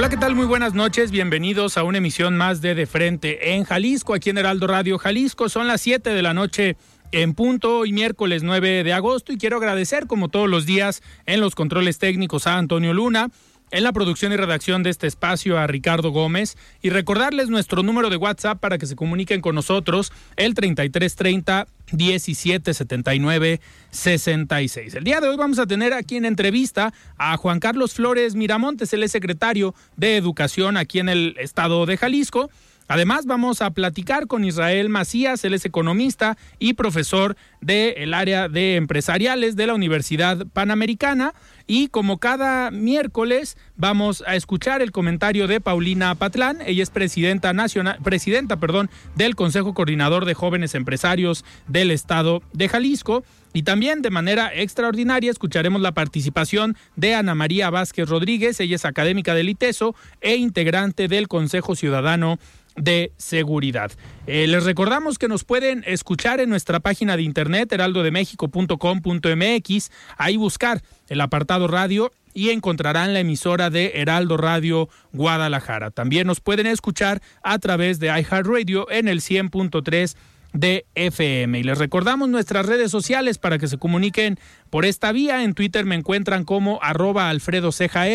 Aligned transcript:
Hola, 0.00 0.08
¿qué 0.08 0.16
tal? 0.16 0.34
Muy 0.34 0.46
buenas 0.46 0.72
noches. 0.72 1.10
Bienvenidos 1.10 1.76
a 1.76 1.82
una 1.82 1.98
emisión 1.98 2.34
más 2.34 2.62
de 2.62 2.74
De 2.74 2.86
Frente 2.86 3.52
en 3.52 3.64
Jalisco, 3.64 4.14
aquí 4.14 4.30
en 4.30 4.38
Heraldo 4.38 4.66
Radio 4.66 4.96
Jalisco. 4.96 5.50
Son 5.50 5.66
las 5.66 5.82
7 5.82 6.14
de 6.14 6.22
la 6.22 6.32
noche 6.32 6.78
en 7.12 7.34
punto 7.34 7.80
hoy 7.80 7.92
miércoles 7.92 8.42
9 8.42 8.82
de 8.82 8.92
agosto 8.94 9.30
y 9.30 9.36
quiero 9.36 9.58
agradecer 9.58 10.06
como 10.06 10.30
todos 10.30 10.48
los 10.48 10.64
días 10.64 11.02
en 11.26 11.40
los 11.40 11.54
controles 11.54 11.98
técnicos 11.98 12.46
a 12.46 12.56
Antonio 12.56 12.94
Luna, 12.94 13.28
en 13.70 13.84
la 13.84 13.92
producción 13.92 14.32
y 14.32 14.36
redacción 14.36 14.82
de 14.82 14.90
este 14.90 15.06
espacio 15.06 15.58
a 15.58 15.66
Ricardo 15.66 16.10
Gómez 16.10 16.56
y 16.82 16.90
recordarles 16.90 17.48
nuestro 17.48 17.82
número 17.82 18.10
de 18.10 18.16
WhatsApp 18.16 18.60
para 18.60 18.78
que 18.78 18.86
se 18.86 18.96
comuniquen 18.96 19.40
con 19.40 19.54
nosotros, 19.54 20.12
el 20.36 20.54
3330 20.54 21.66
1779 21.92 23.60
66. 23.90 24.94
El 24.94 25.04
día 25.04 25.20
de 25.20 25.28
hoy 25.28 25.36
vamos 25.36 25.58
a 25.58 25.66
tener 25.66 25.92
aquí 25.92 26.16
en 26.16 26.24
entrevista 26.24 26.92
a 27.18 27.36
Juan 27.36 27.60
Carlos 27.60 27.94
Flores 27.94 28.34
Miramontes, 28.34 28.92
el 28.92 29.08
secretario 29.08 29.74
de 29.96 30.16
Educación 30.16 30.76
aquí 30.76 30.98
en 31.00 31.08
el 31.08 31.36
estado 31.38 31.86
de 31.86 31.96
Jalisco. 31.96 32.50
Además, 32.90 33.24
vamos 33.24 33.62
a 33.62 33.70
platicar 33.70 34.26
con 34.26 34.44
Israel 34.44 34.88
Macías, 34.88 35.44
él 35.44 35.54
es 35.54 35.64
economista 35.64 36.36
y 36.58 36.74
profesor 36.74 37.36
del 37.60 38.12
área 38.14 38.48
de 38.48 38.74
empresariales 38.74 39.54
de 39.54 39.68
la 39.68 39.74
Universidad 39.74 40.44
Panamericana. 40.52 41.32
Y 41.68 41.86
como 41.86 42.18
cada 42.18 42.72
miércoles, 42.72 43.56
vamos 43.76 44.24
a 44.26 44.34
escuchar 44.34 44.82
el 44.82 44.90
comentario 44.90 45.46
de 45.46 45.60
Paulina 45.60 46.12
Patlán. 46.16 46.58
Ella 46.66 46.82
es 46.82 46.90
presidenta 46.90 47.52
nacional, 47.52 48.00
presidenta, 48.02 48.56
perdón, 48.56 48.90
del 49.14 49.36
Consejo 49.36 49.72
Coordinador 49.72 50.24
de 50.24 50.34
Jóvenes 50.34 50.74
Empresarios 50.74 51.44
del 51.68 51.92
Estado 51.92 52.42
de 52.52 52.68
Jalisco. 52.68 53.22
Y 53.52 53.64
también 53.64 54.00
de 54.00 54.10
manera 54.10 54.52
extraordinaria 54.54 55.30
escucharemos 55.30 55.80
la 55.80 55.92
participación 55.92 56.76
de 56.94 57.14
Ana 57.16 57.34
María 57.34 57.68
Vázquez 57.70 58.08
Rodríguez, 58.08 58.60
ella 58.60 58.76
es 58.76 58.84
académica 58.84 59.34
del 59.34 59.48
ITESO 59.48 59.96
e 60.20 60.36
integrante 60.36 61.08
del 61.08 61.26
Consejo 61.26 61.74
Ciudadano 61.74 62.38
de 62.76 63.12
seguridad. 63.16 63.90
Eh, 64.26 64.46
les 64.46 64.64
recordamos 64.64 65.18
que 65.18 65.28
nos 65.28 65.44
pueden 65.44 65.82
escuchar 65.86 66.40
en 66.40 66.50
nuestra 66.50 66.80
página 66.80 67.16
de 67.16 67.22
internet 67.22 67.72
heraldodemexico.com.mx, 67.72 69.90
ahí 70.16 70.36
buscar 70.36 70.82
el 71.08 71.20
apartado 71.20 71.68
radio 71.68 72.10
y 72.34 72.50
encontrarán 72.50 73.12
la 73.12 73.20
emisora 73.20 73.70
de 73.70 73.92
Heraldo 73.94 74.36
Radio 74.36 74.88
Guadalajara. 75.12 75.90
También 75.90 76.26
nos 76.26 76.40
pueden 76.40 76.66
escuchar 76.66 77.22
a 77.42 77.58
través 77.58 77.98
de 77.98 78.08
iHeartRadio 78.08 78.90
en 78.90 79.08
el 79.08 79.20
100.3 79.20 80.16
de 80.52 80.86
FM. 80.94 81.58
Y 81.58 81.62
les 81.62 81.78
recordamos 81.78 82.28
nuestras 82.28 82.66
redes 82.66 82.90
sociales 82.90 83.38
para 83.38 83.58
que 83.58 83.68
se 83.68 83.78
comuniquen 83.78 84.38
por 84.70 84.84
esta 84.84 85.12
vía. 85.12 85.42
En 85.42 85.54
Twitter 85.54 85.84
me 85.84 85.94
encuentran 85.94 86.44
como 86.44 86.78
arroba 86.82 87.28
Alfredo 87.30 87.72
Ceja 87.72 88.06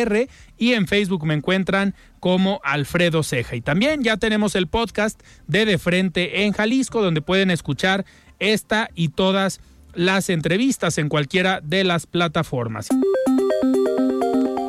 y 0.58 0.74
en 0.74 0.88
Facebook 0.88 1.26
me 1.26 1.34
encuentran 1.34 1.96
como 2.20 2.60
Alfredo 2.64 3.24
Ceja. 3.24 3.56
Y 3.56 3.62
también 3.62 4.04
ya 4.04 4.18
tenemos 4.18 4.56
el 4.56 4.68
podcast 4.68 5.22
de 5.48 5.66
De 5.66 5.78
Frente 5.78 6.44
en 6.44 6.54
Jalisco, 6.54 7.02
donde 7.02 7.22
pueden 7.22 7.52
escuchar 7.52 8.06
esta 8.40 8.90
y 8.96 9.10
todas 9.10 9.62
las 9.94 10.30
entrevistas 10.30 10.98
en 10.98 11.10
cualquiera 11.10 11.62
de 11.62 11.84
las 11.84 12.06
plataformas. 12.06 12.90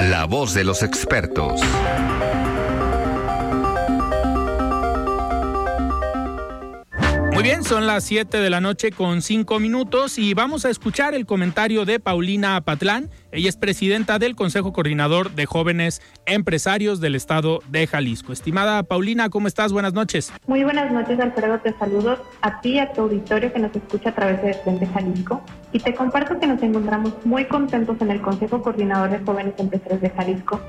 La 0.01 0.25
voz 0.25 0.55
de 0.55 0.65
los 0.65 0.83
expertos. 0.83 1.61
Bien, 7.47 7.63
son 7.63 7.87
las 7.87 8.03
7 8.03 8.39
de 8.39 8.51
la 8.51 8.61
noche 8.61 8.91
con 8.91 9.23
5 9.23 9.61
minutos 9.61 10.19
y 10.19 10.35
vamos 10.35 10.65
a 10.65 10.71
escuchar 10.71 11.15
el 11.15 11.27
comentario 11.27 11.85
de 11.85 12.01
Paulina 12.01 12.57
Apatlán. 12.57 13.09
Ella 13.31 13.49
es 13.49 13.57
presidenta 13.57 14.19
del 14.19 14.35
Consejo 14.35 14.73
Coordinador 14.73 15.31
de 15.31 15.47
Jóvenes 15.47 16.03
Empresarios 16.27 17.01
del 17.01 17.15
Estado 17.15 17.61
de 17.69 17.87
Jalisco. 17.87 18.33
Estimada 18.33 18.83
Paulina, 18.83 19.29
¿cómo 19.31 19.47
estás? 19.47 19.73
Buenas 19.73 19.93
noches. 19.93 20.33
Muy 20.49 20.65
buenas 20.65 20.91
noches, 20.91 21.21
Alfredo. 21.21 21.61
Te 21.61 21.73
saludo 21.79 22.21
a 22.41 22.61
ti 22.61 22.71
y 22.71 22.79
a 22.81 22.93
tu 22.93 23.03
auditorio 23.03 23.53
que 23.53 23.61
nos 23.61 23.77
escucha 23.77 24.09
a 24.09 24.15
través 24.17 24.43
de 24.43 24.55
Frente 24.55 24.89
Jalisco. 24.89 25.41
Y 25.73 25.79
te 25.79 25.95
comparto 25.95 26.41
que 26.41 26.49
nos 26.49 26.61
encontramos 26.65 27.13
muy 27.25 27.45
contentos 27.45 27.97
en 28.01 28.11
el 28.11 28.21
Consejo 28.23 28.61
Coordinador 28.61 29.11
de 29.11 29.25
Jóvenes 29.25 29.55
Empresarios 29.59 30.01
de 30.01 30.11
Jalisco 30.11 30.61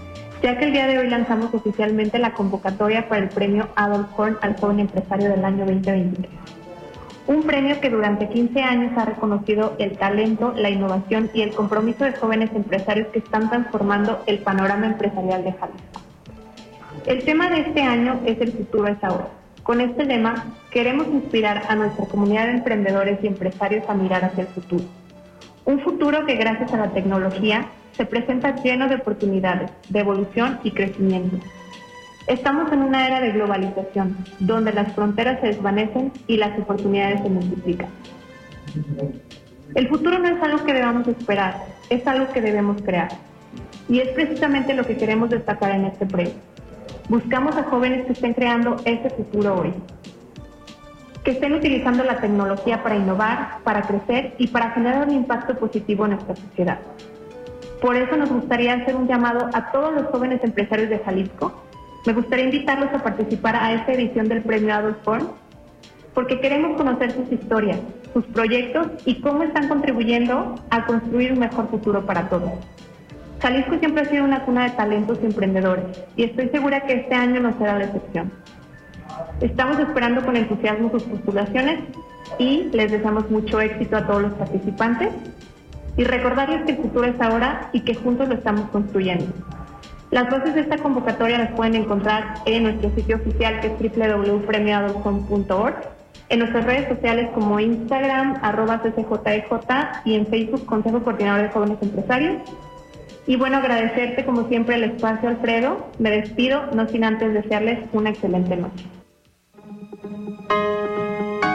ya 0.43 0.55
que 0.55 0.65
el 0.65 0.71
día 0.71 0.85
de 0.85 0.99
hoy 0.99 1.09
lanzamos 1.09 1.51
oficialmente 1.51 2.19
la 2.19 2.31
convocatoria 2.35 3.09
para 3.09 3.23
el 3.23 3.29
premio 3.29 3.69
Adolf 3.75 4.07
Horn 4.15 4.37
al 4.41 4.55
joven 4.55 4.81
empresario 4.81 5.31
del 5.31 5.43
año 5.43 5.65
2023 5.65 6.56
un 7.27 7.43
premio 7.43 7.79
que 7.81 7.89
durante 7.89 8.29
15 8.29 8.61
años 8.61 8.97
ha 8.97 9.05
reconocido 9.05 9.75
el 9.79 9.97
talento, 9.97 10.53
la 10.55 10.69
innovación 10.69 11.29
y 11.33 11.41
el 11.41 11.53
compromiso 11.53 12.05
de 12.05 12.13
jóvenes 12.13 12.49
empresarios 12.55 13.07
que 13.09 13.19
están 13.19 13.49
transformando 13.49 14.23
el 14.27 14.39
panorama 14.39 14.87
empresarial 14.87 15.43
de 15.43 15.51
Jalisco. 15.51 16.01
El 17.05 17.23
tema 17.25 17.49
de 17.49 17.61
este 17.61 17.81
año 17.81 18.21
es 18.25 18.39
El 18.39 18.53
futuro 18.53 18.87
es 18.87 19.03
ahora. 19.03 19.27
Con 19.63 19.81
este 19.81 20.05
lema 20.05 20.45
queremos 20.71 21.07
inspirar 21.07 21.63
a 21.67 21.75
nuestra 21.75 22.05
comunidad 22.05 22.45
de 22.45 22.53
emprendedores 22.53 23.19
y 23.21 23.27
empresarios 23.27 23.87
a 23.89 23.93
mirar 23.93 24.23
hacia 24.23 24.43
el 24.43 24.47
futuro. 24.47 24.85
Un 25.65 25.81
futuro 25.81 26.25
que 26.25 26.35
gracias 26.35 26.73
a 26.73 26.77
la 26.77 26.91
tecnología 26.91 27.65
se 27.91 28.05
presenta 28.05 28.55
lleno 28.63 28.87
de 28.87 28.95
oportunidades, 28.95 29.69
de 29.89 29.99
evolución 29.99 30.59
y 30.63 30.71
crecimiento 30.71 31.37
Estamos 32.27 32.69
en 32.73 32.81
una 32.81 33.07
era 33.07 33.21
de 33.21 33.31
globalización, 33.31 34.17
donde 34.39 34.73
las 34.73 34.91
fronteras 34.93 35.39
se 35.39 35.47
desvanecen 35.47 36.11
y 36.27 36.35
las 36.35 36.59
oportunidades 36.59 37.21
se 37.21 37.29
multiplican. 37.29 37.87
El 39.73 39.87
futuro 39.87 40.19
no 40.19 40.27
es 40.27 40.43
algo 40.43 40.65
que 40.65 40.73
debamos 40.73 41.07
esperar, 41.07 41.63
es 41.89 42.05
algo 42.05 42.27
que 42.33 42.41
debemos 42.41 42.81
crear. 42.81 43.07
Y 43.87 43.99
es 43.99 44.09
precisamente 44.09 44.73
lo 44.73 44.83
que 44.83 44.97
queremos 44.97 45.29
destacar 45.29 45.71
en 45.71 45.85
este 45.85 46.05
premio. 46.05 46.33
Buscamos 47.07 47.55
a 47.55 47.63
jóvenes 47.63 48.05
que 48.05 48.11
estén 48.11 48.33
creando 48.33 48.75
ese 48.83 49.09
futuro 49.09 49.61
hoy, 49.61 49.73
que 51.23 51.31
estén 51.31 51.53
utilizando 51.53 52.03
la 52.03 52.17
tecnología 52.19 52.83
para 52.83 52.97
innovar, 52.97 53.59
para 53.63 53.83
crecer 53.83 54.35
y 54.37 54.47
para 54.47 54.71
generar 54.71 55.07
un 55.07 55.13
impacto 55.13 55.57
positivo 55.57 56.03
en 56.03 56.11
nuestra 56.11 56.35
sociedad. 56.35 56.79
Por 57.81 57.95
eso 57.95 58.17
nos 58.17 58.29
gustaría 58.29 58.73
hacer 58.73 58.97
un 58.97 59.07
llamado 59.07 59.49
a 59.53 59.71
todos 59.71 59.93
los 59.93 60.07
jóvenes 60.07 60.43
empresarios 60.43 60.89
de 60.89 60.99
Jalisco 60.99 61.66
me 62.07 62.13
gustaría 62.13 62.45
invitarlos 62.45 62.87
a 62.93 63.03
participar 63.03 63.57
a 63.57 63.73
esta 63.73 63.91
edición 63.91 64.29
del 64.29 64.41
Premio 64.41 64.73
Horn 65.03 65.27
porque 66.13 66.39
queremos 66.39 66.77
conocer 66.77 67.11
sus 67.11 67.29
historias, 67.33 67.79
sus 68.13 68.23
proyectos 68.27 68.87
y 69.03 69.19
cómo 69.19 69.43
están 69.43 69.67
contribuyendo 69.67 70.55
a 70.69 70.85
construir 70.85 71.33
un 71.33 71.39
mejor 71.39 71.69
futuro 71.69 72.05
para 72.05 72.29
todos. 72.29 72.49
Jalisco 73.41 73.77
siempre 73.79 74.03
ha 74.03 74.05
sido 74.05 74.23
una 74.23 74.45
cuna 74.45 74.63
de 74.63 74.69
talentos 74.69 75.19
y 75.21 75.25
emprendedores 75.25 75.83
y 76.15 76.23
estoy 76.23 76.47
segura 76.47 76.85
que 76.85 76.93
este 76.93 77.13
año 77.13 77.41
no 77.41 77.57
será 77.57 77.77
la 77.77 77.83
excepción. 77.83 78.31
Estamos 79.41 79.77
esperando 79.77 80.23
con 80.23 80.37
entusiasmo 80.37 80.89
sus 80.89 81.03
postulaciones 81.03 81.79
y 82.39 82.69
les 82.71 82.89
deseamos 82.89 83.29
mucho 83.29 83.59
éxito 83.59 83.97
a 83.97 84.07
todos 84.07 84.21
los 84.21 84.33
participantes 84.35 85.09
y 85.97 86.05
recordarles 86.05 86.63
que 86.63 86.71
el 86.71 86.77
futuro 86.77 87.05
es 87.05 87.19
ahora 87.19 87.69
y 87.73 87.81
que 87.81 87.95
juntos 87.95 88.29
lo 88.29 88.35
estamos 88.35 88.69
construyendo. 88.69 89.25
Las 90.09 90.29
bases 90.29 90.55
de 90.55 90.61
esta 90.61 90.77
convocatoria 90.77 91.37
las 91.37 91.51
pueden 91.51 91.75
encontrar 91.75 92.35
en 92.45 92.63
nuestro 92.63 92.89
sitio 92.95 93.17
oficial 93.17 93.59
que 93.59 93.67
es 93.67 93.73
www.premioadolfon.org 93.97 95.75
En 96.29 96.39
nuestras 96.39 96.65
redes 96.65 96.87
sociales 96.87 97.29
como 97.33 97.59
Instagram, 97.59 98.39
arroba 98.41 98.81
CCJEJ 98.81 100.05
y 100.05 100.15
en 100.15 100.25
Facebook 100.27 100.65
Consejo 100.65 101.03
Coordinador 101.03 101.43
de 101.43 101.49
Jóvenes 101.49 101.77
Empresarios. 101.81 102.41
Y 103.25 103.35
bueno, 103.35 103.57
agradecerte 103.57 104.23
como 104.23 104.47
siempre 104.47 104.75
el 104.75 104.85
espacio, 104.85 105.27
Alfredo. 105.27 105.89
Me 105.99 106.11
despido, 106.11 106.67
no 106.73 106.87
sin 106.87 107.03
antes 107.03 107.33
desearles 107.33 107.79
una 107.91 108.11
excelente 108.11 108.55
noche. 108.55 108.85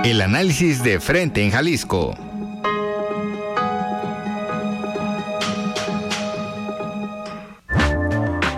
El 0.04 0.20
análisis 0.20 0.82
de 0.82 1.00
frente 1.00 1.42
en 1.42 1.52
Jalisco. 1.52 2.14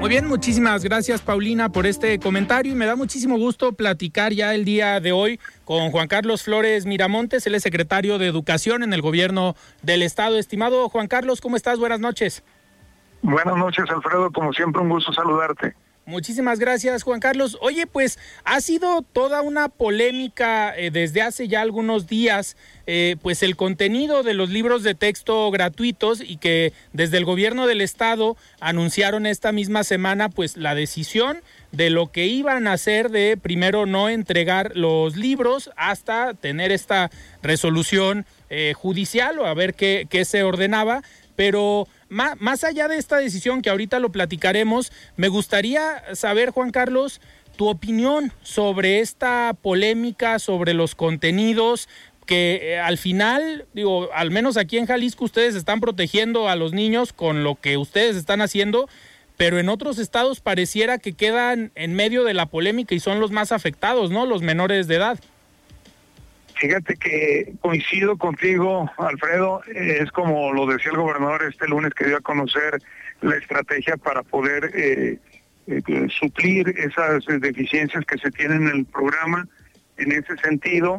Muy 0.05 0.11
bien, 0.11 0.29
muchísimas 0.29 0.85
gracias 0.85 1.23
Paulina 1.23 1.71
por 1.71 1.87
este 1.87 2.19
comentario 2.19 2.71
y 2.71 2.75
me 2.75 2.85
da 2.85 2.95
muchísimo 2.95 3.39
gusto 3.39 3.73
platicar 3.73 4.35
ya 4.35 4.55
el 4.55 4.67
día 4.67 5.01
de 5.01 5.13
hoy 5.13 5.41
con 5.65 5.91
Juan 5.93 6.09
Carlos 6.09 6.43
Flores 6.43 6.85
Miramontes, 6.85 7.47
él 7.47 7.55
es 7.55 7.63
secretario 7.63 8.19
de 8.19 8.27
Educación 8.27 8.83
en 8.83 8.93
el 8.93 9.01
gobierno 9.01 9.55
del 9.81 10.03
estado. 10.03 10.37
Estimado 10.37 10.91
Juan 10.91 11.09
Carlos, 11.09 11.41
¿cómo 11.41 11.57
estás? 11.57 11.79
Buenas 11.79 12.01
noches. 12.01 12.45
Buenas 13.23 13.57
noches 13.57 13.87
Alfredo, 13.89 14.31
como 14.31 14.53
siempre 14.53 14.83
un 14.83 14.91
gusto 14.91 15.11
saludarte. 15.11 15.75
Muchísimas 16.07 16.59
gracias, 16.59 17.03
Juan 17.03 17.19
Carlos. 17.19 17.57
Oye, 17.63 17.87
pues 17.87 18.19
ha 18.45 18.61
sido 18.61 19.01
toda 19.01 19.41
una 19.41 19.71
polémica 19.71 20.77
eh, 20.77 20.91
desde 20.91 21.23
hace 21.23 21.49
ya 21.49 21.63
algunos 21.63 22.07
días, 22.07 22.59
eh, 22.87 23.17
pues 23.23 23.43
el 23.43 23.57
contenido 23.57 24.23
de 24.23 24.35
los 24.35 24.51
libros 24.51 24.83
de 24.83 24.95
texto 24.95 25.51
gratuitos 25.51 26.21
y 26.21 26.37
que 26.37 26.75
desde 26.93 27.17
el 27.17 27.25
gobierno 27.25 27.67
del 27.67 27.81
estado 27.81 28.37
anunciaron 28.61 29.25
esta 29.25 29.51
misma 29.51 29.83
semana, 29.83 30.29
pues 30.29 30.59
la 30.59 30.75
decisión 30.75 31.41
de 31.73 31.89
lo 31.89 32.13
que 32.13 32.27
iban 32.27 32.67
a 32.67 32.75
hacer 32.75 33.11
de 33.11 33.39
primero 33.41 33.87
no 33.87 34.11
entregar 34.11 34.73
los 34.77 35.17
libros 35.17 35.71
hasta 35.75 36.35
tener 36.35 36.71
esta 36.71 37.11
resolución 37.43 38.27
eh, 38.51 38.75
judicial 38.77 39.39
o 39.39 39.47
a 39.47 39.55
ver 39.55 39.73
qué, 39.73 40.07
qué 40.11 40.27
se 40.27 40.43
ordenaba, 40.43 41.03
pero 41.35 41.89
más, 42.15 42.65
allá 42.65 42.89
de 42.89 42.97
esta 42.97 43.19
decisión 43.19 43.61
que 43.61 43.71
ahorita 43.71 43.99
lo 43.99 44.13
platicaremos, 44.13 44.93
me 45.17 45.29
gustaría 45.29 46.03
saber, 46.15 46.51
Juan 46.51 46.71
Carlos, 46.71 47.21
tu 47.57 47.69
opinión 47.69 48.33
sobre 48.43 49.01
esta 49.01 49.55
polémica, 49.61 50.39
sobre 50.39 50.75
los 50.75 50.95
contenidos 50.95 51.89
que 52.27 52.61
eh, 52.63 52.79
al 52.79 52.97
final, 52.97 53.67
digo, 53.75 54.09
al 54.15 54.31
menos 54.31 54.57
aquí 54.57 54.79
en 54.79 54.87
Jalisco 54.87 55.27
ustedes 55.27 55.55
están 55.55 55.81
protegiendo 55.81 56.49
a 56.49 56.57
los 56.57 56.73
niños 56.73 57.13
con 57.13 57.45
lo 57.45 57.57
que 57.57 57.77
ustedes 57.77 58.17
están 58.17 58.41
haciendo, 58.41 58.89
pero 59.37 59.59
en 59.59 59.69
otros 59.69 59.99
estados 59.99 60.41
pareciera 60.41 60.97
que 60.99 61.13
quedan 61.13 61.71
en 61.75 61.93
medio 61.93 62.25
de 62.25 62.33
la 62.33 62.47
polémica 62.47 62.95
y 62.95 63.01
son 63.01 63.21
los 63.21 63.31
más 63.31 63.53
afectados, 63.53 64.11
¿no? 64.11 64.25
Los 64.25 64.41
menores 64.41 64.87
de 64.87 64.97
edad. 64.97 65.19
Fíjate 66.57 66.97
que 66.97 67.53
coincido 67.61 68.17
contigo, 68.17 68.91
Alfredo, 68.99 69.63
es 69.67 70.11
como 70.13 70.53
lo 70.53 70.67
decía 70.67 70.93
el 70.93 70.99
gobernador 70.99 71.43
este 71.43 71.67
lunes 71.67 71.93
que 71.95 72.05
dio 72.05 72.17
a 72.17 72.21
conocer 72.21 72.79
la 73.23 73.37
estrategia 73.37 73.97
para 73.97 74.23
poder 74.23 74.71
eh, 74.75 75.19
eh, 75.67 75.83
suplir 76.11 76.69
esas 76.79 77.25
deficiencias 77.41 78.05
que 78.05 78.19
se 78.19 78.31
tienen 78.31 78.69
en 78.69 78.77
el 78.77 78.85
programa. 78.85 79.49
En 79.97 80.13
ese 80.13 80.37
sentido, 80.37 80.99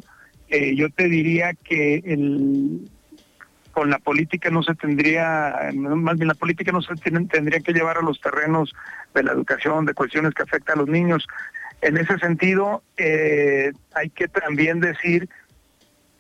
eh, 0.50 0.76
yo 0.76 0.90
te 0.90 1.08
diría 1.08 1.54
que 1.54 2.02
con 3.72 3.90
la 3.90 4.00
política 4.00 4.50
no 4.50 4.62
se 4.64 4.76
tendría, 4.76 5.72
más 5.74 6.18
bien 6.18 6.28
la 6.28 6.34
política 6.34 6.72
no 6.72 6.82
se 6.82 6.96
tendría 6.96 7.60
que 7.60 7.74
llevar 7.74 7.98
a 7.98 8.02
los 8.02 8.20
terrenos 8.20 8.74
de 9.14 9.24
la 9.24 9.34
educación, 9.34 9.86
de 9.86 9.94
cuestiones 9.94 10.34
que 10.34 10.44
afectan 10.44 10.78
a 10.78 10.82
los 10.82 10.90
niños. 10.90 11.28
En 11.82 11.98
ese 11.98 12.18
sentido, 12.20 12.84
hay 12.98 14.10
que 14.12 14.28
también 14.30 14.80
decir 14.80 15.30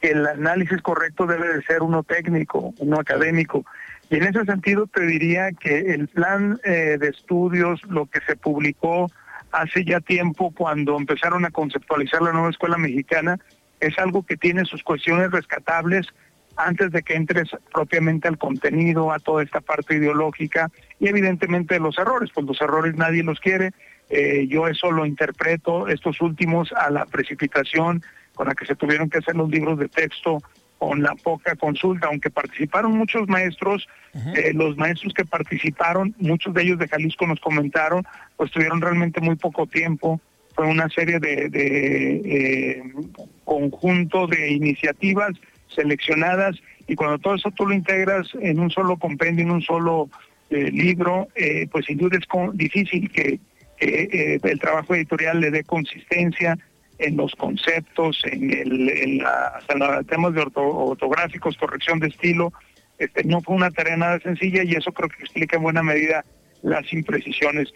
el 0.07 0.27
análisis 0.27 0.81
correcto 0.81 1.25
debe 1.25 1.47
de 1.55 1.61
ser 1.63 1.81
uno 1.81 2.03
técnico, 2.03 2.73
uno 2.79 2.99
académico. 2.99 3.65
Y 4.09 4.17
en 4.17 4.23
ese 4.23 4.45
sentido 4.45 4.87
te 4.87 5.05
diría 5.05 5.51
que 5.51 5.93
el 5.93 6.07
plan 6.07 6.59
eh, 6.63 6.97
de 6.99 7.09
estudios, 7.09 7.81
lo 7.85 8.05
que 8.05 8.19
se 8.21 8.35
publicó 8.35 9.09
hace 9.51 9.83
ya 9.83 9.99
tiempo 9.99 10.51
cuando 10.51 10.97
empezaron 10.97 11.45
a 11.45 11.51
conceptualizar 11.51 12.21
la 12.21 12.33
nueva 12.33 12.49
escuela 12.49 12.77
mexicana, 12.77 13.39
es 13.79 13.97
algo 13.97 14.23
que 14.23 14.37
tiene 14.37 14.65
sus 14.65 14.83
cuestiones 14.83 15.31
rescatables 15.31 16.07
antes 16.57 16.91
de 16.91 17.03
que 17.03 17.15
entres 17.15 17.49
propiamente 17.73 18.27
al 18.27 18.37
contenido, 18.37 19.11
a 19.11 19.19
toda 19.19 19.43
esta 19.43 19.61
parte 19.61 19.95
ideológica 19.95 20.71
y 20.99 21.07
evidentemente 21.07 21.79
los 21.79 21.97
errores, 21.97 22.29
pues 22.33 22.45
los 22.45 22.61
errores 22.61 22.95
nadie 22.95 23.23
los 23.23 23.39
quiere. 23.39 23.71
Eh, 24.09 24.47
yo 24.47 24.67
eso 24.67 24.91
lo 24.91 25.05
interpreto, 25.05 25.87
estos 25.87 26.21
últimos, 26.21 26.71
a 26.73 26.89
la 26.91 27.05
precipitación 27.05 28.03
con 28.35 28.47
la 28.47 28.53
que 28.53 28.65
se 28.65 28.75
tuvieron 28.75 29.09
que 29.09 29.17
hacer 29.17 29.35
los 29.35 29.49
libros 29.49 29.79
de 29.79 29.89
texto 29.89 30.39
con 30.77 31.01
la 31.01 31.15
poca 31.15 31.55
consulta, 31.55 32.07
aunque 32.07 32.29
participaron 32.29 32.97
muchos 32.97 33.27
maestros, 33.27 33.87
eh, 34.35 34.51
los 34.53 34.77
maestros 34.77 35.13
que 35.13 35.25
participaron, 35.25 36.13
muchos 36.19 36.53
de 36.53 36.63
ellos 36.63 36.79
de 36.79 36.87
Jalisco 36.87 37.25
nos 37.25 37.39
comentaron, 37.39 38.03
pues 38.35 38.51
tuvieron 38.51 38.81
realmente 38.81 39.21
muy 39.21 39.35
poco 39.35 39.65
tiempo, 39.67 40.19
fue 40.53 40.67
una 40.67 40.87
serie 40.89 41.19
de, 41.19 41.49
de 41.49 42.21
eh, 42.23 42.83
conjunto 43.43 44.27
de 44.27 44.51
iniciativas 44.51 45.31
seleccionadas 45.67 46.55
y 46.87 46.95
cuando 46.95 47.17
todo 47.19 47.35
eso 47.35 47.51
tú 47.51 47.65
lo 47.65 47.73
integras 47.73 48.27
en 48.39 48.59
un 48.59 48.69
solo 48.69 48.97
compendio, 48.97 49.43
en 49.43 49.51
un 49.51 49.61
solo 49.61 50.09
eh, 50.49 50.71
libro, 50.71 51.27
pues 51.71 51.85
sin 51.85 51.97
duda 51.97 52.17
es 52.17 52.57
difícil 52.57 53.09
que 53.11 53.39
el 53.79 54.59
trabajo 54.59 54.95
editorial 54.95 55.41
le 55.41 55.51
dé 55.51 55.63
consistencia, 55.63 56.57
en 56.97 57.17
los 57.17 57.35
conceptos, 57.35 58.21
en 58.25 58.51
el, 58.51 59.25
hasta 59.25 59.75
los 59.75 60.07
temas 60.07 60.33
de 60.33 60.41
ortográficos, 60.41 61.57
corrección 61.57 61.99
de 61.99 62.07
estilo. 62.07 62.53
Este, 62.97 63.23
no 63.25 63.41
fue 63.41 63.55
una 63.55 63.71
tarea 63.71 63.97
nada 63.97 64.19
sencilla 64.19 64.63
y 64.63 64.73
eso 64.73 64.91
creo 64.93 65.09
que 65.09 65.21
explica 65.21 65.57
en 65.57 65.63
buena 65.63 65.83
medida 65.83 66.23
las 66.61 66.91
imprecisiones. 66.93 67.73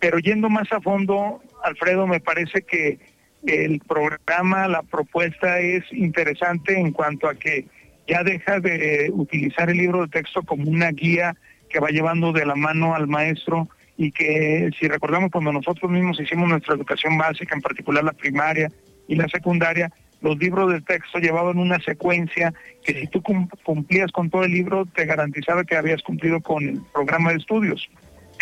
Pero 0.00 0.18
yendo 0.18 0.50
más 0.50 0.70
a 0.72 0.80
fondo, 0.80 1.40
Alfredo, 1.62 2.06
me 2.06 2.20
parece 2.20 2.62
que 2.62 2.98
el 3.46 3.80
programa, 3.80 4.66
la 4.68 4.82
propuesta 4.82 5.60
es 5.60 5.84
interesante 5.92 6.78
en 6.78 6.92
cuanto 6.92 7.28
a 7.28 7.34
que 7.34 7.66
ya 8.08 8.24
deja 8.24 8.60
de 8.60 9.10
utilizar 9.12 9.70
el 9.70 9.78
libro 9.78 10.02
de 10.02 10.08
texto 10.08 10.42
como 10.42 10.68
una 10.68 10.90
guía 10.90 11.36
que 11.68 11.80
va 11.80 11.88
llevando 11.90 12.32
de 12.32 12.44
la 12.44 12.54
mano 12.54 12.94
al 12.94 13.06
maestro 13.06 13.68
y 13.96 14.10
que 14.10 14.70
si 14.78 14.88
recordamos 14.88 15.30
cuando 15.30 15.52
nosotros 15.52 15.90
mismos 15.90 16.20
hicimos 16.20 16.48
nuestra 16.48 16.74
educación 16.74 17.18
básica, 17.18 17.54
en 17.54 17.60
particular 17.60 18.02
la 18.04 18.12
primaria 18.12 18.70
y 19.08 19.16
la 19.16 19.28
secundaria, 19.28 19.92
los 20.20 20.38
libros 20.38 20.72
de 20.72 20.80
texto 20.80 21.18
llevaban 21.18 21.58
una 21.58 21.80
secuencia 21.80 22.54
que 22.84 22.94
si 22.94 23.06
tú 23.08 23.22
cumplías 23.64 24.10
con 24.12 24.30
todo 24.30 24.44
el 24.44 24.52
libro 24.52 24.86
te 24.86 25.04
garantizaba 25.04 25.64
que 25.64 25.76
habías 25.76 26.02
cumplido 26.02 26.40
con 26.40 26.62
el 26.62 26.80
programa 26.92 27.30
de 27.30 27.38
estudios. 27.38 27.90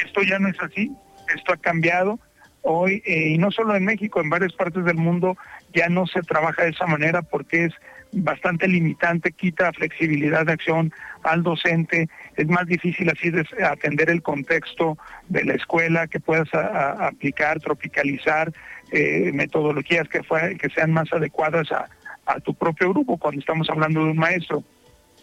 Esto 0.05 0.23
ya 0.23 0.39
no 0.39 0.49
es 0.49 0.61
así, 0.61 0.93
esto 1.35 1.53
ha 1.53 1.57
cambiado. 1.57 2.19
Hoy, 2.63 3.03
eh, 3.07 3.31
y 3.31 3.39
no 3.39 3.51
solo 3.51 3.75
en 3.75 3.87
México, 3.87 4.21
en 4.21 4.29
varias 4.29 4.53
partes 4.53 4.85
del 4.85 4.97
mundo 4.97 5.37
ya 5.75 5.89
no 5.89 6.07
se 6.07 6.21
trabaja 6.21 6.65
de 6.65 6.71
esa 6.71 6.87
manera 6.87 7.23
porque 7.23 7.67
es 7.67 7.73
bastante 8.13 8.67
limitante, 8.67 9.33
quita 9.33 9.73
flexibilidad 9.73 10.47
de 10.47 10.53
acción 10.53 10.93
al 11.23 11.43
docente, 11.43 12.09
es 12.37 12.49
más 12.49 12.67
difícil 12.67 13.11
así 13.11 13.31
de 13.31 13.45
atender 13.65 14.11
el 14.11 14.23
contexto 14.23 14.99
de 15.29 15.45
la 15.45 15.55
escuela, 15.55 16.07
que 16.07 16.21
puedas 16.21 16.53
aplicar, 16.55 17.61
tropicalizar 17.61 18.53
eh, 18.91 19.31
metodologías 19.33 20.09
que, 20.09 20.21
que 20.59 20.69
sean 20.71 20.93
más 20.93 21.13
adecuadas 21.13 21.71
a, 21.73 21.89
a 22.27 22.41
tu 22.41 22.55
propio 22.55 22.91
grupo 22.91 23.19
cuando 23.19 23.41
estamos 23.41 23.69
hablando 23.71 24.05
de 24.05 24.11
un 24.11 24.19
maestro. 24.19 24.65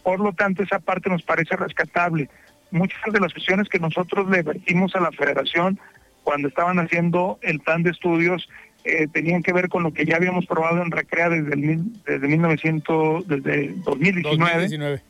Por 0.03 0.19
lo 0.19 0.31
tanto, 0.33 0.63
esa 0.63 0.79
parte 0.79 1.09
nos 1.09 1.23
parece 1.23 1.55
rescatable. 1.55 2.29
Muchas 2.71 3.01
de 3.11 3.19
las 3.19 3.33
cuestiones 3.33 3.67
que 3.69 3.79
nosotros 3.79 4.29
le 4.29 4.41
vertimos 4.43 4.95
a 4.95 5.01
la 5.01 5.11
federación 5.11 5.79
cuando 6.23 6.49
estaban 6.49 6.79
haciendo 6.79 7.39
el 7.41 7.59
plan 7.61 7.83
de 7.83 7.91
estudios 7.91 8.49
eh, 8.87 9.07
tenían 9.11 9.43
que 9.43 9.51
ver 9.51 9.67
con 9.67 9.83
lo 9.83 9.91
que 9.91 10.05
ya 10.05 10.15
habíamos 10.15 10.45
probado 10.45 10.81
en 10.81 10.91
Recrea 10.91 11.27
desde 11.27 11.53
el 11.55 12.03
desde 12.05 12.25
1900 12.25 13.27
desde 13.27 13.73
2019. 13.83 15.01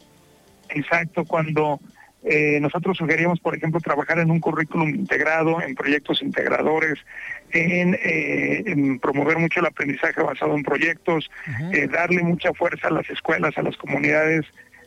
Exacto, 0.69 1.25
cuando 1.25 1.79
eh, 2.23 2.57
nosotros 2.59 2.97
sugeríamos, 2.97 3.39
por 3.39 3.55
ejemplo, 3.55 3.79
trabajar 3.79 4.17
en 4.17 4.31
un 4.31 4.39
currículum 4.39 4.89
integrado, 4.89 5.61
en 5.61 5.75
proyectos 5.75 6.23
integradores, 6.23 6.95
en, 7.51 7.95
eh, 8.01 8.97
promover 8.99 9.37
mucho 9.37 9.59
el 9.59 9.67
aprendizaje 9.67 10.23
basado 10.23 10.55
en 10.55 10.63
proyectos, 10.63 11.29
darle 11.91 12.23
mucha 12.23 12.51
fuerza 12.53 12.87
a 12.87 12.91
las 12.91 13.07
escuelas, 13.11 13.55
a 13.59 13.61
las 13.61 13.77
comunidades 13.77 14.45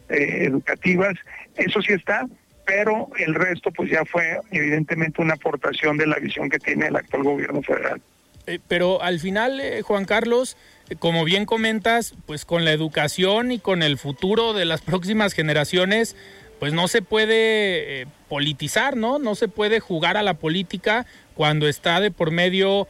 educativas. 0.08 1.14
Eso 1.54 1.80
sí 1.80 1.92
está, 1.92 2.26
pero 2.66 3.08
el 3.18 3.36
resto 3.36 3.70
pues 3.70 3.88
ya 3.88 4.04
fue 4.04 4.40
evidentemente 4.50 5.22
una 5.22 5.34
aportación 5.34 5.96
de 5.96 6.08
la 6.08 6.16
visión 6.16 6.50
que 6.50 6.58
tiene 6.58 6.88
el 6.88 6.96
actual 6.96 7.22
gobierno 7.22 7.62
federal. 7.62 8.02
Eh, 8.46 8.58
pero 8.68 9.02
al 9.02 9.20
final, 9.20 9.60
eh, 9.60 9.82
Juan 9.82 10.04
Carlos, 10.04 10.56
eh, 10.88 10.96
como 10.96 11.24
bien 11.24 11.46
comentas, 11.46 12.14
pues 12.26 12.44
con 12.44 12.64
la 12.64 12.72
educación 12.72 13.52
y 13.52 13.58
con 13.58 13.82
el 13.82 13.98
futuro 13.98 14.52
de 14.52 14.64
las 14.64 14.80
próximas 14.80 15.32
generaciones, 15.32 16.16
pues 16.58 16.72
no 16.72 16.88
se 16.88 17.00
puede 17.00 18.06
politizar, 18.28 18.94
¿no? 18.94 19.18
No 19.18 19.34
se 19.34 19.48
puede 19.48 19.80
jugar 19.80 20.18
a 20.18 20.22
la 20.22 20.34
política 20.34 21.06
cuando 21.34 21.66
está 21.68 22.00
de 22.00 22.10
por 22.10 22.32
medio 22.32 22.86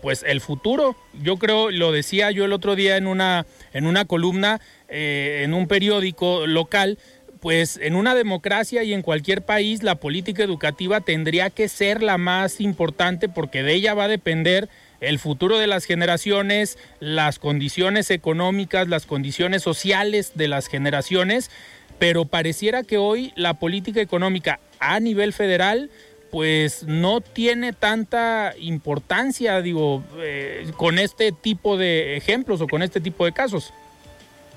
pues 0.00 0.24
el 0.26 0.40
futuro. 0.40 0.96
Yo 1.22 1.36
creo, 1.36 1.70
lo 1.70 1.92
decía 1.92 2.30
yo 2.30 2.46
el 2.46 2.52
otro 2.54 2.76
día 2.76 2.96
en 2.96 3.06
una, 3.06 3.44
en 3.74 3.86
una 3.86 4.06
columna, 4.06 4.58
eh, 4.88 5.42
en 5.42 5.54
un 5.54 5.66
periódico 5.66 6.46
local, 6.46 6.98
pues 7.44 7.78
en 7.82 7.94
una 7.94 8.14
democracia 8.14 8.84
y 8.84 8.94
en 8.94 9.02
cualquier 9.02 9.42
país 9.42 9.82
la 9.82 9.96
política 9.96 10.42
educativa 10.42 11.02
tendría 11.02 11.50
que 11.50 11.68
ser 11.68 12.02
la 12.02 12.16
más 12.16 12.58
importante 12.58 13.28
porque 13.28 13.62
de 13.62 13.74
ella 13.74 13.92
va 13.92 14.04
a 14.04 14.08
depender 14.08 14.70
el 15.02 15.18
futuro 15.18 15.58
de 15.58 15.66
las 15.66 15.84
generaciones, 15.84 16.78
las 17.00 17.38
condiciones 17.38 18.10
económicas, 18.10 18.88
las 18.88 19.04
condiciones 19.04 19.60
sociales 19.60 20.32
de 20.36 20.48
las 20.48 20.68
generaciones, 20.68 21.50
pero 21.98 22.24
pareciera 22.24 22.82
que 22.82 22.96
hoy 22.96 23.34
la 23.36 23.52
política 23.52 24.00
económica 24.00 24.58
a 24.78 24.98
nivel 24.98 25.34
federal 25.34 25.90
pues 26.30 26.84
no 26.84 27.20
tiene 27.20 27.74
tanta 27.74 28.54
importancia, 28.58 29.60
digo, 29.60 30.02
eh, 30.16 30.72
con 30.78 30.98
este 30.98 31.30
tipo 31.30 31.76
de 31.76 32.16
ejemplos 32.16 32.62
o 32.62 32.68
con 32.68 32.80
este 32.80 33.02
tipo 33.02 33.26
de 33.26 33.32
casos. 33.32 33.74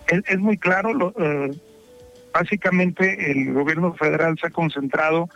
Es, 0.08 0.40
muy 0.40 0.58
claro, 0.58 0.94
lo, 0.94 1.14
eh, 1.20 1.52
básicamente 2.34 3.32
el 3.32 3.54
gobierno 3.54 3.94
federal 3.94 4.38
se 4.40 4.48
ha 4.48 4.52
concentrado, 4.52 5.30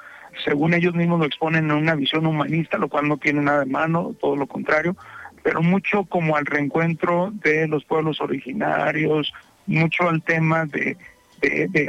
según 0.46 0.74
ellos 0.74 0.96
mismos 0.96 1.20
lo 1.20 1.26
exponen, 1.26 1.66
en 1.66 1.72
una 1.72 1.96
visión 1.96 2.26
humanista, 2.26 2.78
lo 2.78 2.90
cual 2.90 3.08
no 3.08 3.18
tiene 3.18 3.42
nada 3.42 3.62
de 3.62 3.72
mano, 3.72 4.16
todo 4.20 4.36
lo 4.36 4.48
contrario, 4.48 4.96
pero 5.44 5.62
mucho 5.62 6.04
como 6.06 6.36
al 6.36 6.46
reencuentro 6.46 7.32
de 7.44 7.68
los 7.68 7.84
pueblos 7.86 8.22
originarios, 8.22 9.34
mucho 9.66 10.10
al 10.10 10.22
tema 10.22 10.66
de, 10.66 10.98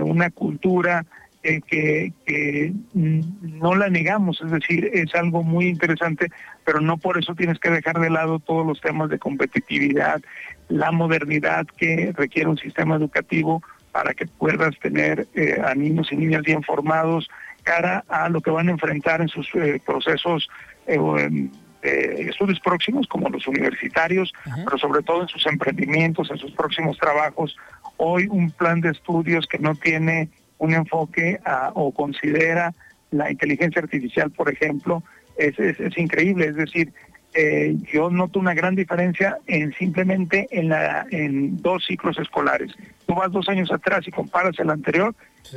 una 0.03 0.31
cultura 0.31 1.05
eh, 1.43 1.61
que, 1.67 2.73
no 2.95 3.75
la 3.75 3.91
negamos, 3.91 4.41
es 4.41 4.51
decir, 4.51 4.89
es 4.93 5.15
algo 5.15 5.43
muy 5.43 5.67
interesante, 5.67 6.29
pero 6.65 6.81
no 6.81 6.97
por 6.97 7.19
eso 7.19 7.35
tienes 7.35 7.59
que 7.59 7.71
dejar 7.71 7.99
de 8.01 8.11
lado 8.11 8.39
todos 8.39 8.67
los 8.67 8.81
temas 8.81 9.11
de 9.11 9.19
competitividad, 9.19 10.23
la 10.69 10.91
modernidad 10.91 11.67
que 11.77 12.13
requiere 12.17 12.49
un 12.49 12.59
sistema 12.59 12.97
educativo 12.97 13.63
para 13.93 14.15
que 14.15 14.27
puedas 14.27 14.77
tener 14.81 15.29
eh, 15.35 15.61
a 15.65 15.75
niños 15.75 16.11
y 16.11 16.17
niñas 16.17 16.43
bien 16.43 16.63
formados 16.63 17.31
cara 17.63 18.05
a 18.09 18.29
lo 18.29 18.41
que 18.41 18.51
van 18.51 18.69
a 18.69 18.73
enfrentar 18.73 19.21
en 19.21 19.29
sus 19.29 19.49
eh, 19.55 19.81
procesos 19.85 20.49
eh, 20.87 21.49
estudios 21.83 22.59
próximos, 22.61 23.07
como 23.07 23.29
los 23.29 23.47
universitarios, 23.47 24.33
pero 24.65 24.79
sobre 24.79 25.03
todo 25.03 25.23
en 25.23 25.29
sus 25.29 25.47
emprendimientos, 25.47 26.31
en 26.31 26.39
sus 26.39 26.53
próximos 26.53 26.99
trabajos. 26.99 27.57
Hoy 27.99 28.27
un 28.31 28.51
plan 28.51 28.81
de 28.81 28.91
estudios 28.91 29.47
que 29.47 29.59
no 29.59 29.75
tiene 29.75 30.29
un 30.59 30.75
enfoque 30.75 31.41
o 31.75 31.93
considera 31.93 32.73
la 33.11 33.31
inteligencia 33.31 33.83
artificial, 33.83 34.31
por 34.31 34.51
ejemplo, 34.51 35.03
es, 35.37 35.59
es, 35.59 35.99
increíble. 35.99 36.47
Es 36.47 36.57
decir, 36.57 36.93
eh, 37.35 37.77
yo 37.93 38.11
noto 38.11 38.39
una 38.39 38.55
gran 38.55 38.75
diferencia 38.75 39.39
en 39.47 39.73
simplemente 39.75 40.47
en, 40.51 40.69
la, 40.69 41.07
en 41.11 41.57
dos 41.59 41.85
ciclos 41.87 42.19
escolares. 42.19 42.73
Tú 43.07 43.15
vas 43.15 43.33
dos 43.33 43.49
años 43.49 43.73
atrás 43.73 44.07
y 44.07 44.11
comparas 44.11 44.59
el 44.59 44.71
anterior 44.71 45.15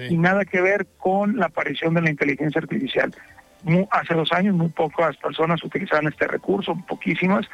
y 0.09 0.17
nada 0.17 0.45
que 0.45 0.61
ver 0.61 0.87
con 0.97 1.37
la 1.37 1.47
aparición 1.47 1.93
de 1.93 2.01
la 2.01 2.09
inteligencia 2.09 2.59
artificial. 2.59 3.13
hace 3.91 4.13
dos 4.13 4.31
años 4.31 4.55
muy 4.55 4.69
pocas 4.69 5.17
personas 5.17 5.63
utilizaban 5.63 6.07
este 6.07 6.27
recurso, 6.27 6.75
poquísimas, 6.87 7.45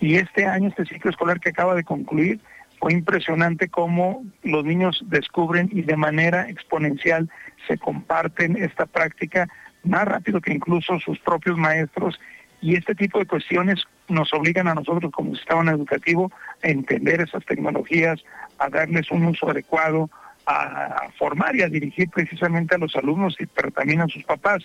y 0.00 0.16
este 0.16 0.46
año, 0.46 0.68
este 0.68 0.86
ciclo 0.86 1.10
escolar 1.10 1.40
que 1.40 1.50
acaba 1.50 1.74
de 1.74 1.84
concluir, 1.84 2.40
fue 2.80 2.92
impresionante 2.92 3.68
cómo 3.68 4.24
los 4.42 4.64
niños 4.64 5.02
descubren 5.06 5.68
y 5.72 5.82
de 5.82 5.96
manera 5.96 6.48
exponencial 6.48 7.30
se 7.66 7.78
comparten 7.78 8.56
esta 8.56 8.86
práctica 8.86 9.48
más 9.82 10.04
rápido 10.06 10.40
que 10.40 10.52
incluso 10.52 10.98
sus 11.00 11.18
propios 11.20 11.56
maestros 11.56 12.18
y 12.60 12.76
este 12.76 12.94
tipo 12.94 13.18
de 13.18 13.26
cuestiones 13.26 13.84
nos 14.08 14.32
obligan 14.32 14.68
a 14.68 14.74
nosotros 14.74 15.12
como 15.12 15.34
sistema 15.34 15.70
educativo 15.70 16.30
a 16.62 16.68
entender 16.68 17.20
esas 17.20 17.44
tecnologías, 17.44 18.24
a 18.58 18.68
darles 18.68 19.10
un 19.10 19.24
uso 19.26 19.50
adecuado, 19.50 20.10
a 20.46 21.08
formar 21.18 21.56
y 21.56 21.62
a 21.62 21.68
dirigir 21.68 22.08
precisamente 22.08 22.76
a 22.76 22.78
los 22.78 22.94
alumnos, 22.94 23.36
pero 23.54 23.70
también 23.72 24.00
a 24.00 24.08
sus 24.08 24.22
papás, 24.22 24.64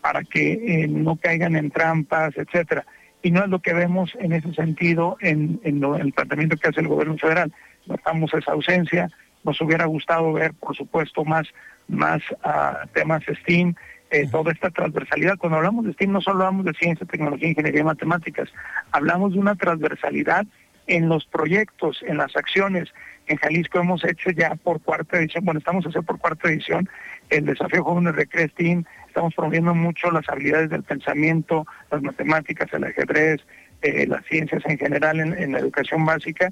para 0.00 0.22
que 0.22 0.52
eh, 0.52 0.88
no 0.88 1.16
caigan 1.16 1.56
en 1.56 1.70
trampas, 1.70 2.36
etcétera 2.36 2.84
y 3.26 3.32
no 3.32 3.42
es 3.42 3.50
lo 3.50 3.58
que 3.58 3.72
vemos 3.72 4.12
en 4.20 4.32
ese 4.32 4.54
sentido 4.54 5.16
en, 5.20 5.60
el 5.64 6.12
planteamiento 6.12 6.56
que 6.56 6.68
hace 6.68 6.80
el 6.80 6.86
gobierno 6.86 7.18
federal. 7.18 7.52
Notamos 7.86 8.32
esa 8.32 8.52
ausencia, 8.52 9.10
nos 9.42 9.60
hubiera 9.60 9.84
gustado 9.86 10.32
ver, 10.32 10.54
por 10.54 10.76
supuesto, 10.76 11.24
más, 11.24 11.48
más 11.88 12.22
uh, 12.44 12.86
temas 12.94 13.24
STEAM, 13.24 13.74
eh, 14.10 14.28
toda 14.30 14.52
esta 14.52 14.70
transversalidad. 14.70 15.36
Cuando 15.38 15.58
hablamos 15.58 15.84
de 15.84 15.92
STEAM 15.92 16.12
no 16.12 16.20
solo 16.20 16.44
hablamos 16.44 16.66
de 16.66 16.74
ciencia, 16.74 17.06
tecnología, 17.06 17.48
ingeniería 17.48 17.80
y 17.80 17.84
matemáticas, 17.84 18.48
hablamos 18.92 19.32
de 19.32 19.38
una 19.38 19.54
transversalidad 19.54 20.46
en 20.86 21.08
los 21.08 21.24
proyectos, 21.26 22.02
en 22.06 22.18
las 22.18 22.36
acciones. 22.36 22.88
En 23.26 23.36
Jalisco 23.38 23.80
hemos 23.80 24.04
hecho 24.04 24.30
ya 24.30 24.54
por 24.54 24.80
cuarta 24.80 25.18
edición, 25.18 25.44
bueno, 25.44 25.58
estamos 25.58 25.84
haciendo 25.84 26.06
por 26.06 26.18
cuarta 26.18 26.48
edición 26.48 26.88
el 27.30 27.44
desafío 27.44 27.82
jóvenes 27.82 28.14
de 28.14 28.48
STEAM, 28.48 28.84
estamos 29.08 29.34
promoviendo 29.34 29.74
mucho 29.74 30.10
las 30.10 30.28
habilidades 30.28 30.70
del 30.70 30.84
pensamiento, 30.84 31.66
las 31.90 32.02
matemáticas, 32.02 32.72
el 32.72 32.84
ajedrez, 32.84 33.40
eh, 33.82 34.06
las 34.06 34.24
ciencias 34.26 34.62
en 34.66 34.78
general 34.78 35.18
en, 35.20 35.52
la 35.52 35.58
educación 35.58 36.04
básica, 36.04 36.50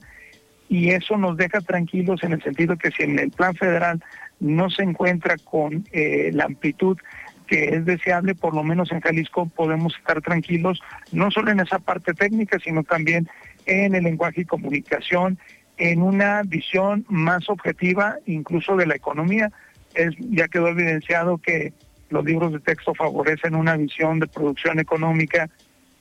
y 0.68 0.90
eso 0.90 1.16
nos 1.16 1.36
deja 1.36 1.60
tranquilos 1.60 2.24
en 2.24 2.32
el 2.32 2.42
sentido 2.42 2.76
que 2.76 2.90
si 2.90 3.04
en 3.04 3.18
el 3.18 3.30
plan 3.30 3.54
federal 3.54 4.02
no 4.40 4.68
se 4.70 4.82
encuentra 4.82 5.36
con 5.44 5.84
eh, 5.92 6.30
la 6.32 6.44
amplitud 6.44 6.98
que 7.46 7.76
es 7.76 7.84
deseable, 7.84 8.34
por 8.34 8.54
lo 8.54 8.62
menos 8.62 8.90
en 8.92 9.00
Jalisco 9.00 9.46
podemos 9.46 9.96
estar 9.96 10.20
tranquilos, 10.22 10.80
no 11.12 11.30
solo 11.30 11.50
en 11.50 11.60
esa 11.60 11.78
parte 11.78 12.14
técnica, 12.14 12.58
sino 12.58 12.82
también 12.82 13.28
en 13.66 13.94
el 13.94 14.04
lenguaje 14.04 14.42
y 14.42 14.44
comunicación, 14.44 15.38
en 15.76 16.02
una 16.02 16.42
visión 16.42 17.04
más 17.08 17.48
objetiva 17.48 18.16
incluso 18.26 18.76
de 18.76 18.86
la 18.86 18.94
economía. 18.94 19.50
Es, 19.94 20.14
ya 20.18 20.48
quedó 20.48 20.68
evidenciado 20.68 21.38
que 21.38 21.72
los 22.10 22.24
libros 22.24 22.52
de 22.52 22.60
texto 22.60 22.94
favorecen 22.94 23.54
una 23.54 23.76
visión 23.76 24.20
de 24.20 24.26
producción 24.26 24.78
económica 24.78 25.48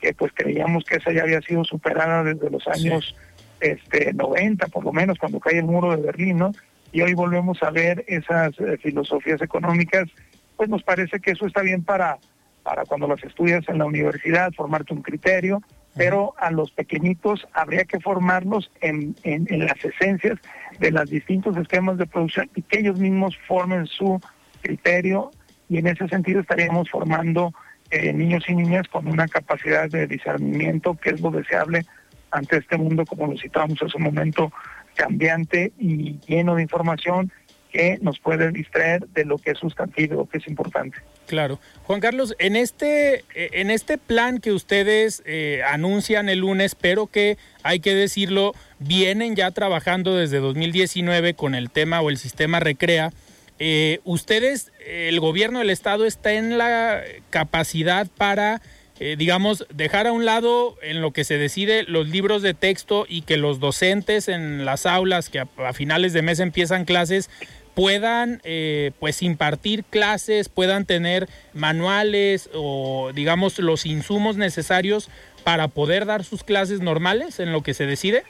que 0.00 0.12
pues 0.12 0.32
creíamos 0.34 0.84
que 0.84 0.96
esa 0.96 1.12
ya 1.12 1.22
había 1.22 1.40
sido 1.40 1.64
superada 1.64 2.24
desde 2.24 2.50
los 2.50 2.66
años 2.68 3.16
este 3.60 4.12
90 4.12 4.66
por 4.68 4.84
lo 4.84 4.92
menos 4.92 5.18
cuando 5.18 5.40
cae 5.40 5.58
el 5.58 5.64
muro 5.64 5.96
de 5.96 6.02
Berlín, 6.02 6.38
¿no? 6.38 6.52
Y 6.92 7.02
hoy 7.02 7.14
volvemos 7.14 7.60
a 7.62 7.70
ver 7.70 8.04
esas 8.06 8.52
eh, 8.60 8.76
filosofías 8.80 9.42
económicas, 9.42 10.08
pues 10.56 10.68
nos 10.68 10.82
parece 10.82 11.20
que 11.20 11.32
eso 11.32 11.46
está 11.46 11.62
bien 11.62 11.82
para 11.82 12.18
para 12.64 12.84
cuando 12.86 13.06
las 13.06 13.22
estudias 13.22 13.62
en 13.68 13.78
la 13.78 13.84
universidad, 13.84 14.50
formarte 14.52 14.94
un 14.94 15.02
criterio, 15.02 15.62
pero 15.94 16.34
a 16.38 16.50
los 16.50 16.72
pequeñitos 16.72 17.46
habría 17.52 17.84
que 17.84 18.00
formarlos 18.00 18.72
en, 18.80 19.14
en, 19.22 19.46
en, 19.50 19.66
las 19.66 19.84
esencias 19.84 20.38
de 20.80 20.90
los 20.90 21.08
distintos 21.08 21.56
esquemas 21.56 21.98
de 21.98 22.06
producción 22.06 22.50
y 22.56 22.62
que 22.62 22.80
ellos 22.80 22.98
mismos 22.98 23.36
formen 23.46 23.86
su 23.86 24.20
criterio 24.62 25.30
y 25.68 25.78
en 25.78 25.86
ese 25.86 26.08
sentido 26.08 26.40
estaríamos 26.40 26.90
formando 26.90 27.52
eh, 27.90 28.12
niños 28.12 28.44
y 28.48 28.54
niñas 28.54 28.88
con 28.88 29.06
una 29.06 29.28
capacidad 29.28 29.88
de 29.88 30.06
discernimiento 30.06 30.94
que 30.94 31.10
es 31.10 31.20
lo 31.20 31.30
deseable 31.30 31.84
ante 32.30 32.56
este 32.56 32.76
mundo, 32.76 33.04
como 33.04 33.28
lo 33.28 33.38
citábamos 33.38 33.80
hace 33.80 33.96
un 33.96 34.04
momento, 34.04 34.50
cambiante 34.94 35.72
y 35.78 36.18
lleno 36.26 36.56
de 36.56 36.62
información 36.62 37.30
que 37.74 37.98
nos 38.00 38.20
puede 38.20 38.52
distraer 38.52 39.04
de 39.08 39.24
lo 39.24 39.36
que 39.36 39.50
es 39.50 39.58
sustantivo, 39.58 40.28
que 40.28 40.38
es 40.38 40.46
importante. 40.46 40.96
Claro. 41.26 41.58
Juan 41.82 41.98
Carlos, 41.98 42.36
en 42.38 42.54
este, 42.54 43.24
eh, 43.34 43.50
en 43.54 43.72
este 43.72 43.98
plan 43.98 44.38
que 44.38 44.52
ustedes 44.52 45.24
eh, 45.26 45.60
anuncian 45.68 46.28
el 46.28 46.38
lunes, 46.38 46.76
pero 46.76 47.08
que 47.08 47.36
hay 47.64 47.80
que 47.80 47.96
decirlo, 47.96 48.52
vienen 48.78 49.34
ya 49.34 49.50
trabajando 49.50 50.14
desde 50.14 50.38
2019 50.38 51.34
con 51.34 51.56
el 51.56 51.68
tema 51.68 52.00
o 52.00 52.10
el 52.10 52.16
sistema 52.16 52.60
Recrea, 52.60 53.10
eh, 53.58 53.98
ustedes, 54.04 54.70
el 54.86 55.18
gobierno 55.18 55.58
del 55.58 55.70
estado 55.70 56.06
está 56.06 56.32
en 56.32 56.56
la 56.56 57.02
capacidad 57.30 58.06
para, 58.16 58.62
digamos, 58.98 59.66
dejar 59.74 60.06
a 60.06 60.12
un 60.12 60.24
lado 60.24 60.76
en 60.80 61.00
lo 61.00 61.12
que 61.12 61.24
se 61.24 61.38
decide 61.38 61.82
los 61.84 62.08
libros 62.08 62.42
de 62.42 62.54
texto 62.54 63.06
y 63.08 63.22
que 63.22 63.36
los 63.36 63.58
docentes 63.58 64.28
en 64.28 64.64
las 64.64 64.86
aulas 64.86 65.28
que 65.28 65.40
a, 65.40 65.72
finales 65.72 66.12
de 66.12 66.22
mes 66.22 66.38
empiezan 66.38 66.84
clases 66.84 67.30
puedan 67.74 68.40
eh, 68.44 68.92
pues 69.00 69.22
impartir 69.22 69.84
clases, 69.84 70.48
puedan 70.48 70.86
tener 70.86 71.28
manuales 71.52 72.48
o 72.54 73.10
digamos 73.14 73.58
los 73.58 73.86
insumos 73.86 74.36
necesarios 74.36 75.10
para 75.44 75.68
poder 75.68 76.06
dar 76.06 76.24
sus 76.24 76.42
clases 76.42 76.80
normales 76.80 77.38
en 77.40 77.52
lo 77.52 77.62
que 77.62 77.74
se 77.74 77.86
decide? 77.86 78.22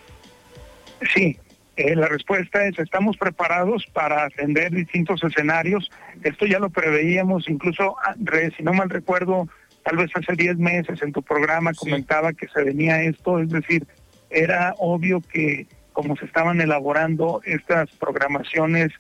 Sí, 1.15 1.39
eh, 1.77 1.95
la 1.97 2.09
respuesta 2.09 2.65
es, 2.67 2.79
estamos 2.79 3.17
preparados 3.17 3.87
para 3.93 4.25
atender 4.25 4.73
distintos 4.73 5.23
escenarios. 5.23 5.91
Esto 6.23 6.47
ya 6.47 6.59
lo 6.59 6.71
preveíamos, 6.71 7.49
incluso, 7.49 7.97
ah, 8.05 8.15
si 8.57 8.63
no 8.63 8.73
mal 8.73 8.91
recuerdo, 8.91 9.49
tal 9.85 9.97
vez 9.97 10.11
hace 10.15 10.35
10 10.35 10.57
meses 10.59 11.03
en 11.03 11.13
tu 11.13 11.23
programa 11.23 11.73
comentaba 11.75 12.33
que 12.33 12.49
se 12.49 12.63
venía 12.63 13.03
esto, 13.03 13.39
es 13.39 13.51
decir, 13.51 13.87
era 14.31 14.75
obvio 14.79 15.21
que 15.21 15.67
como 15.93 16.17
se 16.17 16.25
estaban 16.25 16.61
elaborando 16.61 17.41
estas 17.45 17.91
programaciones 17.93 18.93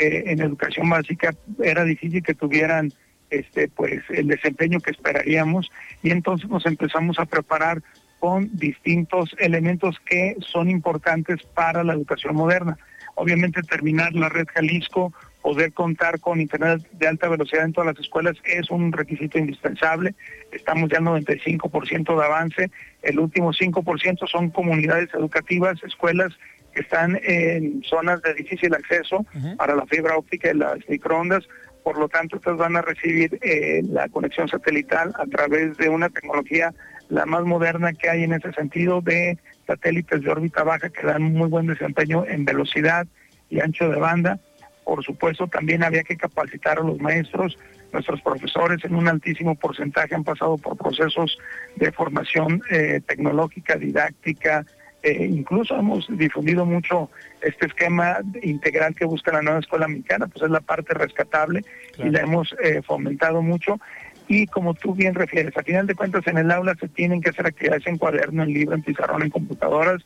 eh, 0.00 0.24
en 0.32 0.40
educación 0.40 0.88
básica, 0.88 1.34
era 1.62 1.84
difícil 1.84 2.22
que 2.22 2.34
tuvieran 2.34 2.90
este 3.28 3.68
pues 3.68 4.02
el 4.08 4.28
desempeño 4.28 4.80
que 4.80 4.92
esperaríamos 4.92 5.70
y 6.02 6.10
entonces 6.10 6.48
nos 6.48 6.64
empezamos 6.64 7.18
a 7.18 7.26
preparar 7.26 7.82
con 8.18 8.48
distintos 8.56 9.36
elementos 9.38 10.00
que 10.06 10.36
son 10.40 10.70
importantes 10.70 11.42
para 11.54 11.84
la 11.84 11.92
educación 11.92 12.34
moderna. 12.34 12.78
Obviamente 13.14 13.62
terminar 13.62 14.14
la 14.14 14.30
red 14.30 14.46
Jalisco, 14.54 15.12
poder 15.42 15.74
contar 15.74 16.18
con 16.18 16.40
Internet 16.40 16.86
de 16.92 17.06
alta 17.06 17.28
velocidad 17.28 17.66
en 17.66 17.74
todas 17.74 17.94
las 17.94 18.02
escuelas 18.02 18.36
es 18.44 18.70
un 18.70 18.92
requisito 18.92 19.38
indispensable. 19.38 20.14
Estamos 20.50 20.88
ya 20.88 20.96
en 20.96 21.04
95% 21.04 22.18
de 22.18 22.24
avance. 22.24 22.70
El 23.02 23.18
último 23.18 23.52
5% 23.52 24.28
son 24.30 24.48
comunidades 24.48 25.12
educativas, 25.12 25.82
escuelas 25.82 26.32
que 26.80 26.84
están 26.84 27.20
en 27.22 27.82
zonas 27.82 28.22
de 28.22 28.32
difícil 28.34 28.74
acceso 28.74 29.26
para 29.58 29.74
la 29.74 29.84
fibra 29.86 30.16
óptica 30.16 30.50
y 30.50 30.54
las 30.54 30.78
microondas. 30.88 31.46
Por 31.84 31.98
lo 31.98 32.08
tanto, 32.08 32.36
estas 32.36 32.56
van 32.56 32.76
a 32.76 32.82
recibir 32.82 33.38
eh, 33.42 33.82
la 33.84 34.08
conexión 34.08 34.48
satelital 34.48 35.12
a 35.18 35.26
través 35.26 35.76
de 35.76 35.88
una 35.88 36.08
tecnología 36.08 36.72
la 37.08 37.26
más 37.26 37.44
moderna 37.44 37.92
que 37.92 38.08
hay 38.08 38.22
en 38.22 38.32
ese 38.32 38.52
sentido 38.52 39.00
de 39.00 39.36
satélites 39.66 40.22
de 40.22 40.30
órbita 40.30 40.62
baja 40.62 40.90
que 40.90 41.04
dan 41.04 41.22
muy 41.22 41.48
buen 41.48 41.66
desempeño 41.66 42.24
en 42.24 42.44
velocidad 42.44 43.06
y 43.48 43.60
ancho 43.60 43.88
de 43.88 43.98
banda. 43.98 44.38
Por 44.84 45.04
supuesto, 45.04 45.48
también 45.48 45.82
había 45.82 46.04
que 46.04 46.16
capacitar 46.16 46.78
a 46.78 46.84
los 46.84 47.00
maestros. 47.00 47.58
Nuestros 47.92 48.20
profesores 48.22 48.84
en 48.84 48.94
un 48.94 49.08
altísimo 49.08 49.56
porcentaje 49.56 50.14
han 50.14 50.22
pasado 50.22 50.56
por 50.56 50.76
procesos 50.76 51.36
de 51.76 51.90
formación 51.90 52.62
eh, 52.70 53.00
tecnológica, 53.04 53.74
didáctica, 53.74 54.64
eh, 55.02 55.26
incluso 55.30 55.76
hemos 55.76 56.06
difundido 56.10 56.66
mucho 56.66 57.10
este 57.40 57.66
esquema 57.66 58.18
integral 58.42 58.94
que 58.94 59.06
busca 59.06 59.32
la 59.32 59.42
nueva 59.42 59.60
escuela 59.60 59.88
mexicana, 59.88 60.26
pues 60.26 60.44
es 60.44 60.50
la 60.50 60.60
parte 60.60 60.92
rescatable 60.94 61.64
y 61.98 62.10
la 62.10 62.20
hemos 62.20 62.54
eh, 62.62 62.82
fomentado 62.82 63.40
mucho. 63.40 63.80
Y 64.28 64.46
como 64.46 64.74
tú 64.74 64.94
bien 64.94 65.14
refieres, 65.14 65.56
a 65.56 65.62
final 65.62 65.86
de 65.86 65.94
cuentas 65.94 66.26
en 66.26 66.38
el 66.38 66.50
aula 66.50 66.76
se 66.78 66.88
tienen 66.88 67.20
que 67.20 67.30
hacer 67.30 67.46
actividades 67.46 67.86
en 67.86 67.98
cuaderno, 67.98 68.42
en 68.42 68.52
libro, 68.52 68.74
en 68.74 68.82
pizarrón, 68.82 69.22
en 69.22 69.30
computadoras 69.30 70.02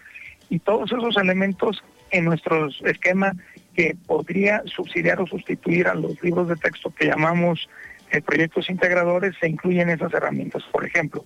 y 0.48 0.60
todos 0.60 0.92
esos 0.92 1.16
elementos 1.16 1.82
en 2.10 2.24
nuestro 2.24 2.68
esquema 2.84 3.32
que 3.74 3.96
podría 4.06 4.62
subsidiar 4.66 5.20
o 5.20 5.26
sustituir 5.26 5.88
a 5.88 5.94
los 5.94 6.22
libros 6.22 6.48
de 6.48 6.56
texto 6.56 6.94
que 6.94 7.06
llamamos 7.06 7.68
eh, 8.12 8.22
proyectos 8.22 8.70
integradores 8.70 9.34
se 9.40 9.48
incluyen 9.48 9.90
esas 9.90 10.14
herramientas. 10.14 10.62
Por 10.70 10.84
ejemplo, 10.84 11.24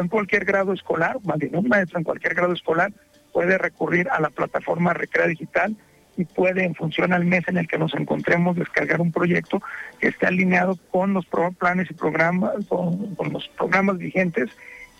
en 0.00 0.08
cualquier 0.08 0.44
grado 0.44 0.72
escolar, 0.72 1.18
bien 1.36 1.56
un 1.56 1.68
maestro 1.68 1.98
en 1.98 2.04
cualquier 2.04 2.34
grado 2.34 2.52
escolar 2.52 2.92
puede 3.32 3.58
recurrir 3.58 4.08
a 4.10 4.20
la 4.20 4.30
plataforma 4.30 4.94
Recrea 4.94 5.26
Digital 5.26 5.76
y 6.16 6.24
puede, 6.24 6.64
en 6.64 6.74
función 6.74 7.12
al 7.12 7.24
mes 7.24 7.46
en 7.48 7.58
el 7.58 7.66
que 7.66 7.78
nos 7.78 7.94
encontremos, 7.94 8.56
descargar 8.56 9.00
un 9.00 9.10
proyecto 9.10 9.60
que 9.98 10.08
esté 10.08 10.26
alineado 10.26 10.78
con 10.90 11.12
los 11.12 11.26
planes 11.58 11.90
y 11.90 11.94
programas, 11.94 12.52
con, 12.68 13.16
los 13.32 13.48
programas 13.48 13.98
vigentes 13.98 14.50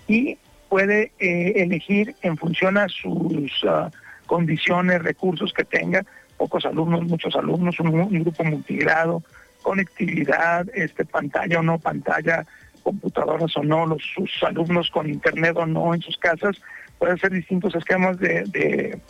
y 0.09 0.39
puede 0.69 1.13
eh, 1.21 1.53
elegir 1.57 2.17
en 2.23 2.37
función 2.37 2.77
a 2.77 2.89
sus 2.89 3.65
ah, 3.69 3.91
condiciones, 4.27 5.03
recursos 5.03 5.53
que 5.53 5.65
tenga, 5.65 6.05
pocos 6.37 6.67
alumnos, 6.67 7.05
muchos 7.05 7.37
alumnos, 7.37 7.79
un, 7.79 8.21
grupo 8.21 8.43
multigrado, 8.43 9.23
conectividad, 9.63 10.67
este 10.75 11.05
pantalla 11.05 11.61
o 11.61 11.63
no 11.63 11.79
pantalla, 11.79 12.45
computadoras 12.85 13.57
o 13.57 13.65
no, 13.65 13.87
los, 13.87 14.03
sus 14.15 14.31
alumnos 14.45 14.91
con 14.91 15.09
internet 15.09 15.57
o 15.57 15.67
no 15.67 15.95
en 15.95 16.03
sus 16.03 16.17
casas, 16.19 16.61
pueden 16.99 17.19
ser 17.19 17.33
distintos 17.33 17.75
esquemas 17.75 18.19
de, 18.21 18.45
de, 18.45 19.01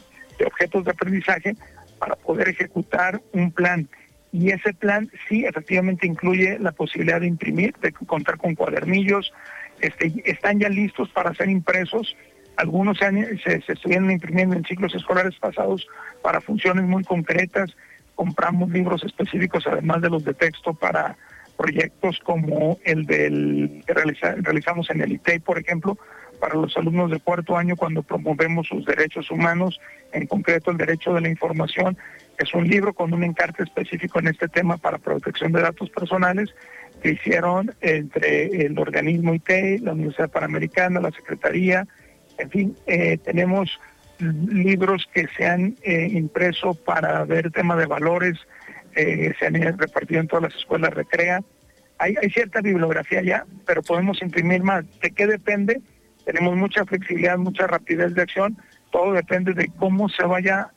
objetos 0.46 0.84
de 0.84 0.92
aprendizaje 0.92 1.56
para 1.98 2.16
poder 2.16 2.48
ejecutar 2.48 3.20
un 3.32 3.50
plan. 3.50 3.88
Y 4.32 4.50
ese 4.50 4.72
plan 4.72 5.10
sí 5.28 5.44
efectivamente 5.44 6.06
incluye 6.06 6.58
la 6.58 6.72
posibilidad 6.72 7.20
de 7.20 7.26
imprimir, 7.26 7.74
de 7.82 7.92
contar 7.92 8.38
con 8.38 8.54
cuadernillos, 8.54 9.32
este, 9.80 10.12
están 10.24 10.58
ya 10.58 10.68
listos 10.68 11.10
para 11.10 11.34
ser 11.34 11.50
impresos. 11.50 12.16
Algunos 12.56 12.98
se, 12.98 13.60
se 13.62 13.72
estuvieron 13.72 14.10
imprimiendo 14.10 14.56
en 14.56 14.64
ciclos 14.64 14.94
escolares 14.94 15.34
pasados 15.38 15.86
para 16.22 16.40
funciones 16.40 16.84
muy 16.84 17.04
concretas. 17.04 17.76
Compramos 18.14 18.70
libros 18.70 19.02
específicos, 19.04 19.66
además 19.66 20.00
de 20.02 20.10
los 20.10 20.24
de 20.24 20.34
texto, 20.34 20.72
para 20.72 21.16
proyectos 21.56 22.18
como 22.20 22.78
el 22.84 23.06
del 23.06 23.82
que 23.86 23.94
realizamos 23.94 24.90
en 24.90 25.00
el 25.00 25.12
ITEI, 25.12 25.40
por 25.40 25.58
ejemplo, 25.58 25.98
para 26.40 26.54
los 26.54 26.76
alumnos 26.76 27.10
de 27.10 27.20
cuarto 27.20 27.56
año 27.56 27.76
cuando 27.76 28.02
promovemos 28.02 28.66
sus 28.66 28.84
derechos 28.84 29.30
humanos, 29.30 29.80
en 30.12 30.26
concreto 30.26 30.70
el 30.70 30.76
derecho 30.76 31.14
de 31.14 31.20
la 31.20 31.28
información. 31.28 31.96
Es 32.38 32.52
un 32.54 32.66
libro 32.68 32.92
con 32.92 33.14
un 33.14 33.24
encarte 33.24 33.62
específico 33.62 34.18
en 34.18 34.28
este 34.28 34.48
tema 34.48 34.76
para 34.76 34.98
protección 34.98 35.52
de 35.52 35.62
datos 35.62 35.88
personales 35.90 36.54
que 37.02 37.12
hicieron 37.12 37.74
entre 37.80 38.66
el 38.66 38.78
organismo 38.78 39.34
ITEI, 39.34 39.78
la 39.78 39.92
Universidad 39.92 40.30
Panamericana, 40.30 41.00
la 41.00 41.12
Secretaría, 41.12 41.86
en 42.38 42.50
fin, 42.50 42.76
eh, 42.86 43.18
tenemos 43.18 43.78
libros 44.18 45.08
que 45.12 45.26
se 45.36 45.46
han 45.46 45.76
eh, 45.82 46.08
impreso 46.10 46.74
para 46.74 47.24
ver 47.24 47.50
tema 47.50 47.76
de 47.76 47.86
valores, 47.86 48.38
eh, 48.94 49.32
se 49.38 49.46
han 49.46 49.54
repartido 49.78 50.20
en 50.20 50.28
todas 50.28 50.44
las 50.44 50.54
escuelas 50.54 50.94
recrea. 50.94 51.40
Hay, 51.98 52.14
cierta 52.32 52.60
bibliografía 52.60 53.22
ya, 53.22 53.46
pero 53.66 53.82
podemos 53.82 54.20
imprimir 54.22 54.62
más. 54.62 54.84
¿De 55.00 55.10
qué 55.10 55.26
depende? 55.26 55.80
Tenemos 56.24 56.56
mucha 56.56 56.84
flexibilidad, 56.84 57.38
mucha 57.38 57.66
rapidez 57.66 58.14
de 58.14 58.22
acción. 58.22 58.56
Todo 58.90 59.12
depende 59.12 59.54
de 59.54 59.70
cómo 59.78 60.08
se 60.08 60.24
vaya 60.24 60.68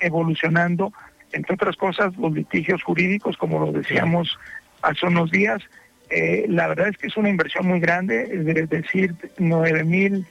evolucionando, 0.00 0.92
entre 1.32 1.54
otras 1.54 1.76
cosas, 1.76 2.16
los 2.16 2.32
litigios 2.32 2.82
jurídicos, 2.82 3.36
como 3.36 3.58
lo 3.58 3.72
decíamos 3.72 4.38
hace 4.82 5.06
unos 5.06 5.30
días. 5.30 5.62
Eh, 6.10 6.46
la 6.48 6.68
verdad 6.68 6.88
es 6.88 6.98
que 6.98 7.06
es 7.06 7.16
una 7.16 7.28
inversión 7.28 7.66
muy 7.66 7.80
grande, 7.80 8.28
es 8.30 8.68
decir, 8.68 9.14
nueve 9.38 9.84
mil, 9.84 10.26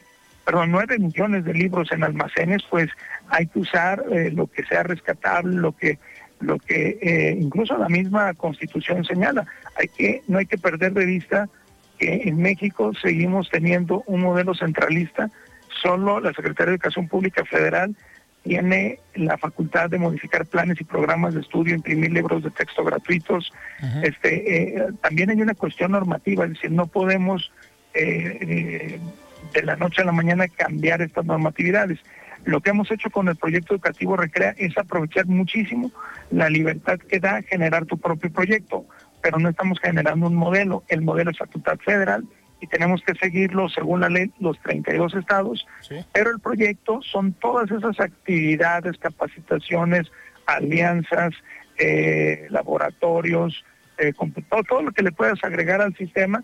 perdón, 0.45 0.71
nueve 0.71 0.99
millones 0.99 1.45
de 1.45 1.53
libros 1.53 1.91
en 1.91 2.03
almacenes, 2.03 2.63
pues 2.69 2.89
hay 3.29 3.47
que 3.47 3.60
usar 3.60 4.03
eh, 4.12 4.32
lo 4.32 4.47
que 4.47 4.63
sea 4.63 4.84
rescatable, 4.84 5.56
lo 5.56 5.71
que 5.71 5.97
lo 6.39 6.60
que 6.60 6.97
eh, 7.01 7.38
incluso 7.39 7.77
la 7.77 7.88
misma 7.89 8.34
constitución 8.34 9.03
señala. 9.06 9.45
Hay 9.75 9.88
que, 9.88 10.21
no 10.27 10.38
hay 10.38 10.45
que 10.45 10.57
perder 10.57 10.93
de 10.93 11.05
vista 11.05 11.49
que 11.97 12.23
en 12.25 12.38
México 12.41 12.91
seguimos 13.01 13.49
teniendo 13.49 14.03
un 14.07 14.21
modelo 14.21 14.53
centralista, 14.53 15.29
solo 15.81 16.19
la 16.19 16.33
Secretaría 16.33 16.71
de 16.71 16.75
Educación 16.75 17.07
Pública 17.07 17.43
Federal 17.45 17.95
tiene 18.43 18.99
la 19.15 19.38
facultad 19.38 19.89
de 19.89 19.97
modificar 19.97 20.45
planes 20.45 20.79
y 20.81 20.83
programas 20.83 21.33
de 21.33 21.39
estudio, 21.39 21.75
imprimir 21.75 22.12
libros 22.12 22.43
de 22.43 22.51
texto 22.51 22.83
gratuitos. 22.83 23.53
Este, 24.03 24.75
eh, 24.75 24.88
también 25.01 25.29
hay 25.29 25.41
una 25.41 25.53
cuestión 25.53 25.93
normativa, 25.93 26.43
es 26.43 26.51
decir, 26.51 26.71
no 26.71 26.88
podemos 26.88 27.51
eh, 27.93 28.99
de 29.53 29.63
la 29.63 29.77
noche 29.77 30.01
a 30.01 30.05
la 30.05 30.12
mañana 30.12 30.47
cambiar 30.49 31.01
estas 31.01 31.25
normatividades. 31.25 31.99
Lo 32.43 32.59
que 32.59 32.71
hemos 32.71 32.91
hecho 32.91 33.09
con 33.09 33.29
el 33.29 33.38
proyecto 33.38 33.75
educativo 33.75 34.17
Recrea 34.17 34.53
es 34.57 34.77
aprovechar 34.77 35.25
muchísimo 35.27 35.91
la 36.29 36.49
libertad 36.49 36.99
que 36.99 37.19
da 37.19 37.41
generar 37.43 37.86
tu 37.86 37.97
propio 37.97 38.31
proyecto, 38.31 38.86
pero 39.23 39.39
no 39.39 39.49
estamos 39.49 39.79
generando 39.79 40.27
un 40.27 40.36
modelo. 40.36 40.83
El 40.89 41.01
modelo 41.01 41.31
es 41.31 41.38
facultad 41.38 41.79
federal 41.79 42.25
y 42.62 42.67
tenemos 42.67 43.01
que 43.01 43.15
seguirlo 43.15 43.69
según 43.69 44.01
la 44.01 44.09
ley 44.09 44.31
los 44.39 44.59
32 44.59 45.15
estados, 45.15 45.65
pero 46.12 46.29
el 46.29 46.39
proyecto 46.39 47.01
son 47.01 47.33
todas 47.33 47.71
esas 47.71 47.99
actividades, 47.99 48.97
capacitaciones, 48.97 50.12
alianzas, 50.45 51.33
eh, 51.79 52.47
laboratorios, 52.49 53.63
eh, 53.97 54.13
todo, 54.49 54.63
todo, 54.63 54.81
lo 54.83 54.91
que 54.91 55.03
le 55.03 55.12
puedas 55.12 55.41
agregar 55.43 55.81
al 55.81 55.95
sistema, 55.95 56.43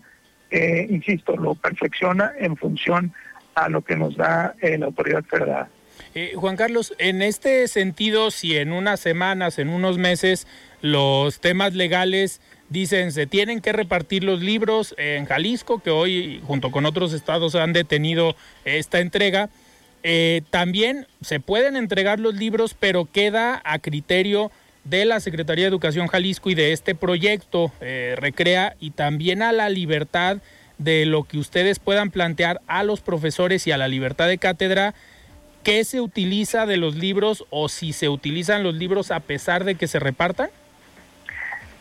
eh, 0.50 0.86
insisto, 0.88 1.36
lo 1.36 1.54
perfecciona 1.54 2.32
en 2.38 2.56
función 2.56 3.12
a 3.54 3.68
lo 3.68 3.82
que 3.82 3.96
nos 3.96 4.16
da 4.16 4.54
la 4.62 4.86
autoridad 4.86 5.24
federal. 5.24 5.68
Eh, 6.14 6.32
Juan 6.34 6.56
Carlos, 6.56 6.94
en 6.98 7.22
este 7.22 7.68
sentido, 7.68 8.30
si 8.30 8.56
en 8.56 8.72
unas 8.72 9.00
semanas, 9.00 9.58
en 9.58 9.68
unos 9.68 9.98
meses, 9.98 10.46
los 10.80 11.40
temas 11.40 11.74
legales 11.74 12.40
dicen 12.70 13.12
se 13.12 13.26
tienen 13.26 13.60
que 13.60 13.72
repartir 13.72 14.24
los 14.24 14.40
libros 14.40 14.94
en 14.96 15.26
Jalisco, 15.26 15.80
que 15.80 15.90
hoy 15.90 16.40
junto 16.46 16.70
con 16.70 16.86
otros 16.86 17.12
estados 17.12 17.54
han 17.54 17.74
detenido 17.74 18.34
esta 18.64 19.00
entrega, 19.00 19.50
eh, 20.02 20.40
también 20.48 21.06
se 21.20 21.40
pueden 21.40 21.76
entregar 21.76 22.18
los 22.20 22.34
libros, 22.34 22.74
pero 22.78 23.04
queda 23.04 23.60
a 23.64 23.78
criterio 23.80 24.50
de 24.84 25.04
la 25.04 25.20
Secretaría 25.20 25.64
de 25.64 25.68
Educación 25.68 26.06
Jalisco 26.06 26.48
y 26.48 26.54
de 26.54 26.72
este 26.72 26.94
proyecto 26.94 27.70
eh, 27.82 28.14
Recrea 28.16 28.76
y 28.80 28.92
también 28.92 29.42
a 29.42 29.52
la 29.52 29.68
libertad 29.68 30.38
de 30.78 31.04
lo 31.04 31.24
que 31.24 31.36
ustedes 31.36 31.78
puedan 31.78 32.10
plantear 32.10 32.62
a 32.66 32.82
los 32.82 33.02
profesores 33.02 33.66
y 33.66 33.72
a 33.72 33.76
la 33.76 33.88
libertad 33.88 34.28
de 34.28 34.38
cátedra 34.38 34.94
qué 35.62 35.84
se 35.84 36.00
utiliza 36.00 36.64
de 36.64 36.78
los 36.78 36.96
libros 36.96 37.44
o 37.50 37.68
si 37.68 37.92
se 37.92 38.08
utilizan 38.08 38.62
los 38.62 38.74
libros 38.74 39.10
a 39.10 39.20
pesar 39.20 39.64
de 39.64 39.74
que 39.74 39.86
se 39.86 39.98
repartan? 39.98 40.50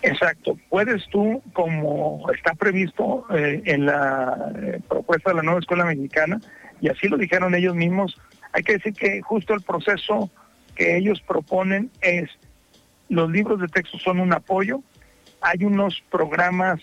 Exacto. 0.02 0.58
Puedes 0.70 1.06
tú, 1.10 1.42
como 1.54 2.26
está 2.34 2.54
previsto 2.54 3.26
eh, 3.36 3.62
en 3.66 3.86
la 3.86 4.52
eh, 4.62 4.80
propuesta 4.88 5.32
de 5.32 5.38
la 5.38 5.44
nueva 5.44 5.60
escuela 5.60 5.86
mexicana, 5.86 6.40
y 6.80 6.90
así 6.90 7.08
lo 7.08 7.18
dijeron 7.18 7.54
ellos 7.54 7.76
mismos, 7.76 8.20
hay 8.54 8.64
que 8.64 8.74
decir 8.74 8.94
que 8.94 9.22
justo 9.22 9.54
el 9.54 9.62
proceso 9.62 10.30
que 10.76 10.98
ellos 10.98 11.22
proponen 11.22 11.92
es, 12.02 12.30
los 13.10 13.30
libros 13.30 13.60
de 13.60 13.68
texto 13.68 13.98
son 13.98 14.20
un 14.20 14.34
apoyo, 14.34 14.82
hay 15.42 15.66
unos 15.66 16.02
programas 16.10 16.80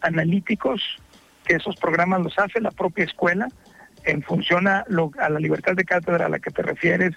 analíticos, 0.00 0.80
que 1.44 1.56
esos 1.56 1.76
programas 1.76 2.20
los 2.20 2.38
hace 2.38 2.60
la 2.60 2.70
propia 2.70 3.04
escuela, 3.04 3.48
en 4.04 4.22
función 4.22 4.66
a, 4.66 4.84
a 5.18 5.30
la 5.30 5.40
libertad 5.40 5.74
de 5.74 5.84
cátedra 5.84 6.26
a 6.26 6.28
la 6.28 6.38
que 6.38 6.50
te 6.50 6.62
refieres, 6.62 7.12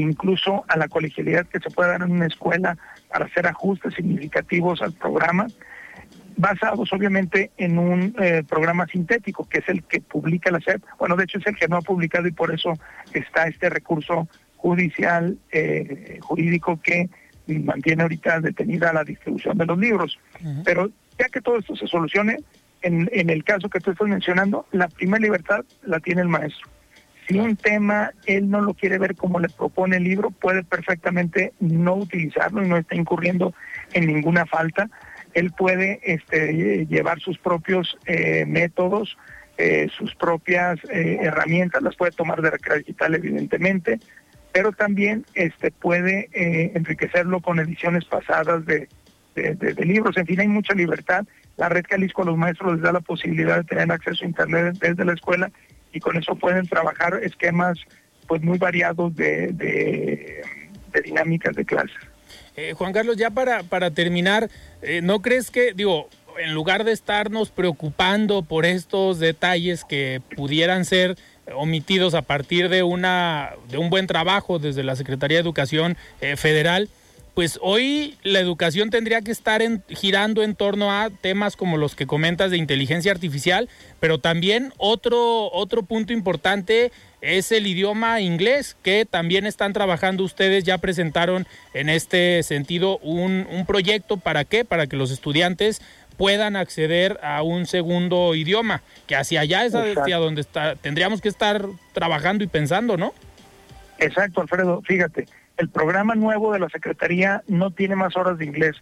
incluso 0.00 0.64
a 0.68 0.76
la 0.76 0.88
colegialidad 0.88 1.46
que 1.46 1.60
se 1.60 1.70
puede 1.70 1.90
dar 1.90 2.02
en 2.02 2.12
una 2.12 2.26
escuela 2.26 2.76
para 3.08 3.24
hacer 3.24 3.46
ajustes 3.46 3.94
significativos 3.94 4.82
al 4.82 4.92
programa, 4.92 5.46
basados 6.36 6.92
obviamente 6.92 7.50
en 7.56 7.78
un 7.78 8.14
eh, 8.20 8.42
programa 8.46 8.86
sintético, 8.86 9.48
que 9.48 9.58
es 9.58 9.68
el 9.68 9.82
que 9.84 10.00
publica 10.00 10.50
la 10.50 10.60
SEP. 10.60 10.82
Bueno, 10.98 11.16
de 11.16 11.24
hecho 11.24 11.38
es 11.38 11.46
el 11.46 11.56
que 11.56 11.68
no 11.68 11.76
ha 11.76 11.82
publicado 11.82 12.28
y 12.28 12.32
por 12.32 12.52
eso 12.52 12.74
está 13.14 13.46
este 13.46 13.70
recurso 13.70 14.28
judicial, 14.56 15.38
eh, 15.50 16.18
jurídico 16.20 16.78
que 16.82 17.08
mantiene 17.46 18.02
ahorita 18.02 18.40
detenida 18.40 18.92
la 18.92 19.04
distribución 19.04 19.56
de 19.56 19.66
los 19.66 19.78
libros. 19.78 20.18
Pero 20.64 20.90
ya 21.18 21.28
que 21.28 21.40
todo 21.40 21.58
esto 21.58 21.74
se 21.74 21.86
solucione, 21.86 22.38
en, 22.82 23.08
en 23.12 23.30
el 23.30 23.44
caso 23.44 23.70
que 23.70 23.80
tú 23.80 23.92
estás 23.92 24.08
mencionando, 24.08 24.66
la 24.72 24.88
primera 24.88 25.22
libertad 25.22 25.64
la 25.84 26.00
tiene 26.00 26.20
el 26.20 26.28
maestro. 26.28 26.68
Si 27.26 27.38
un 27.38 27.56
tema 27.56 28.12
él 28.26 28.48
no 28.48 28.60
lo 28.60 28.74
quiere 28.74 28.98
ver 28.98 29.16
como 29.16 29.40
le 29.40 29.48
propone 29.48 29.96
el 29.96 30.04
libro, 30.04 30.30
puede 30.30 30.62
perfectamente 30.62 31.52
no 31.58 31.94
utilizarlo 31.94 32.64
y 32.64 32.68
no 32.68 32.76
está 32.76 32.94
incurriendo 32.94 33.52
en 33.92 34.06
ninguna 34.06 34.46
falta. 34.46 34.88
Él 35.34 35.52
puede 35.52 36.00
este, 36.04 36.86
llevar 36.86 37.18
sus 37.20 37.38
propios 37.38 37.98
eh, 38.06 38.44
métodos, 38.46 39.18
eh, 39.58 39.88
sus 39.96 40.14
propias 40.14 40.78
eh, 40.90 41.18
herramientas, 41.20 41.82
las 41.82 41.96
puede 41.96 42.12
tomar 42.12 42.40
de 42.42 42.50
recreo 42.50 42.78
digital 42.78 43.14
evidentemente, 43.14 43.98
pero 44.52 44.72
también 44.72 45.26
este, 45.34 45.70
puede 45.70 46.30
enriquecerlo 46.32 47.40
con 47.40 47.58
ediciones 47.58 48.04
pasadas 48.06 48.64
de, 48.64 48.88
de, 49.34 49.84
libros. 49.84 50.16
En 50.16 50.26
fin, 50.26 50.40
hay 50.40 50.48
mucha 50.48 50.72
libertad. 50.74 51.26
La 51.58 51.68
red 51.68 51.84
Jalisco 51.86 52.22
a 52.22 52.26
los 52.26 52.38
maestros 52.38 52.74
les 52.74 52.82
da 52.82 52.92
la 52.92 53.00
posibilidad 53.00 53.58
de 53.58 53.64
tener 53.64 53.92
acceso 53.92 54.24
a 54.24 54.28
Internet 54.28 54.78
desde 54.80 55.04
la 55.04 55.12
escuela 55.12 55.50
y 55.96 56.00
con 56.00 56.16
eso 56.16 56.34
pueden 56.34 56.66
trabajar 56.66 57.18
esquemas 57.22 57.78
pues 58.28 58.42
muy 58.42 58.58
variados 58.58 59.16
de, 59.16 60.42
dinámicas 61.04 61.56
de 61.56 61.64
clases. 61.64 61.96
Eh, 62.54 62.74
Juan 62.74 62.92
Carlos, 62.92 63.16
ya 63.16 63.30
para, 63.30 63.62
para 63.62 63.90
terminar, 63.90 64.50
eh, 64.82 65.00
¿no 65.02 65.22
crees 65.22 65.50
que, 65.50 65.72
digo, 65.72 66.08
en 66.38 66.52
lugar 66.52 66.84
de 66.84 66.92
estarnos 66.92 67.50
preocupando 67.50 68.42
por 68.42 68.66
estos 68.66 69.18
detalles 69.18 69.84
que 69.84 70.20
pudieran 70.36 70.84
ser 70.84 71.16
omitidos 71.54 72.14
a 72.14 72.22
partir 72.22 72.68
de 72.68 72.82
una 72.82 73.52
de 73.70 73.78
un 73.78 73.88
buen 73.88 74.06
trabajo 74.06 74.58
desde 74.58 74.82
la 74.82 74.96
Secretaría 74.96 75.38
de 75.38 75.42
Educación 75.42 75.96
eh, 76.20 76.36
Federal, 76.36 76.90
pues 77.36 77.58
hoy 77.60 78.16
la 78.22 78.40
educación 78.40 78.88
tendría 78.88 79.20
que 79.20 79.30
estar 79.30 79.60
girando 79.90 80.42
en 80.42 80.54
torno 80.54 80.90
a 80.90 81.10
temas 81.10 81.54
como 81.54 81.76
los 81.76 81.94
que 81.94 82.06
comentas 82.06 82.50
de 82.50 82.56
inteligencia 82.56 83.12
artificial, 83.12 83.68
pero 84.00 84.16
también 84.18 84.72
otro, 84.78 85.52
otro 85.52 85.82
punto 85.82 86.14
importante 86.14 86.92
es 87.20 87.52
el 87.52 87.66
idioma 87.66 88.22
inglés, 88.22 88.74
que 88.82 89.04
también 89.04 89.44
están 89.44 89.74
trabajando 89.74 90.24
ustedes, 90.24 90.64
ya 90.64 90.78
presentaron 90.78 91.46
en 91.74 91.90
este 91.90 92.42
sentido 92.42 92.96
un, 93.00 93.46
un 93.50 93.66
proyecto 93.66 94.16
para 94.16 94.46
qué, 94.46 94.64
para 94.64 94.86
que 94.86 94.96
los 94.96 95.10
estudiantes 95.10 95.82
puedan 96.16 96.56
acceder 96.56 97.20
a 97.22 97.42
un 97.42 97.66
segundo 97.66 98.34
idioma, 98.34 98.80
que 99.06 99.14
hacia 99.14 99.42
allá 99.42 99.66
es 99.66 99.74
hacia 99.74 100.16
donde 100.16 100.40
está, 100.40 100.74
tendríamos 100.76 101.20
que 101.20 101.28
estar 101.28 101.66
trabajando 101.92 102.44
y 102.44 102.46
pensando, 102.46 102.96
¿no? 102.96 103.12
Exacto, 103.98 104.40
Alfredo, 104.40 104.80
fíjate 104.86 105.26
el 105.56 105.68
programa 105.68 106.14
nuevo 106.14 106.52
de 106.52 106.58
la 106.58 106.68
Secretaría 106.68 107.42
no 107.48 107.70
tiene 107.70 107.96
más 107.96 108.16
horas 108.16 108.38
de 108.38 108.44
inglés. 108.44 108.76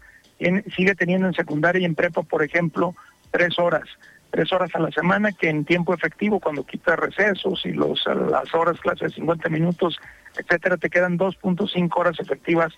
sigue 0.74 0.94
teniendo 0.94 1.28
en 1.28 1.34
secundaria 1.34 1.82
y 1.82 1.84
en 1.84 1.94
prepa, 1.94 2.22
por 2.22 2.42
ejemplo, 2.42 2.94
tres 3.30 3.58
horas. 3.58 3.84
Tres 4.30 4.52
horas 4.52 4.70
a 4.74 4.80
la 4.80 4.90
semana 4.90 5.30
que 5.30 5.48
en 5.48 5.64
tiempo 5.64 5.94
efectivo, 5.94 6.40
cuando 6.40 6.66
quitas 6.66 6.98
recesos 6.98 7.64
y 7.64 7.72
las 7.72 8.54
horas 8.54 8.80
clases 8.80 9.10
de 9.10 9.14
50 9.16 9.48
minutos, 9.48 9.98
etcétera, 10.36 10.76
te 10.76 10.90
quedan 10.90 11.16
2.5 11.16 11.88
horas 11.96 12.18
efectivas 12.18 12.72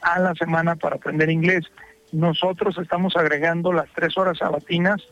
a 0.00 0.20
la 0.20 0.34
semana 0.34 0.76
para 0.76 0.96
aprender 0.96 1.28
inglés. 1.28 1.64
Nosotros 2.12 2.78
estamos 2.78 3.16
agregando 3.16 3.72
las 3.72 3.88
tres 3.94 4.16
horas 4.16 4.38
sabatinas, 4.38 5.02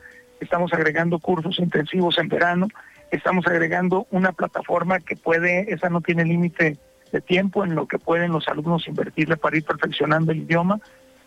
estamos 0.41 0.73
agregando 0.73 1.19
cursos 1.19 1.59
intensivos 1.59 2.19
en 2.19 2.29
verano, 2.29 2.69
estamos 3.11 3.47
agregando 3.49 4.07
una 4.13 4.31
plataforma 4.31 5.01
que 5.01 5.17
puede, 5.17 5.73
esa 5.73 5.89
no 5.89 6.03
tiene 6.03 6.25
límite 6.25 6.79
de 7.13 7.21
tiempo 7.21 7.65
en 7.65 7.75
lo 7.75 7.87
que 7.87 7.99
pueden 7.99 8.33
los 8.33 8.49
alumnos 8.49 8.87
invertirle 8.87 9.37
para 9.37 9.57
ir 9.57 9.65
perfeccionando 9.65 10.33
el 10.33 10.39
idioma. 10.39 10.81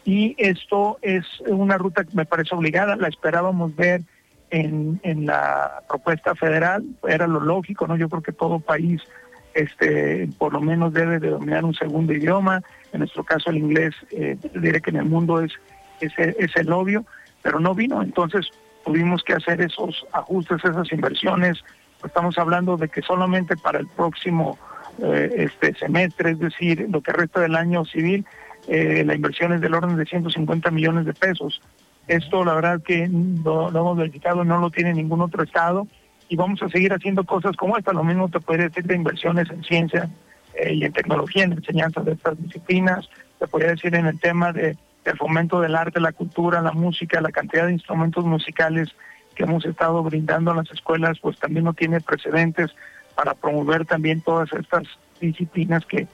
Y 0.06 0.36
esto 0.38 0.98
es 1.02 1.26
una 1.48 1.78
ruta 1.78 2.04
que 2.04 2.16
me 2.16 2.26
parece 2.26 2.56
obligada, 2.56 2.96
la 2.96 3.08
esperábamos 3.08 3.76
ver 3.76 4.02
en, 4.50 5.00
en 5.04 5.26
la 5.26 5.82
propuesta 5.88 6.36
federal, 6.36 6.84
era 7.08 7.26
lo 7.28 7.40
lógico, 7.40 7.88
¿no? 7.88 7.96
Yo 7.96 8.10
creo 8.10 8.22
que 8.22 8.34
todo 8.34 8.60
país 8.60 9.02
este, 9.54 10.28
por 10.38 10.54
lo 10.54 10.62
menos 10.62 10.94
debe 10.94 11.20
de 11.20 11.30
dominar 11.30 11.64
un 11.64 11.74
segundo 11.74 12.14
idioma, 12.14 12.62
en 12.92 13.00
nuestro 13.00 13.24
caso 13.24 13.50
el 13.50 13.58
inglés, 13.58 13.96
eh, 14.12 14.38
diré 14.56 14.82
que 14.82 14.90
en 14.90 14.98
el 14.98 15.06
mundo 15.06 15.42
es, 15.42 15.54
es, 16.02 16.12
es 16.18 16.56
el 16.56 16.72
obvio, 16.72 17.06
pero 17.42 17.60
no 17.60 17.74
vino, 17.74 18.02
entonces 18.02 18.50
tuvimos 18.84 19.24
que 19.24 19.34
hacer 19.34 19.62
esos 19.62 20.06
ajustes, 20.12 20.64
esas 20.64 20.92
inversiones, 20.92 21.64
estamos 22.04 22.38
hablando 22.38 22.78
de 22.78 22.90
que 22.90 23.02
solamente 23.02 23.56
para 23.56 23.80
el 23.80 23.88
próximo 23.88 24.58
eh, 25.02 25.32
este 25.38 25.74
semestre, 25.76 26.32
es 26.32 26.40
decir, 26.40 26.88
lo 26.90 27.02
que 27.02 27.12
resta 27.12 27.42
del 27.42 27.56
año 27.56 27.86
civil, 27.86 28.26
eh, 28.68 29.04
la 29.06 29.16
inversión 29.16 29.54
es 29.54 29.62
del 29.62 29.74
orden 29.74 29.98
de 29.98 30.06
150 30.06 30.72
millones 30.72 31.06
de 31.06 31.14
pesos. 31.14 31.62
Esto 32.08 32.44
la 32.44 32.54
verdad 32.54 32.82
que 32.82 33.08
lo, 33.08 33.70
hemos 33.70 33.98
verificado, 33.98 34.44
no 34.44 34.60
lo 34.60 34.70
tiene 34.70 34.94
ningún 34.94 35.22
otro 35.22 35.44
estado 35.44 35.88
y 36.30 36.36
vamos 36.36 36.62
a 36.62 36.70
seguir 36.70 36.94
haciendo 36.94 37.24
cosas 37.24 37.56
como 37.56 37.78
esta. 37.78 37.94
Lo 37.94 38.04
mismo 38.04 38.30
te 38.30 38.40
podría 38.40 38.68
decir 38.68 38.86
de 38.86 38.96
inversiones 38.96 39.50
en 39.50 39.64
ciencia 39.64 40.10
eh, 40.56 40.74
y 40.74 40.84
en 40.84 40.94
tecnología, 40.94 41.44
en 41.44 41.54
enseñanza 41.54 42.02
de 42.02 42.14
estas 42.14 42.42
disciplinas. 42.42 43.10
Te 43.40 43.48
podría 43.48 43.72
decir 43.72 43.96
en 43.96 44.06
el 44.06 44.20
tema 44.20 44.54
de, 44.54 44.78
del 45.04 45.18
fomento 45.18 45.60
del 45.60 45.76
arte, 45.76 46.00
la 46.00 46.12
cultura, 46.12 46.62
la 46.62 46.72
música, 46.72 47.22
la 47.22 47.32
cantidad 47.32 47.66
de 47.68 47.74
instrumentos 47.74 48.26
musicales 48.26 48.90
que 49.36 49.44
hemos 49.44 49.66
estado 49.66 50.04
brindando 50.04 50.52
a 50.52 50.56
las 50.56 50.70
escuelas, 50.72 51.18
pues 51.20 51.40
también 51.40 51.66
no 51.66 51.74
tiene 51.74 52.02
precedentes 52.02 52.72
para 53.16 53.34
promover 53.34 53.86
también 53.86 54.22
todas 54.22 54.52
estas 54.54 54.84
disciplinas 55.20 55.86
que, 55.86 56.08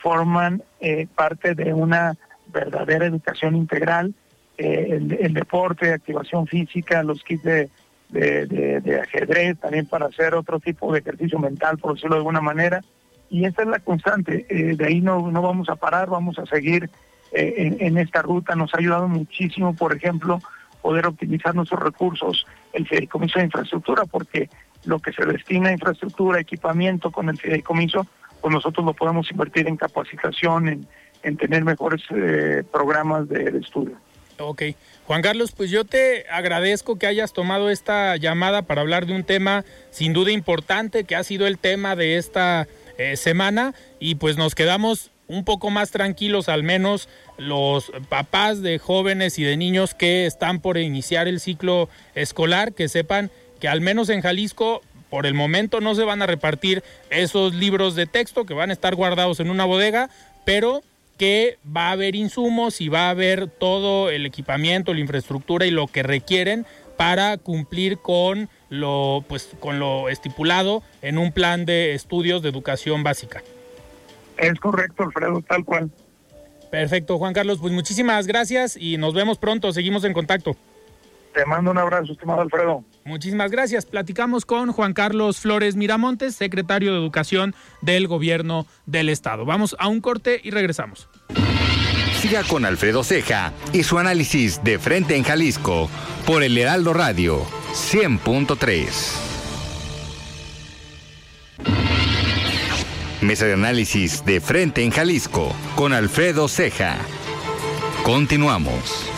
forman 0.00 0.62
eh, 0.80 1.06
parte 1.14 1.54
de 1.54 1.74
una 1.74 2.16
verdadera 2.46 3.04
educación 3.04 3.54
integral, 3.54 4.14
eh, 4.56 4.98
el, 5.20 5.34
deporte, 5.34 5.92
activación 5.92 6.46
física, 6.46 7.02
los 7.02 7.22
kits 7.22 7.42
de, 7.42 7.68
de, 8.08 9.00
ajedrez, 9.00 9.58
también 9.58 9.84
para 9.84 10.06
hacer 10.06 10.34
otro 10.34 10.58
tipo 10.58 10.90
de 10.90 11.00
ejercicio 11.00 11.38
mental, 11.38 11.76
por 11.76 11.94
decirlo 11.94 12.16
de 12.16 12.20
alguna 12.20 12.40
manera. 12.40 12.80
Y 13.28 13.44
esta 13.44 13.62
es 13.62 13.68
la 13.68 13.78
constante, 13.78 14.46
eh, 14.48 14.74
de 14.74 14.86
ahí 14.86 15.02
no, 15.02 15.30
no 15.30 15.42
vamos 15.42 15.68
a 15.68 15.76
parar, 15.76 16.08
vamos 16.08 16.38
a 16.38 16.46
seguir 16.46 16.88
en, 17.32 17.76
en, 17.78 17.98
esta 17.98 18.22
ruta. 18.22 18.56
Nos 18.56 18.72
ha 18.74 18.78
ayudado 18.78 19.06
muchísimo, 19.06 19.76
por 19.76 19.94
ejemplo, 19.94 20.40
poder 20.80 21.06
optimizar 21.06 21.54
nuestros 21.54 21.80
recursos, 21.82 22.46
el 22.72 22.88
fideicomiso 22.88 23.38
de 23.38 23.44
infraestructura, 23.44 24.04
porque 24.06 24.48
lo 24.84 24.98
que 24.98 25.12
se 25.12 25.24
destina 25.24 25.70
a 25.70 25.72
infraestructura, 25.72 26.40
equipamiento 26.40 27.10
con 27.10 27.28
el 27.28 27.38
fideicomiso, 27.38 28.06
pues 28.40 28.54
nosotros 28.54 28.86
lo 28.86 28.94
podemos 28.94 29.30
invertir 29.30 29.68
en 29.68 29.76
capacitación, 29.76 30.68
en, 30.68 30.86
en 31.22 31.36
tener 31.36 31.64
mejores 31.64 32.02
eh, 32.10 32.62
programas 32.70 33.28
de, 33.28 33.58
estudio. 33.58 33.96
Ok. 34.38 34.62
Juan 35.06 35.22
Carlos, 35.22 35.52
pues 35.52 35.70
yo 35.70 35.84
te 35.84 36.26
agradezco 36.30 36.96
que 36.96 37.06
hayas 37.06 37.32
tomado 37.32 37.70
esta 37.70 38.16
llamada 38.16 38.62
para 38.62 38.82
hablar 38.82 39.06
de 39.06 39.14
un 39.14 39.24
tema 39.24 39.64
sin 39.90 40.12
duda 40.12 40.30
importante, 40.30 41.04
que 41.04 41.16
ha 41.16 41.24
sido 41.24 41.46
el 41.46 41.58
tema 41.58 41.96
de 41.96 42.18
esta 42.18 42.68
eh, 42.98 43.16
semana, 43.16 43.74
y 43.98 44.14
pues 44.16 44.36
nos 44.36 44.54
quedamos 44.54 45.10
un 45.26 45.44
poco 45.44 45.70
más 45.70 45.90
tranquilos, 45.90 46.48
al 46.48 46.62
menos 46.62 47.08
los 47.36 47.92
papás 48.08 48.62
de 48.62 48.78
jóvenes 48.78 49.38
y 49.38 49.44
de 49.44 49.56
niños 49.56 49.94
que 49.94 50.26
están 50.26 50.60
por 50.60 50.78
iniciar 50.78 51.28
el 51.28 51.40
ciclo 51.40 51.88
escolar, 52.14 52.72
que 52.72 52.88
sepan 52.88 53.30
que 53.60 53.68
al 53.68 53.80
menos 53.80 54.08
en 54.08 54.22
Jalisco 54.22 54.82
por 55.10 55.26
el 55.26 55.34
momento 55.34 55.80
no 55.80 55.94
se 55.94 56.04
van 56.04 56.22
a 56.22 56.26
repartir 56.26 56.82
esos 57.10 57.54
libros 57.54 57.94
de 57.94 58.06
texto 58.06 58.44
que 58.44 58.54
van 58.54 58.70
a 58.70 58.72
estar 58.72 58.94
guardados 58.94 59.40
en 59.40 59.50
una 59.50 59.64
bodega, 59.64 60.10
pero 60.44 60.82
que 61.18 61.58
va 61.64 61.88
a 61.88 61.92
haber 61.92 62.14
insumos 62.14 62.80
y 62.80 62.88
va 62.88 63.08
a 63.08 63.10
haber 63.10 63.48
todo 63.48 64.10
el 64.10 64.24
equipamiento, 64.24 64.94
la 64.94 65.00
infraestructura 65.00 65.66
y 65.66 65.70
lo 65.70 65.86
que 65.88 66.02
requieren 66.02 66.64
para 66.96 67.36
cumplir 67.38 67.98
con 67.98 68.48
lo 68.70 69.24
pues 69.28 69.48
con 69.60 69.78
lo 69.78 70.08
estipulado 70.08 70.82
en 71.00 71.16
un 71.16 71.32
plan 71.32 71.64
de 71.64 71.94
estudios 71.94 72.42
de 72.42 72.48
educación 72.48 73.02
básica. 73.02 73.42
Es 74.36 74.58
correcto, 74.60 75.02
Alfredo, 75.02 75.42
tal 75.42 75.64
cual. 75.64 75.90
Perfecto, 76.70 77.18
Juan 77.18 77.32
Carlos, 77.32 77.58
pues 77.60 77.72
muchísimas 77.72 78.26
gracias 78.26 78.76
y 78.76 78.98
nos 78.98 79.14
vemos 79.14 79.38
pronto, 79.38 79.72
seguimos 79.72 80.04
en 80.04 80.12
contacto. 80.12 80.54
Te 81.34 81.44
mando 81.46 81.70
un 81.70 81.78
abrazo, 81.78 82.12
estimado 82.12 82.42
Alfredo. 82.42 82.84
Muchísimas 83.08 83.50
gracias. 83.50 83.86
Platicamos 83.86 84.44
con 84.44 84.70
Juan 84.70 84.92
Carlos 84.92 85.40
Flores 85.40 85.76
Miramontes, 85.76 86.36
secretario 86.36 86.92
de 86.92 86.98
Educación 86.98 87.54
del 87.80 88.06
Gobierno 88.06 88.66
del 88.84 89.08
Estado. 89.08 89.46
Vamos 89.46 89.74
a 89.78 89.88
un 89.88 90.02
corte 90.02 90.38
y 90.44 90.50
regresamos. 90.50 91.08
Siga 92.20 92.44
con 92.44 92.66
Alfredo 92.66 93.02
Ceja 93.02 93.54
y 93.72 93.82
su 93.82 93.98
análisis 93.98 94.62
de 94.62 94.78
frente 94.78 95.16
en 95.16 95.24
Jalisco 95.24 95.88
por 96.26 96.42
el 96.42 96.58
Heraldo 96.58 96.92
Radio 96.92 97.46
100.3. 97.72 98.86
Mesa 103.22 103.46
de 103.46 103.54
análisis 103.54 104.22
de 104.26 104.42
frente 104.42 104.82
en 104.84 104.90
Jalisco 104.90 105.56
con 105.76 105.94
Alfredo 105.94 106.46
Ceja. 106.46 106.98
Continuamos. 108.04 109.17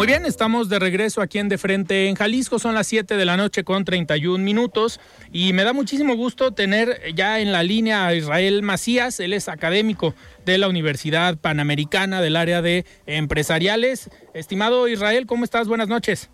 Muy 0.00 0.06
bien, 0.06 0.24
estamos 0.24 0.70
de 0.70 0.78
regreso 0.78 1.20
aquí 1.20 1.38
en 1.38 1.50
De 1.50 1.58
Frente 1.58 2.08
en 2.08 2.14
Jalisco. 2.14 2.58
Son 2.58 2.74
las 2.74 2.86
7 2.86 3.18
de 3.18 3.24
la 3.26 3.36
noche 3.36 3.64
con 3.64 3.84
31 3.84 4.42
minutos 4.42 4.98
y 5.30 5.52
me 5.52 5.62
da 5.62 5.74
muchísimo 5.74 6.16
gusto 6.16 6.52
tener 6.52 7.14
ya 7.14 7.38
en 7.38 7.52
la 7.52 7.62
línea 7.62 8.06
a 8.06 8.14
Israel 8.14 8.62
Macías. 8.62 9.20
Él 9.20 9.34
es 9.34 9.50
académico 9.50 10.14
de 10.46 10.56
la 10.56 10.70
Universidad 10.70 11.36
Panamericana 11.36 12.22
del 12.22 12.36
área 12.36 12.62
de 12.62 12.86
empresariales. 13.04 14.08
Estimado 14.32 14.88
Israel, 14.88 15.26
¿cómo 15.26 15.44
estás? 15.44 15.68
Buenas 15.68 15.88
noches. 15.88 16.30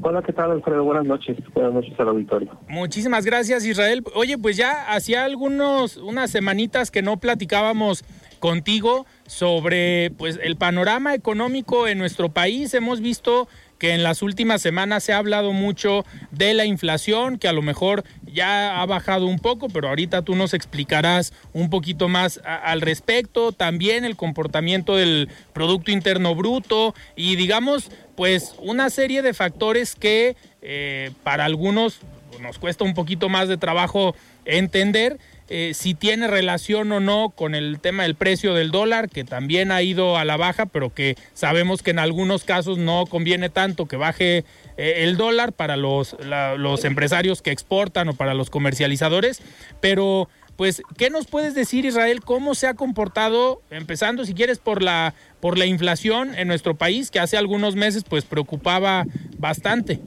Hola, 0.00 0.22
¿qué 0.22 0.32
tal, 0.32 0.52
Alfredo? 0.52 0.84
Buenas 0.84 1.04
noches. 1.04 1.36
Buenas 1.54 1.74
noches 1.74 1.94
al 1.98 2.10
auditorio. 2.10 2.60
Muchísimas 2.68 3.24
gracias, 3.24 3.64
Israel. 3.64 4.04
Oye, 4.14 4.38
pues 4.38 4.56
ya 4.56 4.92
hacía 4.92 5.24
algunos, 5.24 5.96
unas 5.96 6.30
semanitas 6.30 6.92
que 6.92 7.02
no 7.02 7.18
platicábamos 7.18 8.04
contigo 8.42 9.06
sobre 9.28 10.10
pues 10.18 10.36
el 10.42 10.56
panorama 10.56 11.14
económico 11.14 11.86
en 11.86 11.96
nuestro 11.98 12.30
país. 12.30 12.74
Hemos 12.74 13.00
visto 13.00 13.46
que 13.78 13.94
en 13.94 14.02
las 14.02 14.20
últimas 14.20 14.60
semanas 14.60 15.04
se 15.04 15.12
ha 15.12 15.18
hablado 15.18 15.52
mucho 15.52 16.04
de 16.32 16.52
la 16.52 16.64
inflación, 16.64 17.38
que 17.38 17.46
a 17.46 17.52
lo 17.52 17.62
mejor 17.62 18.02
ya 18.26 18.82
ha 18.82 18.86
bajado 18.86 19.26
un 19.26 19.38
poco, 19.38 19.68
pero 19.68 19.88
ahorita 19.88 20.22
tú 20.22 20.34
nos 20.34 20.54
explicarás 20.54 21.32
un 21.52 21.70
poquito 21.70 22.08
más 22.08 22.40
al 22.44 22.80
respecto. 22.80 23.52
También 23.52 24.04
el 24.04 24.16
comportamiento 24.16 24.96
del 24.96 25.28
Producto 25.52 25.92
Interno 25.92 26.34
Bruto 26.34 26.96
y 27.14 27.36
digamos 27.36 27.92
pues 28.16 28.56
una 28.58 28.90
serie 28.90 29.22
de 29.22 29.34
factores 29.34 29.94
que 29.94 30.34
eh, 30.62 31.12
para 31.22 31.44
algunos 31.44 32.00
nos 32.40 32.58
cuesta 32.58 32.82
un 32.82 32.94
poquito 32.94 33.28
más 33.28 33.46
de 33.46 33.56
trabajo 33.56 34.16
entender 34.44 35.20
eh, 35.54 35.74
si 35.74 35.92
tiene 35.92 36.28
relación 36.28 36.90
o 36.92 37.00
no 37.00 37.28
con 37.28 37.54
el 37.54 37.78
tema 37.78 38.04
del 38.04 38.14
precio 38.14 38.54
del 38.54 38.70
dólar, 38.70 39.10
que 39.10 39.22
también 39.22 39.70
ha 39.70 39.82
ido 39.82 40.16
a 40.16 40.24
la 40.24 40.38
baja, 40.38 40.64
pero 40.64 40.94
que 40.94 41.14
sabemos 41.34 41.82
que 41.82 41.90
en 41.90 41.98
algunos 41.98 42.44
casos 42.44 42.78
no 42.78 43.04
conviene 43.04 43.50
tanto 43.50 43.86
que 43.86 43.96
baje 43.96 44.44
eh, 44.78 44.94
el 45.04 45.18
dólar 45.18 45.52
para 45.52 45.76
los, 45.76 46.16
los 46.56 46.84
empresarios 46.86 47.42
que 47.42 47.50
exportan 47.50 48.08
o 48.08 48.14
para 48.14 48.32
los 48.32 48.48
comercializadores. 48.48 49.42
Pero, 49.82 50.30
pues, 50.56 50.80
¿qué 50.96 51.10
nos 51.10 51.26
puedes 51.26 51.54
decir, 51.54 51.84
Israel? 51.84 52.22
¿Cómo 52.24 52.54
se 52.54 52.66
ha 52.66 52.72
comportado, 52.72 53.60
empezando, 53.70 54.24
si 54.24 54.32
quieres, 54.32 54.58
por 54.58 54.82
la 54.82 55.12
por 55.42 55.58
la 55.58 55.66
inflación 55.66 56.36
en 56.36 56.46
nuestro 56.46 56.76
país, 56.76 57.10
que 57.10 57.18
hace 57.18 57.36
algunos 57.36 57.74
meses 57.74 58.04
pues 58.08 58.24
preocupaba 58.24 59.04
bastante. 59.38 59.98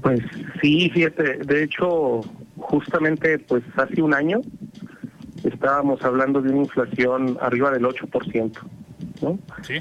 Pues 0.00 0.20
sí, 0.62 0.88
fíjate, 0.90 1.38
de 1.38 1.64
hecho, 1.64 2.20
justamente 2.64 3.38
pues 3.38 3.62
hace 3.76 4.02
un 4.02 4.14
año 4.14 4.40
estábamos 5.44 6.02
hablando 6.02 6.40
de 6.40 6.50
una 6.50 6.62
inflación 6.62 7.36
arriba 7.40 7.70
del 7.70 7.84
8%, 7.84 8.58
¿no? 9.22 9.38
Sí. 9.62 9.78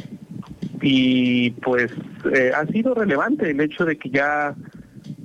Y 0.82 1.52
pues 1.52 1.92
eh, 2.34 2.52
ha 2.54 2.66
sido 2.68 2.94
relevante 2.94 3.50
el 3.50 3.62
hecho 3.62 3.86
de 3.86 3.98
que 3.98 4.10
ya 4.10 4.56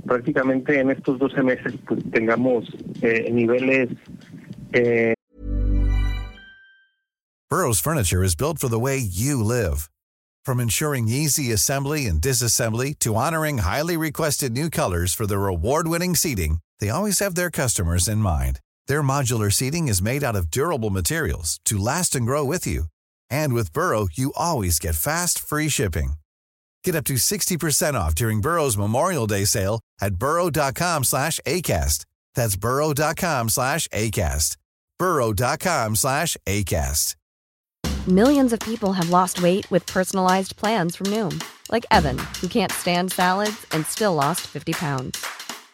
prácticamente 0.07 0.79
en 0.79 0.91
estos 0.91 1.19
12 1.19 1.43
meses 1.43 1.75
pues 1.87 2.01
tengamos 2.11 2.65
eh, 3.03 3.29
niveles 3.31 3.91
eh, 4.73 5.15
Burroughs 7.51 7.81
Furniture 7.81 8.23
is 8.23 8.35
built 8.35 8.59
for 8.59 8.69
the 8.69 8.79
way 8.79 8.99
you 8.99 9.43
live. 9.43 9.89
From 10.45 10.61
ensuring 10.61 11.09
easy 11.09 11.51
assembly 11.51 12.07
and 12.07 12.21
disassembly 12.21 12.99
to 12.99 13.15
honoring 13.15 13.59
highly 13.59 13.97
requested 13.97 14.53
new 14.53 14.69
colors 14.69 15.15
for 15.15 15.27
their 15.27 15.47
award-winning 15.47 16.15
seating, 16.15 16.59
they 16.81 16.91
always 16.91 17.21
have 17.21 17.35
their 17.35 17.51
customers 17.51 18.09
in 18.09 18.19
mind. 18.19 18.61
Their 18.87 19.03
modular 19.03 19.53
seating 19.53 19.89
is 19.89 20.03
made 20.03 20.23
out 20.23 20.37
of 20.37 20.51
durable 20.51 20.91
materials 20.91 21.59
to 21.65 21.79
last 21.79 22.15
and 22.15 22.27
grow 22.27 22.45
with 22.45 22.67
you. 22.67 22.85
And 23.31 23.55
with 23.55 23.73
Burrow, 23.73 24.09
you 24.13 24.33
always 24.37 24.79
get 24.79 24.95
fast, 24.95 25.39
free 25.39 25.69
shipping. 25.69 26.15
Get 26.85 26.95
up 26.95 27.05
to 27.05 27.15
60% 27.15 27.95
off 27.95 28.15
during 28.15 28.41
Burrow's 28.41 28.77
Memorial 28.77 29.27
Day 29.27 29.45
sale 29.45 29.81
at 30.01 30.15
burrow.com 30.15 31.05
slash 31.05 31.41
ACAST. 31.47 32.05
That's 32.35 32.57
burrow.com 32.57 33.49
slash 33.49 33.89
ACAST. 33.89 34.57
burrow.com 34.99 35.97
slash 35.97 36.37
ACAST. 36.47 37.15
Millions 38.09 38.55
of 38.55 38.61
people 38.61 38.95
have 38.95 39.11
lost 39.11 39.43
weight 39.43 39.71
with 39.71 39.85
personalized 39.85 40.57
plans 40.57 40.97
from 40.97 41.09
Noom, 41.09 41.45
like 41.71 41.85
Evan, 41.91 42.17
who 42.41 42.49
can't 42.49 42.73
stand 42.73 43.13
salads 43.13 43.67
and 43.73 43.85
still 43.85 44.15
lost 44.15 44.47
50 44.47 44.73
pounds. 44.73 45.23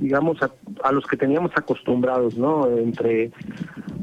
digamos, 0.00 0.38
a, 0.42 0.50
los 0.92 1.06
que 1.06 1.16
teníamos 1.16 1.52
acostumbrados, 1.54 2.36
¿no? 2.36 2.66
Entre 2.66 3.30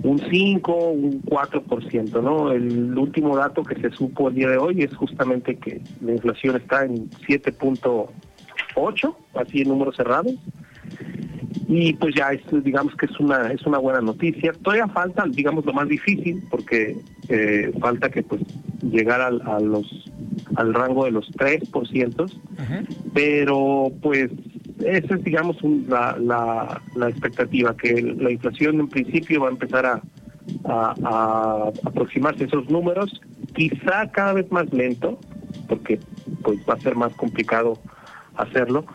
un 0.04 0.20
5, 0.20 0.74
un 0.74 1.22
4%, 1.24 2.22
¿no? 2.22 2.52
El 2.52 2.98
último 2.98 3.36
dato 3.36 3.64
que 3.64 3.76
se 3.82 3.90
supo 3.92 4.30
el 4.30 4.36
día 4.36 4.48
de 4.50 4.58
hoy 4.58 4.84
es 4.84 4.96
justamente 4.96 5.58
que 5.58 5.82
la 6.02 6.14
inflación 6.14 6.56
está 6.56 6.86
en 6.86 7.10
7.8, 7.10 9.16
así 9.34 9.62
en 9.62 9.70
números 9.70 9.98
cerrados. 9.98 10.36
Y 11.68 11.94
pues 11.94 12.16
ya 12.16 12.32
es, 12.32 12.42
digamos 12.64 12.96
que 12.96 13.08
es 13.08 13.20
una 13.20 13.52
es 13.52 13.66
una 13.66 13.78
buena 13.78 14.00
noticia. 14.00 14.54
Todavía 14.54 14.88
falta, 14.88 15.26
digamos, 15.28 15.66
lo 15.66 15.74
más 15.74 15.90
difícil, 15.90 16.42
porque 16.50 16.98
eh, 17.28 17.72
falta 17.80 18.10
que 18.10 18.24
pues 18.24 18.42
llegar 18.82 19.20
al, 19.20 19.42
a 19.42 19.60
los 19.60 19.86
al 20.56 20.74
rango 20.74 21.06
de 21.06 21.12
los 21.12 21.30
3%, 21.34 22.32
pero 23.14 23.92
pues 24.02 24.32
esa 24.86 25.16
es, 25.16 25.24
digamos, 25.24 25.58
la, 25.88 26.18
la, 26.20 26.82
la, 26.96 27.10
expectativa, 27.10 27.76
que 27.76 28.02
la 28.02 28.32
inflación 28.32 28.80
en 28.80 28.88
principio 28.88 29.42
va 29.42 29.48
a 29.48 29.52
empezar 29.52 29.86
a, 29.86 30.02
a, 30.66 31.72
aproximarse 31.84 32.44
a 32.44 32.48
esos 32.48 32.70
números, 32.70 33.22
quizá 33.54 34.10
cada 34.12 34.34
vez 34.34 34.52
más 34.52 34.72
lento, 34.72 35.20
porque 35.68 36.00
pues 36.44 36.60
va 36.70 36.76
a 36.76 36.80
ser 36.80 36.96
más 36.96 37.14
complicado 37.14 37.78
hacerlo, 38.38 38.86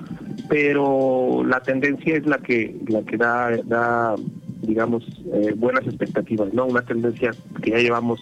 pero 0.48 1.42
la 1.44 1.60
tendencia 1.60 2.16
es 2.16 2.26
la 2.26 2.38
que 2.38 2.76
la 2.88 3.02
que 3.02 3.16
da, 3.16 3.50
da 3.64 4.14
digamos, 4.62 5.04
eh, 5.34 5.54
buenas 5.56 5.86
expectativas, 5.86 6.52
¿no? 6.54 6.66
Una 6.66 6.82
tendencia 6.82 7.32
que 7.62 7.70
ya 7.70 7.78
llevamos 7.78 8.20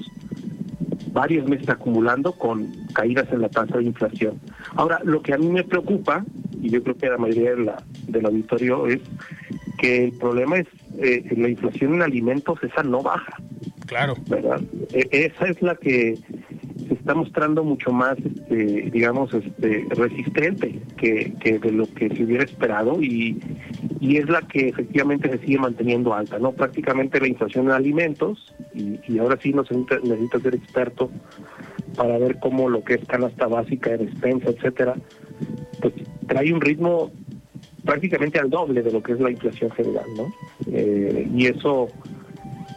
varios 1.12 1.48
meses 1.48 1.68
acumulando 1.68 2.32
con 2.32 2.72
caídas 2.94 3.30
en 3.32 3.42
la 3.42 3.48
tasa 3.48 3.78
de 3.78 3.84
inflación. 3.84 4.40
Ahora, 4.74 5.00
lo 5.04 5.22
que 5.22 5.34
a 5.34 5.38
mí 5.38 5.48
me 5.48 5.64
preocupa, 5.64 6.24
y 6.60 6.70
yo 6.70 6.82
creo 6.82 6.96
que 6.96 7.08
la 7.08 7.18
mayoría 7.18 7.50
de 7.54 7.64
la, 7.64 7.82
del 8.08 8.26
auditorio, 8.26 8.86
es 8.86 9.00
que 9.78 10.04
el 10.04 10.12
problema 10.12 10.58
es 10.58 10.66
eh, 10.98 11.24
la 11.36 11.48
inflación 11.48 11.94
en 11.94 12.02
alimentos, 12.02 12.62
esa 12.62 12.82
no 12.82 13.02
baja. 13.02 13.36
Claro. 13.86 14.14
¿Verdad? 14.28 14.60
E, 14.92 15.08
esa 15.12 15.46
es 15.46 15.60
la 15.62 15.74
que 15.74 16.16
se 16.88 16.94
está 16.94 17.14
mostrando 17.14 17.64
mucho 17.64 17.92
más, 17.92 18.16
este, 18.18 18.90
digamos, 18.90 19.32
este, 19.34 19.86
resistente 19.90 20.80
que, 21.00 21.32
que 21.40 21.58
de 21.58 21.72
lo 21.72 21.86
que 21.86 22.10
se 22.10 22.24
hubiera 22.24 22.44
esperado 22.44 23.02
y, 23.02 23.40
y 24.00 24.18
es 24.18 24.28
la 24.28 24.42
que 24.42 24.68
efectivamente 24.68 25.30
se 25.30 25.38
sigue 25.38 25.58
manteniendo 25.58 26.12
alta, 26.12 26.38
¿no? 26.38 26.52
Prácticamente 26.52 27.18
la 27.18 27.28
inflación 27.28 27.66
en 27.66 27.72
alimentos, 27.72 28.54
y, 28.74 29.18
ahora 29.18 29.38
sí 29.40 29.52
nos 29.52 29.70
necesita, 29.70 30.40
ser 30.40 30.54
experto 30.54 31.10
para 31.96 32.18
ver 32.18 32.38
cómo 32.38 32.68
lo 32.68 32.84
que 32.84 32.94
es 32.94 33.04
canasta 33.06 33.46
básica 33.46 33.90
de 33.90 34.06
despensa, 34.06 34.50
etcétera, 34.50 34.94
pues 35.80 35.94
trae 36.26 36.52
un 36.52 36.60
ritmo 36.60 37.10
prácticamente 37.84 38.38
al 38.38 38.50
doble 38.50 38.82
de 38.82 38.92
lo 38.92 39.02
que 39.02 39.12
es 39.12 39.20
la 39.20 39.30
inflación 39.30 39.70
general, 39.70 40.06
¿no? 40.16 40.32
Eh, 40.70 41.28
y 41.34 41.46
eso 41.46 41.88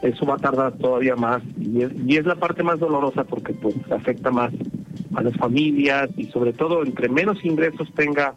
eso 0.02 0.26
va 0.26 0.36
a 0.36 0.38
tardar 0.38 0.74
todavía 0.78 1.16
más 1.16 1.42
y 1.60 1.82
es, 1.82 1.92
y 2.06 2.18
es 2.18 2.26
la 2.26 2.36
parte 2.36 2.64
más 2.64 2.80
dolorosa 2.80 3.24
porque 3.24 3.54
pues 3.54 3.76
afecta 3.90 4.32
más 4.32 4.52
a 5.16 5.22
las 5.22 5.36
familias 5.38 6.10
y 6.18 6.26
sobre 6.28 6.54
todo 6.54 6.84
entre 6.84 7.10
menos 7.10 7.44
ingresos 7.44 7.88
tenga 7.96 8.36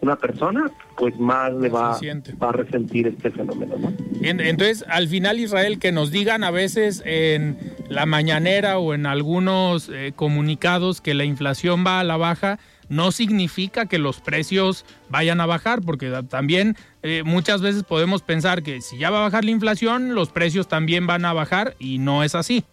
una 0.00 0.16
persona, 0.16 0.70
pues 0.96 1.18
más 1.18 1.52
le 1.52 1.68
va, 1.68 1.98
va, 2.42 2.48
a 2.48 2.52
resentir 2.52 3.06
este 3.06 3.30
fenómeno. 3.30 3.76
¿no? 3.76 3.92
Entonces, 4.22 4.84
al 4.88 5.08
final, 5.08 5.38
Israel, 5.38 5.78
que 5.78 5.92
nos 5.92 6.10
digan 6.10 6.42
a 6.42 6.50
veces 6.50 7.02
en 7.04 7.58
la 7.88 8.06
mañanera 8.06 8.78
o 8.78 8.94
en 8.94 9.04
algunos 9.04 9.90
eh, 9.90 10.12
comunicados 10.16 11.00
que 11.00 11.12
la 11.14 11.24
inflación 11.24 11.84
va 11.86 12.00
a 12.00 12.04
la 12.04 12.16
baja, 12.16 12.58
no 12.88 13.12
significa 13.12 13.86
que 13.86 13.98
los 13.98 14.20
precios 14.20 14.84
vayan 15.10 15.40
a 15.40 15.46
bajar, 15.46 15.80
porque 15.82 16.10
también 16.28 16.76
eh, 17.02 17.22
muchas 17.24 17.60
veces 17.60 17.84
podemos 17.84 18.22
pensar 18.22 18.62
que 18.62 18.80
si 18.80 18.98
ya 18.98 19.10
va 19.10 19.18
a 19.18 19.22
bajar 19.22 19.44
la 19.44 19.52
inflación, 19.52 20.14
los 20.14 20.30
precios 20.30 20.66
también 20.66 21.06
van 21.06 21.24
a 21.24 21.32
bajar 21.32 21.76
y 21.78 21.98
no 21.98 22.24
es 22.24 22.34
así. 22.34 22.64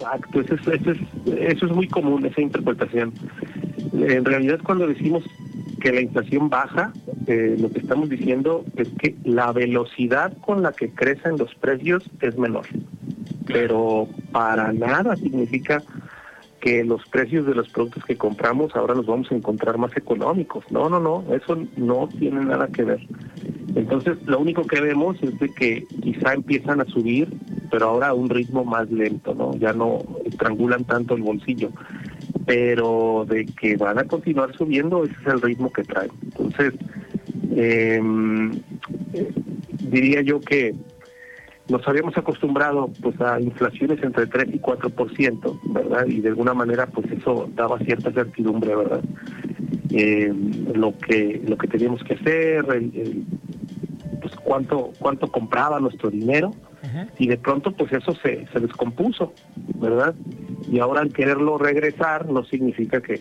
Exacto, 0.00 0.40
eso 0.40 0.54
es, 0.54 0.86
eso 1.26 1.66
es, 1.66 1.72
muy 1.72 1.88
común, 1.88 2.24
esa 2.24 2.40
interpretación. 2.40 3.12
En 3.94 4.24
realidad 4.24 4.60
cuando 4.62 4.86
decimos 4.86 5.24
que 5.80 5.92
la 5.92 6.00
inflación 6.00 6.48
baja, 6.48 6.92
eh, 7.26 7.56
lo 7.58 7.68
que 7.70 7.80
estamos 7.80 8.08
diciendo 8.08 8.64
es 8.76 8.88
que 9.00 9.16
la 9.24 9.50
velocidad 9.52 10.36
con 10.38 10.62
la 10.62 10.72
que 10.72 10.90
crecen 10.90 11.36
los 11.36 11.52
precios 11.56 12.04
es 12.20 12.38
menor. 12.38 12.66
Pero 13.46 14.08
para 14.30 14.72
nada 14.72 15.16
significa 15.16 15.82
que 16.60 16.84
los 16.84 17.04
precios 17.08 17.46
de 17.46 17.54
los 17.54 17.68
productos 17.68 18.04
que 18.04 18.16
compramos 18.16 18.74
ahora 18.76 18.94
los 18.94 19.06
vamos 19.06 19.30
a 19.32 19.34
encontrar 19.34 19.78
más 19.78 19.96
económicos. 19.96 20.64
No, 20.70 20.88
no, 20.88 21.00
no, 21.00 21.24
eso 21.34 21.58
no 21.76 22.08
tiene 22.08 22.44
nada 22.44 22.68
que 22.68 22.84
ver. 22.84 23.00
Entonces, 23.74 24.16
lo 24.26 24.40
único 24.40 24.62
que 24.62 24.80
vemos 24.80 25.16
es 25.22 25.38
de 25.38 25.48
que 25.50 25.84
quizá 26.02 26.34
empiezan 26.34 26.80
a 26.80 26.84
subir, 26.84 27.28
pero 27.70 27.86
ahora 27.86 28.08
a 28.08 28.14
un 28.14 28.28
ritmo 28.28 28.64
más 28.64 28.90
lento, 28.90 29.34
¿no? 29.34 29.54
Ya 29.56 29.72
no 29.72 29.98
estrangulan 30.24 30.84
tanto 30.84 31.14
el 31.14 31.22
bolsillo. 31.22 31.70
Pero 32.46 33.26
de 33.28 33.46
que 33.46 33.76
van 33.76 33.98
a 33.98 34.04
continuar 34.04 34.56
subiendo, 34.56 35.04
ese 35.04 35.14
es 35.20 35.26
el 35.26 35.42
ritmo 35.42 35.70
que 35.70 35.84
traen. 35.84 36.10
Entonces, 36.22 36.74
em, 37.54 38.52
diría 39.90 40.22
yo 40.22 40.40
que 40.40 40.74
nos 41.68 41.86
habíamos 41.86 42.16
acostumbrado 42.16 42.90
pues 43.02 43.20
a 43.20 43.40
inflaciones 43.40 44.02
entre 44.02 44.26
3 44.26 44.54
y 44.54 44.58
4%, 44.58 45.60
¿verdad? 45.66 46.06
Y 46.06 46.20
de 46.20 46.28
alguna 46.30 46.54
manera 46.54 46.86
pues 46.86 47.10
eso 47.12 47.48
daba 47.54 47.78
cierta 47.80 48.10
certidumbre, 48.10 48.74
¿verdad? 48.74 49.02
Eh, 49.90 50.32
lo 50.74 50.96
que 50.96 51.42
lo 51.46 51.56
que 51.58 51.68
teníamos 51.68 52.02
que 52.04 52.14
hacer, 52.14 52.64
pues 54.20 54.34
cuánto 54.36 54.92
cuánto 54.98 55.30
compraba 55.30 55.78
nuestro 55.80 56.10
dinero 56.10 56.52
y 57.18 57.28
de 57.28 57.36
pronto 57.36 57.72
pues 57.72 57.92
eso 57.92 58.14
se, 58.22 58.46
se 58.52 58.60
descompuso, 58.60 59.32
¿verdad? 59.76 60.14
Y 60.70 60.78
ahora 60.78 61.00
al 61.00 61.12
quererlo 61.12 61.58
regresar 61.58 62.28
no 62.28 62.44
significa 62.44 63.00
que, 63.00 63.20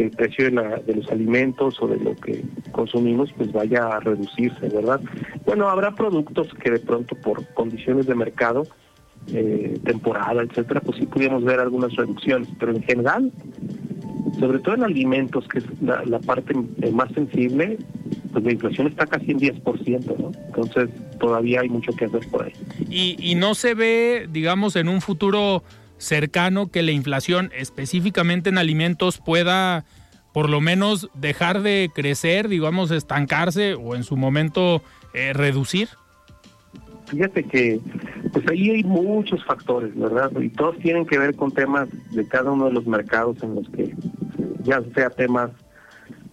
el 0.00 0.10
precio 0.12 0.46
de, 0.46 0.94
los 0.94 1.10
alimentos 1.10 1.76
o 1.82 1.86
de 1.86 1.98
lo 1.98 2.16
que 2.16 2.42
consumimos 2.72 3.30
pues 3.36 3.52
vaya 3.52 3.86
a 3.86 4.00
reducirse, 4.00 4.68
¿verdad? 4.70 4.98
Bueno, 5.44 5.68
habrá 5.68 5.94
productos 5.94 6.48
que 6.54 6.70
de 6.70 6.78
pronto 6.78 7.14
por 7.16 7.46
condiciones 7.52 8.06
de 8.06 8.14
mercado, 8.14 8.62
eh, 9.26 9.78
temporada, 9.84 10.42
etcétera, 10.42 10.80
pues 10.80 10.96
sí 10.98 11.06
pudiéramos 11.06 11.44
ver 11.44 11.60
algunas 11.60 11.94
reducciones, 11.94 12.48
pero 12.58 12.72
en 12.72 12.82
general, 12.82 13.30
sobre 14.38 14.58
todo 14.60 14.74
en 14.76 14.84
alimentos, 14.84 15.46
que 15.48 15.58
es 15.58 15.64
la, 15.82 16.18
parte 16.20 16.54
eh, 16.80 16.90
más 16.92 17.12
sensible, 17.12 17.76
pues 18.32 18.44
la 18.44 18.52
inflación 18.52 18.86
está 18.86 19.06
casi 19.06 19.32
en 19.32 19.40
10%, 19.40 20.18
¿no? 20.18 20.32
Entonces 20.46 20.90
todavía 21.18 21.60
hay 21.60 21.68
mucho 21.68 21.92
que 21.92 22.06
hacer 22.06 22.26
por 22.30 22.44
ahí. 22.44 22.52
Y, 22.88 23.16
y 23.18 23.34
no 23.34 23.54
se 23.54 23.74
ve, 23.74 24.28
digamos, 24.30 24.76
en 24.76 24.88
un 24.88 25.00
futuro 25.00 25.62
cercano 25.98 26.70
que 26.70 26.82
la 26.82 26.92
inflación 26.92 27.50
específicamente 27.54 28.48
en 28.48 28.58
alimentos 28.58 29.18
pueda 29.18 29.84
por 30.32 30.48
lo 30.48 30.60
menos 30.60 31.10
dejar 31.14 31.62
de 31.62 31.90
crecer, 31.94 32.48
digamos, 32.48 32.90
estancarse 32.90 33.74
o 33.74 33.94
en 33.94 34.04
su 34.04 34.16
momento 34.16 34.82
eh, 35.12 35.32
reducir? 35.32 35.88
Fíjate 37.06 37.42
que 37.42 37.80
pues 38.32 38.46
ahí 38.48 38.70
hay 38.70 38.84
muchos 38.84 39.44
factores, 39.44 39.96
¿verdad? 39.98 40.30
Y 40.40 40.48
todos 40.50 40.78
tienen 40.78 41.04
que 41.04 41.18
ver 41.18 41.34
con 41.34 41.50
temas 41.50 41.88
de 42.12 42.26
cada 42.28 42.52
uno 42.52 42.66
de 42.66 42.72
los 42.72 42.86
mercados 42.86 43.42
en 43.42 43.56
los 43.56 43.68
que 43.70 43.92
ya 44.62 44.80
sea 44.94 45.10
temas 45.10 45.50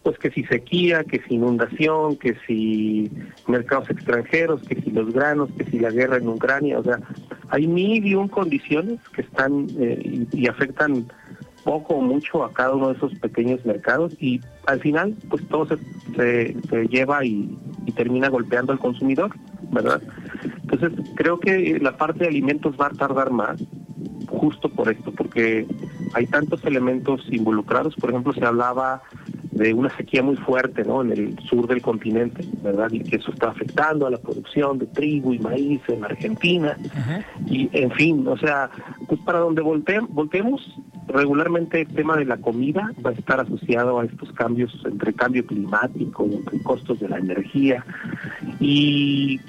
pues 0.08 0.20
que 0.20 0.32
si 0.32 0.46
sequía, 0.46 1.04
que 1.04 1.22
si 1.28 1.36
inundación, 1.36 2.16
que 2.16 2.38
si 2.48 3.12
mercados 3.46 3.90
extranjeros, 3.90 4.62
que 4.62 4.82
si 4.82 4.90
los 4.92 5.12
granos, 5.12 5.50
que 5.58 5.66
si 5.66 5.80
la 5.80 5.90
guerra 5.90 6.16
en 6.16 6.30
Ucrania, 6.30 6.80
o 6.80 6.84
sea, 6.86 6.98
hay 7.50 7.68
mil 7.68 8.06
y 8.08 8.16
un 8.16 8.30
condiciones 8.30 9.02
que 9.14 9.24
están 9.24 9.68
eh, 9.78 10.26
y, 10.32 10.48
afectan 10.48 11.12
poco 11.66 11.96
o 11.96 12.02
mucho 12.02 12.46
a 12.46 12.54
cada 12.54 12.76
uno 12.76 12.88
de 12.88 12.94
esos 12.94 13.20
pequeños 13.20 13.66
mercados 13.66 14.14
y 14.22 14.40
al 14.66 14.80
final 14.80 15.14
pues 15.30 15.46
todo 15.50 15.68
se, 15.68 16.56
se, 16.70 16.88
lleva 16.88 17.26
y, 17.26 17.54
y, 17.86 17.92
termina 17.92 18.30
golpeando 18.30 18.72
al 18.72 18.80
consumidor, 18.80 19.32
¿verdad? 19.74 20.02
Entonces 20.62 20.94
creo 21.16 21.38
que 21.38 21.80
la 21.82 21.98
parte 21.98 22.20
de 22.20 22.30
alimentos 22.30 22.78
va 22.80 22.88
a 22.88 22.92
tardar 22.92 23.30
más 23.30 23.62
justo 24.30 24.70
por 24.70 24.90
esto, 24.90 25.12
porque 25.12 25.68
hay 26.14 26.28
tantos 26.28 26.64
elementos 26.64 27.26
involucrados, 27.30 27.94
por 27.96 28.12
ejemplo 28.12 28.32
se 28.34 28.46
hablaba 28.46 29.02
de 29.58 29.74
una 29.74 29.90
sequía 29.98 30.22
muy 30.22 30.36
fuerte 30.36 30.84
¿no? 30.84 31.02
en 31.02 31.12
el 31.12 31.40
sur 31.40 31.68
del 31.68 31.82
continente, 31.82 32.46
¿verdad? 32.62 32.90
Y 32.92 33.00
que 33.00 33.16
eso 33.16 33.32
está 33.32 33.50
afectando 33.50 34.06
a 34.06 34.12
la 34.12 34.18
producción 34.18 34.78
de 34.78 34.86
trigo 34.86 35.34
y 35.34 35.40
maíz 35.40 35.82
en 35.88 36.06
Argentina. 36.06 36.78
Y, 37.48 37.70
en 37.74 37.92
fin, 37.92 38.28
o 38.28 38.38
sea, 38.38 38.70
pues 39.08 39.20
para 39.22 39.40
donde 39.40 39.62
volteemos, 39.62 40.80
regularmente 41.08 41.82
el 41.82 41.88
tema 41.88 42.16
de 42.18 42.26
la 42.26 42.38
comida 42.38 42.92
va 43.04 43.10
a 43.10 43.14
estar 43.14 43.40
asociado 43.40 44.00
a 44.00 44.06
estos 44.06 44.32
cambios 44.34 44.72
entre 44.86 45.14
cambio 45.14 45.46
climático, 45.46 46.26
entre 46.26 46.62
costos 46.62 47.00
de 47.00 47.10
la 47.10 47.18
energía, 47.18 47.84
y 48.60 49.40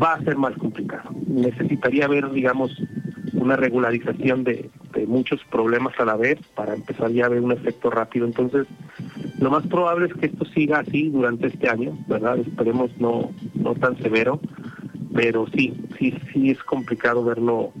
va 0.00 0.14
a 0.14 0.22
ser 0.22 0.36
más 0.36 0.56
complicado. 0.56 1.10
Necesitaría 1.26 2.06
ver, 2.06 2.30
digamos, 2.30 2.80
una 3.32 3.56
regularización 3.56 4.44
de, 4.44 4.70
de 4.92 5.06
muchos 5.06 5.40
problemas 5.50 5.98
a 5.98 6.04
la 6.04 6.16
vez 6.16 6.38
para 6.54 6.74
empezar 6.74 7.10
ya 7.10 7.26
a 7.26 7.28
ver 7.28 7.40
un 7.40 7.52
efecto 7.52 7.90
rápido. 7.90 8.26
Entonces, 8.26 8.66
lo 9.38 9.50
más 9.50 9.66
probable 9.66 10.06
es 10.06 10.14
que 10.14 10.26
esto 10.26 10.44
siga 10.46 10.80
así 10.80 11.08
durante 11.10 11.46
este 11.48 11.68
año, 11.68 11.96
¿verdad? 12.06 12.38
Esperemos 12.38 12.90
no, 12.98 13.30
no 13.54 13.74
tan 13.74 13.96
severo, 13.98 14.40
pero 15.14 15.46
sí, 15.54 15.74
sí, 15.98 16.14
sí 16.32 16.50
es 16.50 16.62
complicado 16.64 17.24
verlo 17.24 17.72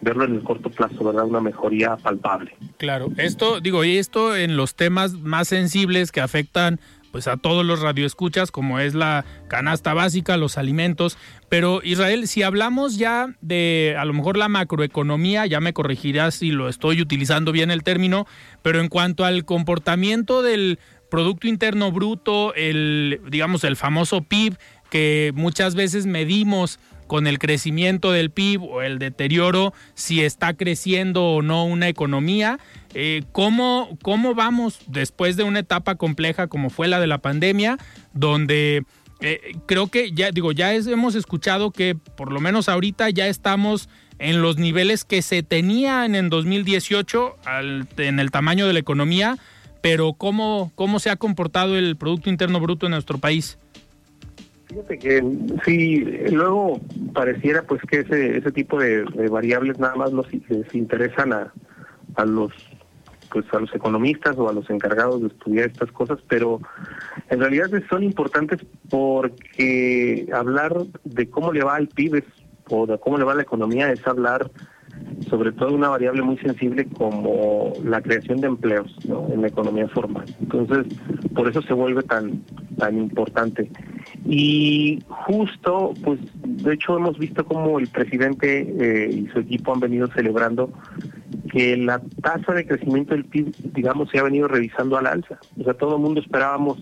verlo 0.00 0.24
en 0.24 0.34
el 0.34 0.42
corto 0.42 0.68
plazo, 0.68 1.02
¿verdad? 1.02 1.24
Una 1.24 1.40
mejoría 1.40 1.96
palpable. 1.96 2.54
Claro, 2.76 3.08
esto, 3.16 3.60
digo, 3.60 3.84
y 3.84 3.96
esto 3.96 4.36
en 4.36 4.56
los 4.56 4.74
temas 4.74 5.14
más 5.14 5.48
sensibles 5.48 6.12
que 6.12 6.20
afectan 6.20 6.78
pues 7.14 7.28
a 7.28 7.36
todos 7.36 7.64
los 7.64 7.80
radioescuchas, 7.80 8.50
como 8.50 8.80
es 8.80 8.92
la 8.92 9.24
canasta 9.46 9.94
básica, 9.94 10.36
los 10.36 10.58
alimentos. 10.58 11.16
Pero 11.48 11.80
Israel, 11.84 12.26
si 12.26 12.42
hablamos 12.42 12.98
ya 12.98 13.36
de 13.40 13.94
a 13.96 14.04
lo 14.04 14.12
mejor 14.14 14.36
la 14.36 14.48
macroeconomía, 14.48 15.46
ya 15.46 15.60
me 15.60 15.72
corregirás 15.72 16.34
si 16.34 16.50
lo 16.50 16.68
estoy 16.68 17.00
utilizando 17.00 17.52
bien 17.52 17.70
el 17.70 17.84
término, 17.84 18.26
pero 18.62 18.80
en 18.80 18.88
cuanto 18.88 19.24
al 19.24 19.44
comportamiento 19.44 20.42
del 20.42 20.80
Producto 21.14 21.46
Interno 21.46 21.92
Bruto, 21.92 22.52
el 22.56 23.20
digamos 23.30 23.62
el 23.62 23.76
famoso 23.76 24.22
PIB 24.22 24.56
que 24.90 25.30
muchas 25.36 25.76
veces 25.76 26.06
medimos 26.06 26.80
con 27.06 27.28
el 27.28 27.38
crecimiento 27.38 28.10
del 28.10 28.32
PIB 28.32 28.64
o 28.64 28.82
el 28.82 28.98
deterioro, 28.98 29.72
si 29.94 30.24
está 30.24 30.54
creciendo 30.54 31.22
o 31.22 31.40
no 31.40 31.66
una 31.66 31.86
economía. 31.86 32.58
Eh, 32.94 33.22
¿cómo, 33.30 33.96
¿Cómo 34.02 34.34
vamos 34.34 34.80
después 34.88 35.36
de 35.36 35.44
una 35.44 35.60
etapa 35.60 35.94
compleja 35.94 36.48
como 36.48 36.68
fue 36.68 36.88
la 36.88 36.98
de 36.98 37.06
la 37.06 37.18
pandemia, 37.18 37.78
donde 38.12 38.82
eh, 39.20 39.52
creo 39.66 39.86
que 39.86 40.10
ya 40.10 40.32
digo, 40.32 40.50
ya 40.50 40.74
hemos 40.74 41.14
escuchado 41.14 41.70
que 41.70 41.94
por 41.94 42.32
lo 42.32 42.40
menos 42.40 42.68
ahorita 42.68 43.08
ya 43.10 43.28
estamos 43.28 43.88
en 44.18 44.42
los 44.42 44.56
niveles 44.56 45.04
que 45.04 45.22
se 45.22 45.44
tenían 45.44 46.16
en 46.16 46.28
2018 46.28 47.36
en 47.98 48.18
el 48.18 48.30
tamaño 48.32 48.66
de 48.66 48.72
la 48.72 48.80
economía, 48.80 49.38
pero 49.84 50.14
¿cómo, 50.14 50.72
¿cómo 50.76 50.98
se 50.98 51.10
ha 51.10 51.16
comportado 51.16 51.76
el 51.76 51.98
Producto 51.98 52.30
Interno 52.30 52.58
Bruto 52.58 52.86
en 52.86 52.92
nuestro 52.92 53.18
país? 53.18 53.58
Fíjate 54.64 54.98
que 54.98 55.22
sí, 55.62 56.00
luego 56.32 56.80
pareciera 57.12 57.64
pues 57.64 57.82
que 57.82 57.98
ese, 57.98 58.38
ese 58.38 58.50
tipo 58.50 58.80
de, 58.80 59.04
variables 59.28 59.78
nada 59.78 59.94
más 59.94 60.10
nos 60.10 60.26
les 60.32 60.74
interesan 60.74 61.34
a, 61.34 61.52
a 62.14 62.24
los 62.24 62.50
pues 63.30 63.44
a 63.52 63.58
los 63.58 63.74
economistas 63.74 64.38
o 64.38 64.48
a 64.48 64.54
los 64.54 64.70
encargados 64.70 65.20
de 65.20 65.26
estudiar 65.26 65.68
estas 65.68 65.92
cosas, 65.92 66.18
pero 66.28 66.62
en 67.28 67.40
realidad 67.40 67.68
son 67.90 68.04
importantes 68.04 68.64
porque 68.88 70.26
hablar 70.32 70.78
de 71.04 71.28
cómo 71.28 71.52
le 71.52 71.62
va 71.62 71.74
al 71.74 71.88
PIB 71.88 72.24
o 72.70 72.86
de 72.86 72.98
cómo 72.98 73.18
le 73.18 73.24
va 73.24 73.32
a 73.32 73.36
la 73.36 73.42
economía 73.42 73.92
es 73.92 74.06
hablar 74.06 74.50
sobre 75.28 75.52
todo 75.52 75.74
una 75.74 75.88
variable 75.88 76.22
muy 76.22 76.36
sensible 76.38 76.86
como 76.86 77.72
la 77.84 78.00
creación 78.00 78.40
de 78.40 78.48
empleos 78.48 78.94
en 79.32 79.42
la 79.42 79.48
economía 79.48 79.88
formal. 79.88 80.24
Entonces, 80.40 80.86
por 81.34 81.48
eso 81.48 81.62
se 81.62 81.72
vuelve 81.72 82.02
tan, 82.02 82.42
tan 82.78 82.98
importante. 82.98 83.70
Y 84.26 85.02
justo, 85.08 85.92
pues, 86.02 86.20
de 86.44 86.74
hecho 86.74 86.96
hemos 86.96 87.18
visto 87.18 87.44
cómo 87.44 87.78
el 87.78 87.88
presidente 87.88 88.60
eh, 88.60 89.10
y 89.12 89.26
su 89.28 89.40
equipo 89.40 89.72
han 89.72 89.80
venido 89.80 90.06
celebrando 90.08 90.70
que 91.50 91.76
la 91.76 92.00
tasa 92.22 92.52
de 92.52 92.66
crecimiento 92.66 93.14
del 93.14 93.24
PIB, 93.24 93.54
digamos, 93.74 94.10
se 94.10 94.18
ha 94.18 94.22
venido 94.22 94.48
revisando 94.48 94.96
al 94.96 95.06
alza. 95.06 95.38
O 95.58 95.64
sea, 95.64 95.74
todo 95.74 95.96
el 95.96 96.02
mundo 96.02 96.20
esperábamos, 96.20 96.78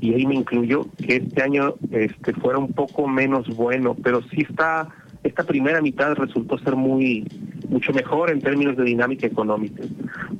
y 0.00 0.14
ahí 0.14 0.26
me 0.26 0.34
incluyo, 0.34 0.86
que 0.98 1.16
este 1.16 1.42
año 1.42 1.74
este, 1.90 2.32
fuera 2.34 2.58
un 2.58 2.72
poco 2.72 3.06
menos 3.06 3.46
bueno, 3.54 3.96
pero 4.02 4.22
sí 4.22 4.44
está 4.48 4.88
esta 5.24 5.42
primera 5.42 5.80
mitad 5.80 6.14
resultó 6.14 6.58
ser 6.58 6.76
muy 6.76 7.26
mucho 7.68 7.92
mejor 7.92 8.30
en 8.30 8.40
términos 8.40 8.76
de 8.76 8.84
dinámica 8.84 9.26
económica. 9.26 9.82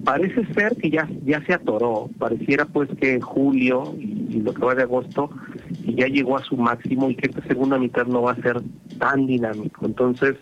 parece 0.04 0.44
ser 0.52 0.76
que 0.76 0.90
ya, 0.90 1.08
ya 1.24 1.44
se 1.44 1.54
atoró, 1.54 2.10
pareciera 2.18 2.66
pues 2.66 2.88
que 3.00 3.20
julio 3.20 3.94
y, 3.98 4.40
lo 4.40 4.52
que 4.52 4.64
va 4.64 4.74
de 4.74 4.82
agosto 4.82 5.30
ya 5.84 6.06
llegó 6.06 6.36
a 6.36 6.44
su 6.44 6.56
máximo 6.56 7.08
y 7.08 7.14
que 7.14 7.28
esta 7.28 7.42
segunda 7.46 7.78
mitad 7.78 8.06
no 8.06 8.22
va 8.22 8.32
a 8.32 8.42
ser 8.42 8.60
tan 8.98 9.26
dinámico. 9.26 9.86
Entonces, 9.86 10.36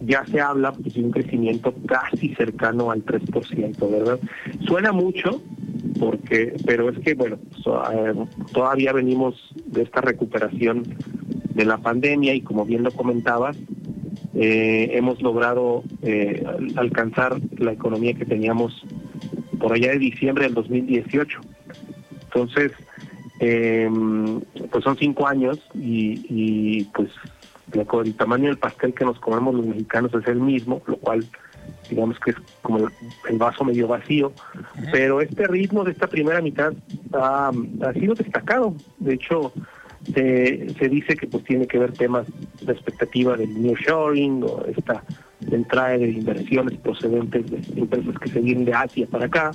ya 0.00 0.24
se 0.26 0.40
habla 0.40 0.72
pues, 0.72 0.94
de 0.94 1.02
un 1.02 1.10
crecimiento 1.10 1.74
casi 1.86 2.34
cercano 2.36 2.90
al 2.90 3.04
3%, 3.04 3.90
¿verdad? 3.90 4.18
Suena 4.66 4.92
mucho, 4.92 5.42
porque 5.98 6.54
pero 6.64 6.88
es 6.88 6.98
que, 7.00 7.14
bueno, 7.14 7.38
todavía 8.52 8.92
venimos 8.92 9.34
de 9.66 9.82
esta 9.82 10.00
recuperación 10.00 10.84
de 11.58 11.64
la 11.64 11.78
pandemia 11.78 12.34
y 12.34 12.40
como 12.40 12.64
bien 12.64 12.84
lo 12.84 12.92
comentabas, 12.92 13.56
eh, 14.34 14.90
hemos 14.92 15.20
logrado 15.20 15.82
eh, 16.02 16.44
alcanzar 16.76 17.36
la 17.58 17.72
economía 17.72 18.14
que 18.14 18.24
teníamos 18.24 18.84
por 19.58 19.72
allá 19.72 19.90
de 19.90 19.98
diciembre 19.98 20.44
del 20.44 20.54
2018. 20.54 21.40
Entonces, 22.22 22.70
eh, 23.40 23.90
pues 24.70 24.84
son 24.84 24.96
cinco 24.96 25.26
años 25.26 25.58
y, 25.74 26.24
y 26.28 26.84
pues 26.94 27.10
el 27.72 28.14
tamaño 28.14 28.46
del 28.46 28.58
pastel 28.58 28.94
que 28.94 29.04
nos 29.04 29.18
comemos 29.18 29.52
los 29.56 29.66
mexicanos 29.66 30.14
es 30.14 30.28
el 30.28 30.40
mismo, 30.40 30.80
lo 30.86 30.96
cual 30.98 31.26
digamos 31.90 32.18
que 32.20 32.30
es 32.30 32.36
como 32.62 32.88
el 33.28 33.38
vaso 33.38 33.64
medio 33.64 33.88
vacío, 33.88 34.32
pero 34.92 35.20
este 35.20 35.46
ritmo 35.48 35.84
de 35.84 35.92
esta 35.92 36.06
primera 36.06 36.40
mitad 36.40 36.72
ha, 37.12 37.50
sido 37.94 38.14
destacado. 38.14 38.74
De 38.98 39.14
hecho, 39.14 39.52
se, 40.14 40.88
dice 40.88 41.16
que 41.16 41.26
pues 41.26 41.44
tiene 41.44 41.66
que 41.66 41.78
ver 41.78 41.92
temas 41.92 42.26
de 42.60 42.72
expectativa 42.72 43.36
del 43.36 43.60
new 43.60 43.74
shoring 43.74 44.42
o 44.44 44.64
esta 44.66 45.02
entrada 45.50 45.98
de 45.98 46.10
inversiones 46.10 46.78
procedentes 46.78 47.50
de 47.50 47.80
empresas 47.80 48.14
que 48.18 48.28
se 48.28 48.40
vienen 48.40 48.64
de 48.64 48.74
Asia 48.74 49.06
para 49.06 49.26
acá, 49.26 49.52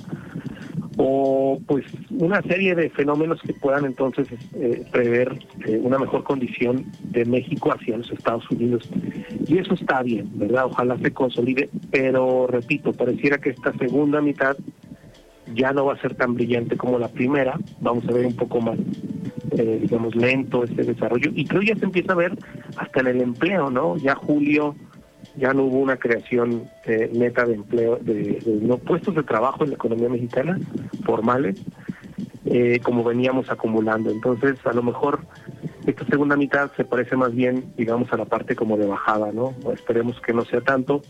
o 0.96 1.60
pues 1.66 1.84
una 2.10 2.40
serie 2.42 2.74
de 2.74 2.88
fenómenos 2.90 3.40
que 3.42 3.52
puedan 3.52 3.84
entonces 3.84 4.28
eh, 4.54 4.84
prever 4.92 5.38
eh, 5.66 5.78
una 5.82 5.98
mejor 5.98 6.22
condición 6.22 6.86
de 7.02 7.24
México 7.24 7.72
hacia 7.72 7.96
los 7.96 8.10
Estados 8.12 8.48
Unidos. 8.50 8.88
Y 9.46 9.58
eso 9.58 9.74
está 9.74 10.02
bien, 10.02 10.30
¿verdad? 10.34 10.66
Ojalá 10.66 10.96
se 10.98 11.12
consolide, 11.12 11.68
pero 11.90 12.46
repito, 12.46 12.92
pareciera 12.92 13.38
que 13.38 13.50
esta 13.50 13.72
segunda 13.74 14.20
mitad 14.20 14.56
ya 15.52 15.72
no 15.72 15.86
va 15.86 15.94
a 15.94 16.00
ser 16.00 16.14
tan 16.14 16.34
brillante 16.34 16.76
como 16.76 16.98
la 16.98 17.08
primera, 17.08 17.58
vamos 17.80 18.04
a 18.08 18.12
ver 18.12 18.26
un 18.26 18.36
poco 18.36 18.60
más, 18.60 18.78
eh, 19.52 19.78
digamos, 19.82 20.14
lento 20.14 20.64
este 20.64 20.82
desarrollo, 20.82 21.30
y 21.34 21.44
creo 21.44 21.62
ya 21.62 21.76
se 21.76 21.84
empieza 21.84 22.12
a 22.12 22.16
ver 22.16 22.32
hasta 22.76 23.00
en 23.00 23.06
el 23.08 23.20
empleo, 23.20 23.70
¿no? 23.70 23.96
Ya 23.96 24.14
julio 24.14 24.74
ya 25.36 25.52
no 25.52 25.64
hubo 25.64 25.78
una 25.78 25.96
creación 25.96 26.68
eh, 26.84 27.10
neta 27.12 27.44
de 27.44 27.54
empleo, 27.54 27.98
de, 28.00 28.40
no 28.62 28.78
puestos 28.78 29.16
de 29.16 29.24
trabajo 29.24 29.64
en 29.64 29.70
la 29.70 29.76
economía 29.76 30.08
mexicana, 30.08 30.58
formales, 31.04 31.60
eh, 32.46 32.78
como 32.82 33.02
veníamos 33.02 33.50
acumulando. 33.50 34.10
Entonces, 34.10 34.54
a 34.64 34.72
lo 34.72 34.82
mejor 34.82 35.20
esta 35.86 36.06
segunda 36.06 36.36
mitad 36.36 36.70
se 36.76 36.84
parece 36.84 37.16
más 37.16 37.34
bien, 37.34 37.72
digamos, 37.76 38.12
a 38.12 38.16
la 38.16 38.26
parte 38.26 38.54
como 38.54 38.76
de 38.76 38.86
bajada, 38.86 39.32
¿no? 39.32 39.54
Esperemos 39.72 40.20
que 40.20 40.32
no 40.32 40.44
sea 40.44 40.60
tanto, 40.60 41.02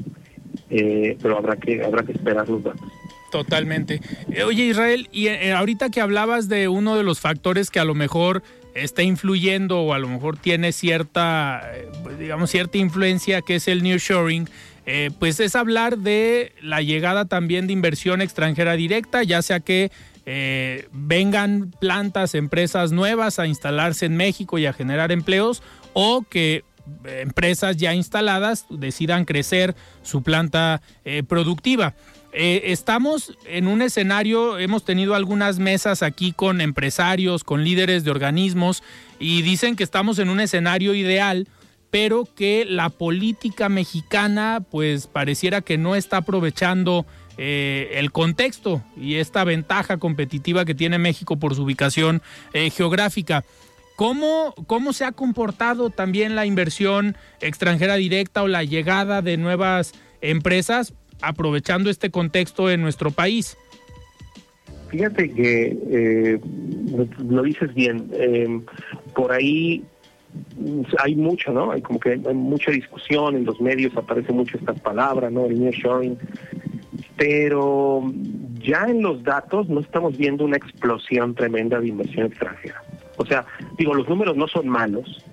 pero 0.68 1.36
habrá 1.36 1.56
que, 1.56 1.84
habrá 1.84 2.02
que 2.02 2.12
esperar 2.12 2.48
los 2.48 2.64
datos. 2.64 2.88
Totalmente. 3.34 4.00
Oye, 4.46 4.66
Israel, 4.66 5.08
y 5.10 5.26
ahorita 5.26 5.90
que 5.90 6.00
hablabas 6.00 6.48
de 6.48 6.68
uno 6.68 6.96
de 6.96 7.02
los 7.02 7.18
factores 7.18 7.68
que 7.68 7.80
a 7.80 7.84
lo 7.84 7.96
mejor 7.96 8.44
está 8.74 9.02
influyendo 9.02 9.80
o 9.80 9.92
a 9.92 9.98
lo 9.98 10.06
mejor 10.06 10.36
tiene 10.36 10.70
cierta, 10.70 11.60
eh, 11.74 11.88
digamos, 12.16 12.50
cierta 12.50 12.78
influencia 12.78 13.42
que 13.42 13.56
es 13.56 13.66
el 13.66 13.82
nearshoring, 13.82 14.48
eh, 14.86 15.10
pues 15.18 15.40
es 15.40 15.56
hablar 15.56 15.98
de 15.98 16.52
la 16.62 16.80
llegada 16.80 17.24
también 17.24 17.66
de 17.66 17.72
inversión 17.72 18.22
extranjera 18.22 18.74
directa, 18.74 19.24
ya 19.24 19.42
sea 19.42 19.58
que 19.58 19.90
eh, 20.26 20.86
vengan 20.92 21.72
plantas, 21.80 22.36
empresas 22.36 22.92
nuevas 22.92 23.40
a 23.40 23.48
instalarse 23.48 24.06
en 24.06 24.16
México 24.16 24.58
y 24.58 24.66
a 24.66 24.72
generar 24.72 25.10
empleos 25.10 25.60
o 25.92 26.22
que 26.22 26.62
empresas 27.04 27.78
ya 27.78 27.94
instaladas 27.94 28.66
decidan 28.70 29.24
crecer 29.24 29.74
su 30.04 30.22
planta 30.22 30.82
productiva. 31.26 31.94
Eh, 32.36 32.72
estamos 32.72 33.38
en 33.46 33.68
un 33.68 33.80
escenario, 33.80 34.58
hemos 34.58 34.84
tenido 34.84 35.14
algunas 35.14 35.60
mesas 35.60 36.02
aquí 36.02 36.32
con 36.32 36.60
empresarios, 36.60 37.44
con 37.44 37.62
líderes 37.62 38.02
de 38.02 38.10
organismos 38.10 38.82
y 39.20 39.42
dicen 39.42 39.76
que 39.76 39.84
estamos 39.84 40.18
en 40.18 40.28
un 40.28 40.40
escenario 40.40 40.94
ideal, 40.94 41.46
pero 41.90 42.26
que 42.34 42.64
la 42.68 42.88
política 42.88 43.68
mexicana 43.68 44.64
pues 44.68 45.06
pareciera 45.06 45.60
que 45.60 45.78
no 45.78 45.94
está 45.94 46.16
aprovechando 46.16 47.06
eh, 47.38 47.90
el 47.94 48.10
contexto 48.10 48.82
y 48.96 49.14
esta 49.14 49.44
ventaja 49.44 49.98
competitiva 49.98 50.64
que 50.64 50.74
tiene 50.74 50.98
México 50.98 51.36
por 51.36 51.54
su 51.54 51.62
ubicación 51.62 52.20
eh, 52.52 52.70
geográfica. 52.70 53.44
¿Cómo, 53.94 54.56
¿Cómo 54.66 54.92
se 54.92 55.04
ha 55.04 55.12
comportado 55.12 55.90
también 55.90 56.34
la 56.34 56.46
inversión 56.46 57.16
extranjera 57.40 57.94
directa 57.94 58.42
o 58.42 58.48
la 58.48 58.64
llegada 58.64 59.22
de 59.22 59.36
nuevas 59.36 59.92
empresas? 60.20 60.94
Aprovechando 61.26 61.90
este 61.90 62.10
contexto 62.10 62.70
en 62.70 62.82
nuestro 62.82 63.10
país? 63.10 63.56
Fíjate 64.88 65.30
que 65.30 65.76
eh, 65.90 66.40
lo 67.28 67.42
dices 67.42 67.74
bien. 67.74 68.10
Eh, 68.12 68.60
por 69.14 69.32
ahí 69.32 69.84
hay 70.98 71.14
mucho, 71.14 71.52
¿no? 71.52 71.72
Hay 71.72 71.82
como 71.82 71.98
que 71.98 72.10
hay 72.10 72.34
mucha 72.34 72.70
discusión 72.70 73.36
en 73.36 73.44
los 73.44 73.60
medios, 73.60 73.96
aparece 73.96 74.32
mucho 74.32 74.56
esta 74.56 74.74
palabra, 74.74 75.30
¿no? 75.30 75.46
El 75.46 75.60
nearshoring. 75.60 76.16
Pero 77.16 78.02
ya 78.60 78.86
en 78.88 79.02
los 79.02 79.22
datos 79.22 79.68
no 79.68 79.80
estamos 79.80 80.16
viendo 80.16 80.44
una 80.44 80.56
explosión 80.56 81.34
tremenda 81.34 81.80
de 81.80 81.88
inversión 81.88 82.26
extranjera. 82.26 82.82
O 83.16 83.26
sea, 83.26 83.44
digo, 83.78 83.94
los 83.94 84.08
números 84.08 84.36
no 84.36 84.48
son 84.48 84.68
malos, 84.68 85.24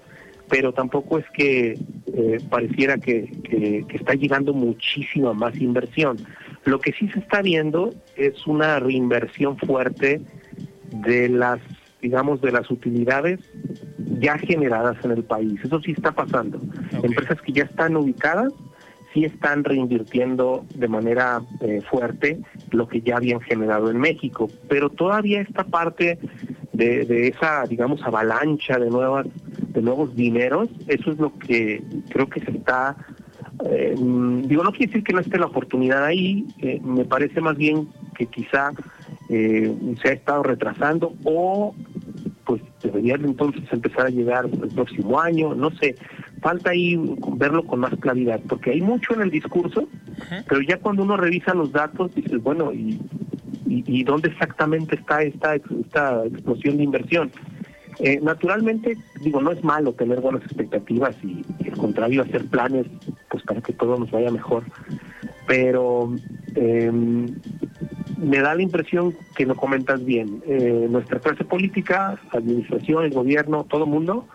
pero 0.51 0.73
tampoco 0.73 1.17
es 1.17 1.25
que 1.33 1.79
eh, 2.13 2.37
pareciera 2.49 2.97
que, 2.97 3.85
está 3.93 4.13
llegando 4.15 4.53
muchísima 4.53 5.33
más 5.33 5.55
inversión. 5.55 6.17
Lo 6.65 6.79
que 6.79 6.91
sí 6.91 7.07
se 7.07 7.19
está 7.19 7.41
viendo 7.41 7.93
es 8.17 8.45
una 8.45 8.77
reinversión 8.79 9.57
fuerte 9.57 10.19
de 10.91 11.29
las, 11.29 11.61
digamos, 12.01 12.41
de 12.41 12.51
las 12.51 12.69
utilidades 12.69 13.39
ya 14.19 14.37
generadas 14.37 14.97
en 15.05 15.11
el 15.11 15.23
país. 15.23 15.57
Eso 15.63 15.79
sí 15.79 15.93
está 15.93 16.11
pasando. 16.11 16.59
Empresas 17.01 17.41
que 17.41 17.53
ya 17.53 17.63
están 17.63 17.95
ubicadas 17.95 18.51
sí 19.13 19.23
están 19.23 19.63
reinvirtiendo 19.63 20.65
de 20.75 20.87
manera 20.89 21.41
eh, 21.61 21.81
fuerte 21.89 22.41
lo 22.71 22.89
que 22.89 23.01
ya 23.01 23.17
habían 23.17 23.39
generado 23.39 23.89
en 23.89 23.99
México, 23.99 24.49
pero 24.67 24.89
todavía 24.89 25.41
esta 25.41 25.63
parte 25.63 26.17
de, 26.73 27.05
de 27.05 27.27
esa, 27.29 27.65
digamos, 27.65 28.01
avalancha 28.03 28.79
de 28.79 28.89
nuevas 28.89 29.27
de 29.73 29.81
nuevos 29.81 30.15
dineros, 30.15 30.69
eso 30.87 31.11
es 31.11 31.19
lo 31.19 31.37
que 31.37 31.81
creo 32.09 32.27
que 32.27 32.41
se 32.41 32.51
está, 32.51 32.95
eh, 33.65 33.95
digo, 33.97 34.63
no 34.63 34.71
quiere 34.71 34.87
decir 34.87 35.03
que 35.03 35.13
no 35.13 35.19
esté 35.19 35.37
la 35.37 35.47
oportunidad 35.47 36.03
ahí, 36.03 36.45
eh, 36.59 36.79
me 36.83 37.05
parece 37.05 37.41
más 37.41 37.57
bien 37.57 37.87
que 38.15 38.25
quizá 38.25 38.71
eh, 39.29 39.73
se 40.01 40.09
ha 40.09 40.13
estado 40.13 40.43
retrasando 40.43 41.13
o 41.23 41.73
pues 42.45 42.61
debería 42.83 43.15
entonces 43.15 43.63
empezar 43.71 44.07
a 44.07 44.09
llegar 44.09 44.45
el 44.45 44.69
próximo 44.69 45.19
año, 45.19 45.55
no 45.55 45.71
sé, 45.71 45.95
falta 46.41 46.71
ahí 46.71 46.99
verlo 47.37 47.63
con 47.63 47.79
más 47.79 47.95
claridad, 47.99 48.41
porque 48.49 48.71
hay 48.71 48.81
mucho 48.81 49.13
en 49.13 49.21
el 49.21 49.31
discurso, 49.31 49.87
pero 50.47 50.61
ya 50.61 50.77
cuando 50.77 51.03
uno 51.03 51.15
revisa 51.15 51.53
los 51.53 51.71
datos, 51.71 52.13
dices, 52.15 52.41
bueno, 52.41 52.73
¿y, 52.73 52.99
y, 53.67 54.03
dónde 54.03 54.29
exactamente 54.29 54.95
está 54.95 55.21
esta, 55.21 55.55
esta 55.55 56.25
explosión 56.25 56.77
de 56.77 56.83
inversión? 56.83 57.31
Eh, 58.03 58.19
naturalmente, 58.21 58.97
digo, 59.21 59.41
no 59.41 59.51
es 59.51 59.63
malo 59.63 59.93
tener 59.93 60.21
buenas 60.21 60.43
expectativas 60.43 61.15
y, 61.23 61.45
al 61.69 61.77
contrario, 61.77 62.23
hacer 62.23 62.45
planes 62.47 62.87
pues 63.29 63.43
para 63.43 63.61
que 63.61 63.73
todo 63.73 63.97
nos 63.97 64.09
vaya 64.09 64.31
mejor. 64.31 64.63
Pero 65.47 66.11
em, 66.55 67.27
me 68.17 68.39
da 68.39 68.55
la 68.55 68.61
impresión 68.61 69.15
que 69.35 69.45
lo 69.45 69.55
comentas 69.55 70.03
bien. 70.03 70.41
Eh, 70.47 70.87
nuestra 70.89 71.19
clase 71.19 71.43
política, 71.43 72.19
administración, 72.31 73.05
el 73.05 73.13
gobierno, 73.13 73.65
todo 73.69 73.83
el 73.83 73.89
mundo, 73.91 74.27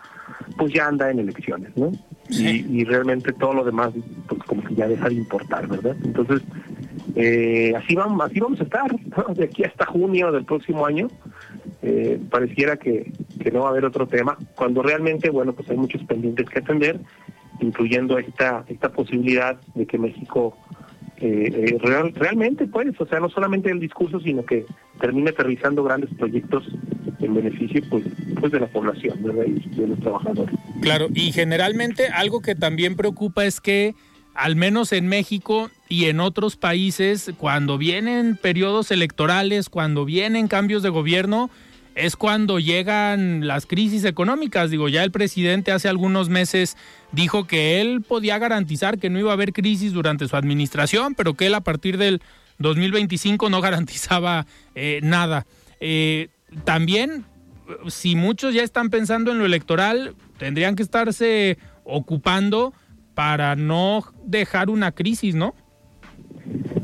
pues 0.57 0.73
ya 0.73 0.87
anda 0.87 1.11
en 1.11 1.19
elecciones, 1.19 1.75
¿no? 1.75 1.91
Y, 2.29 2.83
realmente 2.83 3.31
todo 3.31 3.53
lo 3.53 3.63
demás, 3.63 3.91
pues 4.27 4.43
como 4.43 4.63
que 4.63 4.75
ya 4.75 4.87
deja 4.87 5.07
de 5.07 5.15
importar, 5.15 5.67
¿verdad? 5.67 5.95
Entonces, 6.03 6.41
eh, 7.15 7.73
así 7.75 7.95
vamos, 7.95 8.21
así 8.21 8.39
vamos 8.39 8.59
a 8.59 8.63
estar, 8.63 8.93
de 9.35 9.45
aquí 9.45 9.63
hasta 9.63 9.85
junio 9.85 10.31
del 10.31 10.43
próximo 10.43 10.85
año. 10.85 11.07
Eh, 11.81 12.19
pareciera 12.29 12.75
que, 12.75 13.11
no 13.51 13.61
va 13.61 13.67
a 13.67 13.71
haber 13.71 13.85
otro 13.85 14.07
tema, 14.07 14.37
cuando 14.55 14.81
realmente, 14.81 15.29
bueno, 15.29 15.53
pues 15.53 15.69
hay 15.69 15.77
muchos 15.77 16.03
pendientes 16.03 16.49
que 16.49 16.59
atender, 16.59 16.99
incluyendo 17.59 18.17
esta, 18.17 18.63
esta 18.67 18.89
posibilidad 18.89 19.59
de 19.75 19.85
que 19.85 19.97
México 19.97 20.55
eh, 21.19 21.77
eh 21.81 22.11
realmente, 22.13 22.67
pues, 22.67 22.89
o 22.99 23.05
sea, 23.07 23.19
no 23.19 23.29
solamente 23.29 23.71
el 23.71 23.79
discurso, 23.79 24.19
sino 24.19 24.45
que 24.45 24.65
termine 24.99 25.31
aterrizando 25.31 25.83
grandes 25.83 26.11
proyectos 26.15 26.63
en 27.19 27.33
beneficio 27.33 27.81
pues, 27.89 28.03
pues 28.39 28.51
de 28.51 28.59
la 28.59 28.67
población, 28.67 29.23
de 29.23 29.87
los 29.87 29.99
trabajadores. 29.99 30.55
Claro, 30.81 31.07
y 31.13 31.31
generalmente 31.31 32.07
algo 32.07 32.41
que 32.41 32.53
también 32.53 32.95
preocupa 32.95 33.45
es 33.45 33.59
que 33.59 33.95
al 34.37 34.55
menos 34.55 34.93
en 34.93 35.07
México, 35.07 35.71
y 35.89 36.05
en 36.05 36.19
otros 36.19 36.55
países, 36.55 37.31
cuando 37.37 37.77
vienen 37.77 38.37
periodos 38.37 38.91
electorales, 38.91 39.67
cuando 39.67 40.05
vienen 40.05 40.47
cambios 40.47 40.83
de 40.83 40.89
gobierno, 40.89 41.49
es 41.97 42.15
cuando 42.15 42.59
llegan 42.59 43.47
las 43.47 43.65
crisis 43.65 44.05
económicas. 44.05 44.69
Digo, 44.69 44.87
ya 44.87 45.03
el 45.03 45.11
presidente 45.11 45.71
hace 45.71 45.89
algunos 45.89 46.29
meses 46.29 46.77
dijo 47.11 47.47
que 47.47 47.81
él 47.81 48.01
podía 48.01 48.37
garantizar 48.37 48.99
que 48.99 49.09
no 49.09 49.17
iba 49.17 49.31
a 49.31 49.33
haber 49.33 49.51
crisis 49.51 49.93
durante 49.93 50.27
su 50.27 50.35
administración, 50.35 51.15
pero 51.15 51.33
que 51.33 51.47
él 51.47 51.55
a 51.55 51.61
partir 51.61 51.97
del 51.97 52.21
2025 52.59 53.49
no 53.49 53.61
garantizaba 53.61 54.45
eh, 54.75 54.99
nada. 55.01 55.47
Eh, 55.79 56.29
también, 56.63 57.25
si 57.87 58.15
muchos 58.15 58.53
ya 58.53 58.63
están 58.63 58.89
pensando 58.91 59.31
en 59.31 59.39
lo 59.39 59.45
electoral, 59.45 60.15
tendrían 60.37 60.75
que 60.75 60.83
estarse 60.83 61.57
ocupando 61.83 62.73
para 63.15 63.55
no 63.55 64.03
dejar 64.23 64.69
una 64.69 64.91
crisis, 64.91 65.33
¿no? 65.33 65.55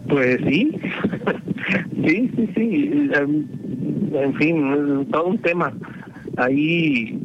Pues 0.07 0.39
sí, 0.47 0.72
sí, 2.05 2.32
sí, 2.36 2.49
sí. 2.55 3.09
Em, 3.13 3.47
en 4.13 4.34
fin, 4.36 5.07
todo 5.11 5.28
un 5.28 5.38
tema. 5.39 5.74
Ahí, 6.38 7.19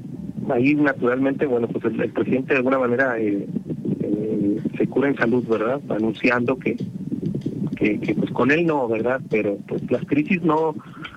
ahí 0.50 0.74
naturalmente, 0.74 1.46
bueno, 1.46 1.68
pues 1.68 1.84
el, 1.84 2.10
presidente 2.10 2.54
de 2.54 2.58
alguna 2.58 2.78
manera 2.78 3.18
eh, 3.18 3.46
eh, 4.00 4.60
se 4.76 4.86
cura 4.86 5.08
en 5.08 5.16
salud, 5.16 5.46
¿verdad? 5.46 5.80
Anunciando 5.88 6.58
que, 6.58 6.76
que, 7.76 8.14
pues 8.16 8.30
con 8.32 8.50
él 8.50 8.66
no, 8.66 8.88
¿verdad? 8.88 9.20
Pero 9.30 9.58
pues 9.66 9.90
las 9.90 10.04
crisis 10.04 10.42
no 10.42 10.74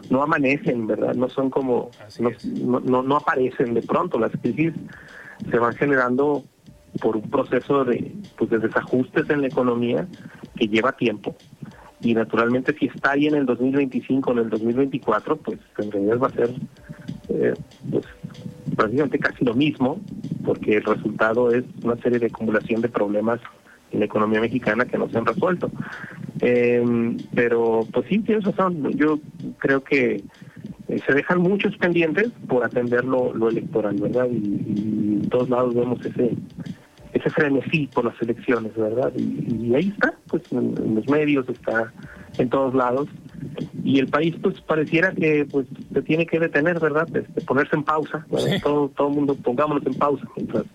no 0.09 0.21
amanecen, 0.21 0.88
¿verdad? 0.88 1.15
No 1.15 1.29
son 1.29 1.49
como, 1.49 1.89
no, 2.19 2.79
no, 2.82 3.01
no 3.01 3.15
aparecen 3.15 3.73
de 3.73 3.82
pronto, 3.82 4.19
las 4.19 4.32
crisis 4.41 4.73
se 5.49 5.57
van 5.57 5.73
generando 5.75 6.43
por 6.99 7.15
un 7.15 7.29
proceso 7.29 7.86
de, 7.86 8.13
pues, 8.38 8.49
de 8.49 8.59
desajustes 8.59 9.29
en 9.29 9.41
la 9.41 9.47
economía 9.47 10.07
que 10.55 10.67
lleva 10.67 10.91
tiempo. 10.91 11.36
Y 12.02 12.14
naturalmente 12.14 12.76
si 12.78 12.88
está 12.88 13.12
ahí 13.12 13.28
en 13.28 13.36
el 13.36 13.45
2025 13.45 14.30
o 14.30 14.34
en 14.34 14.39
el 14.39 14.49
2024, 14.49 15.38
pues 15.38 15.60
en 15.78 15.91
realidad 15.91 16.20
va 16.20 16.28
a 16.28 16.32
ser 16.32 16.49
eh, 17.30 17.54
pues, 17.89 18.06
prácticamente 18.76 19.20
casi 19.20 19.45
lo 19.45 19.54
mismo, 19.54 20.02
porque 20.43 20.78
el 20.78 20.84
resultado 20.84 21.52
es 21.52 21.64
una 21.84 21.95
serie 21.97 22.20
de 22.20 22.28
acumulación 22.28 22.82
de 22.82 22.89
problemas 22.89 23.39
en 23.91 23.99
la 23.99 24.06
economía 24.06 24.41
mexicana 24.41 24.86
que 24.86 24.97
no 24.97 25.10
se 25.10 25.18
han 25.18 25.26
resuelto. 25.26 25.70
Eh, 26.41 27.18
pero 27.36 27.82
pues 27.91 28.08
sí, 28.08 28.20
tienes 28.20 28.45
razón, 28.45 28.89
yo 28.93 29.20
creo 29.60 29.84
que 29.84 30.24
eh, 30.88 30.99
se 31.06 31.14
dejan 31.14 31.39
muchos 31.39 31.78
pendientes 31.78 32.32
por 32.47 32.64
atender 32.64 33.06
lo, 33.06 33.49
electoral, 33.49 33.95
¿verdad? 33.95 34.28
Y, 34.30 35.22
en 35.22 35.30
todos 35.30 35.49
lados 35.49 35.76
vemos 35.76 36.04
ese 36.06 36.36
ese 37.14 37.30
frenesí 37.30 37.88
por 37.88 38.05
las 38.05 38.22
elecciones, 38.22 38.76
¿verdad? 38.76 39.12
Y, 39.16 39.74
ahí 39.76 39.89
está, 39.89 40.14
pues 40.28 40.43
en, 40.51 40.95
los 40.95 41.07
medios, 41.07 41.47
está 41.49 41.91
en 42.38 42.49
todos 42.49 42.74
lados. 42.74 43.09
Y 43.84 43.99
el 43.99 44.07
país, 44.07 44.36
pues 44.41 44.62
pareciera 44.62 45.12
que 45.12 45.45
pues 45.49 45.68
se 45.93 46.01
tiene 46.03 46.26
que 46.26 46.39
detener, 46.39 46.80
¿verdad? 46.80 47.07
Este, 47.16 47.41
ponerse 47.41 47.76
en 47.76 47.84
pausa, 47.84 48.26
todo, 48.64 48.89
todo 48.89 49.09
el 49.09 49.16
mundo 49.16 49.36
pongámonos 49.36 49.86
en 49.86 49.95
pausa 49.95 50.26
mientras 50.36 50.66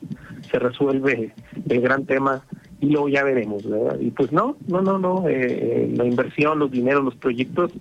se 0.51 0.59
resuelve 0.59 1.33
el 1.69 1.81
gran 1.81 2.05
tema 2.05 2.43
y 2.81 2.91
luego 2.91 3.09
ya 3.09 3.25
veremos, 3.25 3.69
¿verdad? 3.69 3.99
Y 4.01 4.11
pues 4.11 4.33
no, 4.33 4.57
no, 4.67 4.83
no, 4.83 4.99
no, 4.99 5.29
eh, 5.29 5.35
eh, 5.39 5.95
la 5.97 6.05
inversión, 6.05 6.59
los 6.59 6.71
dineros, 6.71 7.05
los 7.05 7.17
proyectos 7.17 7.73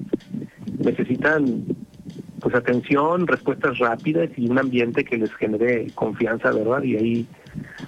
necesitan 0.78 1.66
pues 2.40 2.56
atención, 2.56 3.28
respuestas 3.28 3.80
rápidas 3.80 4.30
y 4.38 4.50
un 4.50 4.60
ambiente 4.60 5.04
que 5.04 5.18
les 5.18 5.34
genere 5.36 5.88
confianza, 5.96 6.52
¿verdad? 6.52 6.84
Y 6.84 6.96
ahí 6.96 7.28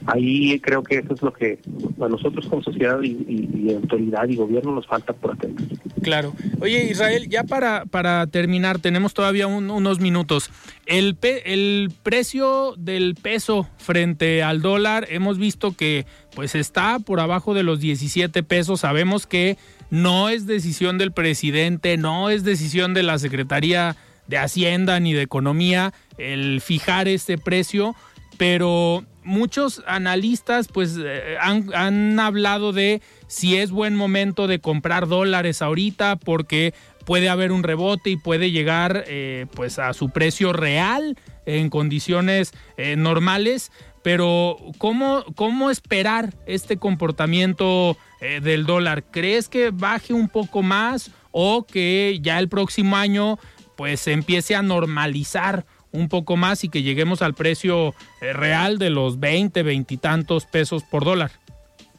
ahí 0.08 0.60
creo 0.60 0.84
que 0.84 1.00
eso 1.00 1.14
es 1.14 1.22
lo 1.22 1.34
que 1.34 1.60
a 2.02 2.08
nosotros 2.08 2.48
como 2.48 2.64
sociedad 2.64 3.00
y, 3.04 3.72
autoridad 3.74 4.28
y 4.28 4.36
gobierno 4.36 4.74
nos 4.74 4.88
falta 4.88 5.14
por 5.14 5.34
atender. 5.34 5.68
Claro. 6.02 6.34
Oye, 6.62 6.86
Israel, 6.90 7.28
ya 7.30 7.44
para, 7.44 7.86
para 7.86 8.26
terminar, 8.28 8.80
tenemos 8.80 9.14
todavía 9.14 9.46
unos 9.48 10.00
minutos. 10.00 10.50
El, 10.86 11.18
el 11.22 11.92
precio 12.02 12.74
del 12.78 13.16
peso 13.16 13.68
frente 13.78 14.42
al 14.42 14.62
dólar, 14.62 15.06
hemos 15.10 15.38
visto 15.38 15.76
que 15.76 16.06
pues 16.34 16.56
está 16.56 17.00
por 17.00 17.20
abajo 17.20 17.54
de 17.54 17.64
los 17.64 17.80
17 17.80 18.42
pesos. 18.44 18.82
Sabemos 18.82 19.28
que 19.28 19.58
no 19.90 20.30
es 20.30 20.48
decisión 20.48 20.98
del 20.98 21.12
presidente, 21.12 21.98
no 21.98 22.30
es 22.30 22.44
decisión 22.44 22.94
de 22.94 23.04
la 23.04 23.20
Secretaría 23.20 23.98
de 24.28 24.38
Hacienda 24.38 25.00
ni 25.00 25.14
de 25.14 25.22
Economía 25.22 25.94
el 26.18 26.62
fijar 26.62 27.08
este 27.08 27.38
precio, 27.38 27.96
pero 28.38 29.04
muchos 29.28 29.84
analistas 29.86 30.70
pues 30.70 30.98
eh, 30.98 31.38
han, 31.40 32.20
hablado 32.20 32.72
de 32.72 33.02
si 33.28 33.58
es 33.58 33.72
buen 33.72 33.96
momento 33.96 34.48
de 34.48 34.60
comprar 34.60 35.08
dólares 35.08 35.62
ahorita 35.62 36.16
porque 36.16 36.74
puede 37.06 37.30
haber 37.30 37.52
un 37.52 37.64
rebote 37.64 38.10
y 38.10 38.18
puede 38.18 38.52
llegar 38.52 39.04
eh, 39.08 39.46
pues 39.54 39.80
a 39.80 39.94
su 39.94 40.10
precio 40.10 40.54
real 40.54 41.18
en 41.46 41.70
condiciones 41.70 42.54
eh, 42.78 42.96
normales. 42.96 43.72
Pero 44.02 44.58
¿cómo, 44.78 45.26
¿cómo 45.36 45.70
esperar 45.70 46.34
este 46.46 46.78
comportamiento 46.78 47.98
del 48.22 48.66
dólar? 48.66 49.04
¿Crees 49.04 49.50
que 49.50 49.72
baje 49.72 50.14
un 50.14 50.30
poco 50.30 50.64
más 50.64 51.12
o 51.32 51.66
que 51.66 52.18
ya 52.22 52.40
el 52.40 52.48
próximo 52.48 52.96
año 52.96 53.38
pues 53.76 54.08
empiece 54.08 54.56
a 54.56 54.62
normalizar 54.62 55.66
un 55.92 56.10
poco 56.10 56.38
más 56.38 56.64
y 56.64 56.70
que 56.70 56.84
lleguemos 56.84 57.22
al 57.22 57.34
precio 57.34 57.94
eh, 58.22 58.34
real 58.34 58.78
de 58.78 58.90
los 58.90 59.20
20, 59.20 59.64
20 59.64 59.94
y 59.94 59.98
tantos 59.98 60.46
pesos 60.46 60.84
por 60.84 61.06
dólar. 61.06 61.32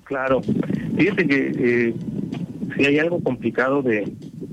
Claro, 0.05 0.41
fíjate 0.97 1.26
que 1.26 1.53
eh, 1.59 1.95
si 2.76 2.86
hay 2.86 2.99
algo 2.99 3.22
complicado 3.22 3.82
de, 3.82 4.11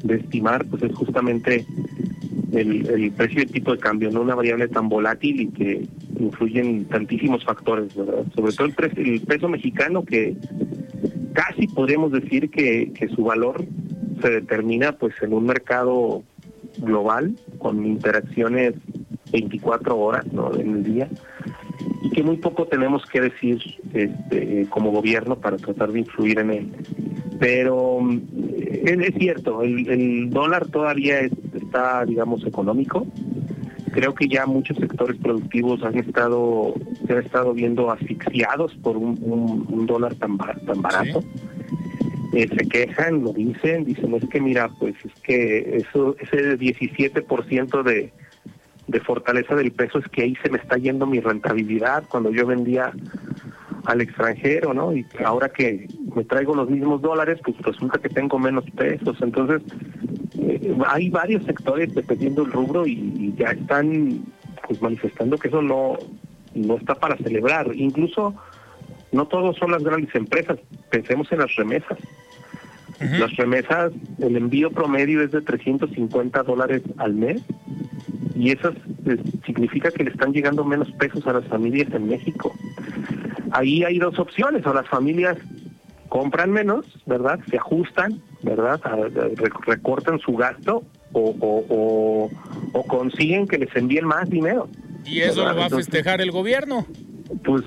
estimar, 0.09 0.65
pues 0.65 0.83
es 0.83 0.93
justamente 0.93 1.65
el, 2.53 3.11
precio 3.15 3.39
del 3.39 3.51
tipo 3.51 3.71
de 3.71 3.79
cambio, 3.79 4.11
no 4.11 4.21
una 4.21 4.35
variable 4.35 4.67
tan 4.67 4.87
volátil 4.87 5.41
y 5.41 5.47
que 5.47 5.87
influyen 6.19 6.85
tantísimos 6.85 7.43
factores, 7.43 7.95
¿verdad? 7.95 8.23
Sobre 8.35 8.53
todo 8.53 8.67
el, 8.67 9.07
el 9.07 9.21
peso 9.21 9.49
mexicano 9.49 10.03
que 10.05 10.35
casi 11.33 11.67
podríamos 11.67 12.11
decir 12.11 12.49
que, 12.49 12.91
que 12.93 13.07
su 13.09 13.23
valor 13.23 13.65
se 14.21 14.29
determina 14.29 14.93
pues 14.93 15.15
en 15.21 15.33
un 15.33 15.45
mercado 15.45 16.23
global 16.77 17.35
con 17.59 17.85
interacciones 17.85 18.73
24 19.35 19.97
horas 19.97 20.25
¿no? 20.31 20.53
en 20.55 20.75
el 20.75 20.83
día 20.83 21.09
y 22.01 22.09
que 22.09 22.23
muy 22.23 22.37
poco 22.37 22.65
tenemos 22.67 23.05
que 23.05 23.21
decir 23.21 23.59
este, 23.93 24.65
como 24.69 24.91
gobierno 24.91 25.35
para 25.35 25.57
tratar 25.57 25.91
de 25.91 25.99
influir 25.99 26.39
en 26.39 26.51
él. 26.51 26.71
Pero 27.39 27.99
eh, 28.11 28.97
es, 29.01 29.15
cierto, 29.15 29.61
el, 29.61 30.29
dólar 30.29 30.67
todavía 30.67 31.21
está, 31.21 32.05
digamos, 32.05 32.45
económico. 32.45 33.05
Creo 33.91 34.13
que 34.13 34.27
ya 34.27 34.45
muchos 34.45 34.77
sectores 34.77 35.17
productivos 35.17 35.83
han 35.83 35.97
estado, 35.97 36.73
se 37.05 37.13
han 37.13 37.19
estado 37.25 37.53
viendo 37.53 37.91
asfixiados 37.91 38.73
por 38.75 38.97
un, 38.97 39.85
dólar 39.85 40.15
tan, 40.15 40.37
tan 40.37 40.81
barato. 40.81 41.23
Eh, 42.33 42.47
se 42.47 42.67
quejan, 42.67 43.23
lo 43.23 43.31
dicen, 43.31 43.85
dicen, 43.85 44.13
es 44.13 44.27
que 44.29 44.41
mira, 44.41 44.69
pues 44.79 44.95
es 45.05 45.13
que 45.21 45.77
eso 45.77 46.15
ese 46.19 46.57
17% 46.57 47.83
de, 47.83 48.11
de 48.87 48.99
fortaleza 48.99 49.55
del 49.55 49.71
peso 49.71 49.99
es 49.99 50.07
que 50.09 50.23
ahí 50.23 50.35
se 50.43 50.49
me 50.49 50.57
está 50.57 50.77
yendo 50.77 51.05
mi 51.05 51.19
rentabilidad 51.19 52.03
cuando 52.07 52.31
yo 52.31 52.45
vendía 52.45 52.93
al 53.85 54.01
extranjero, 54.01 54.73
¿no? 54.73 54.93
Y 54.93 55.05
ahora 55.23 55.49
que 55.49 55.87
me 56.15 56.23
traigo 56.23 56.55
los 56.55 56.69
mismos 56.69 57.01
dólares, 57.01 57.39
pues 57.43 57.57
resulta 57.61 57.99
que 57.99 58.09
tengo 58.09 58.39
menos 58.39 58.65
pesos. 58.71 59.17
Entonces, 59.21 59.61
eh, 60.39 60.75
hay 60.87 61.09
varios 61.09 61.43
sectores 61.45 61.93
dependiendo 61.93 62.43
del 62.43 62.51
rubro 62.51 62.85
y, 62.85 63.33
ya 63.37 63.51
están 63.51 64.23
pues 64.67 64.81
manifestando 64.81 65.37
que 65.37 65.49
eso 65.49 65.61
no, 65.61 65.97
no 66.55 66.77
está 66.77 66.95
para 66.95 67.15
celebrar. 67.17 67.69
Incluso 67.75 68.33
no 69.11 69.27
todos 69.27 69.55
son 69.57 69.71
las 69.71 69.83
grandes 69.83 70.13
empresas, 70.15 70.59
pensemos 70.89 71.31
en 71.31 71.39
las 71.39 71.55
remesas. 71.55 71.97
Las 72.99 73.35
remesas, 73.35 73.91
el 74.19 74.37
envío 74.37 74.71
promedio 74.71 75.21
es 75.21 75.31
de 75.31 75.41
350 75.41 76.43
dólares 76.43 76.81
al 76.97 77.13
mes 77.13 77.41
y 78.35 78.51
eso 78.51 78.73
significa 79.45 79.91
que 79.91 80.03
le 80.03 80.11
están 80.11 80.33
llegando 80.33 80.63
menos 80.63 80.91
pesos 80.93 81.25
a 81.27 81.33
las 81.33 81.45
familias 81.45 81.93
en 81.93 82.07
México. 82.07 82.53
Ahí 83.51 83.83
hay 83.83 83.99
dos 83.99 84.19
opciones, 84.19 84.65
o 84.65 84.73
las 84.73 84.87
familias 84.87 85.37
compran 86.09 86.51
menos, 86.51 86.85
¿verdad? 87.05 87.39
Se 87.49 87.57
ajustan, 87.57 88.21
¿verdad? 88.43 88.79
recortan 89.65 90.19
su 90.19 90.35
gasto 90.35 90.83
o, 91.13 92.29
o, 92.73 92.83
consiguen 92.87 93.47
que 93.47 93.57
les 93.57 93.73
envíen 93.75 94.05
más 94.05 94.29
dinero. 94.29 94.67
¿Y 95.05 95.21
eso 95.21 95.45
lo 95.45 95.55
va 95.55 95.65
a 95.65 95.69
festejar 95.69 96.21
el 96.21 96.31
gobierno? 96.31 96.85
Pues, 97.43 97.63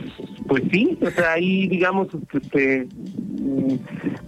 pues 0.47 0.63
sí, 0.71 0.99
o 1.03 1.11
sea, 1.11 1.33
ahí 1.33 1.67
digamos, 1.67 2.09
este, 2.33 2.87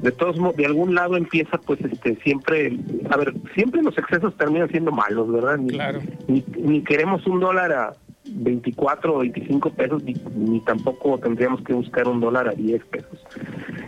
de 0.02 0.12
todos 0.12 0.38
modos, 0.38 0.56
de 0.56 0.66
algún 0.66 0.94
lado 0.94 1.16
empieza 1.16 1.58
pues 1.58 1.80
este 1.80 2.16
siempre, 2.16 2.76
a 3.10 3.16
ver, 3.16 3.34
siempre 3.54 3.82
los 3.82 3.96
excesos 3.96 4.36
terminan 4.36 4.68
siendo 4.70 4.90
malos, 4.90 5.30
¿verdad? 5.30 5.58
Ni, 5.58 5.70
claro. 5.70 6.00
ni, 6.28 6.82
queremos 6.82 7.24
un 7.26 7.40
dólar 7.40 7.72
a 7.72 7.92
24 8.24 9.14
o 9.14 9.18
25 9.20 9.70
pesos, 9.70 10.02
ni, 10.02 10.60
tampoco 10.60 11.18
tendríamos 11.18 11.62
que 11.62 11.74
buscar 11.74 12.08
un 12.08 12.20
dólar 12.20 12.48
a 12.48 12.52
10 12.52 12.84
pesos. 12.86 13.24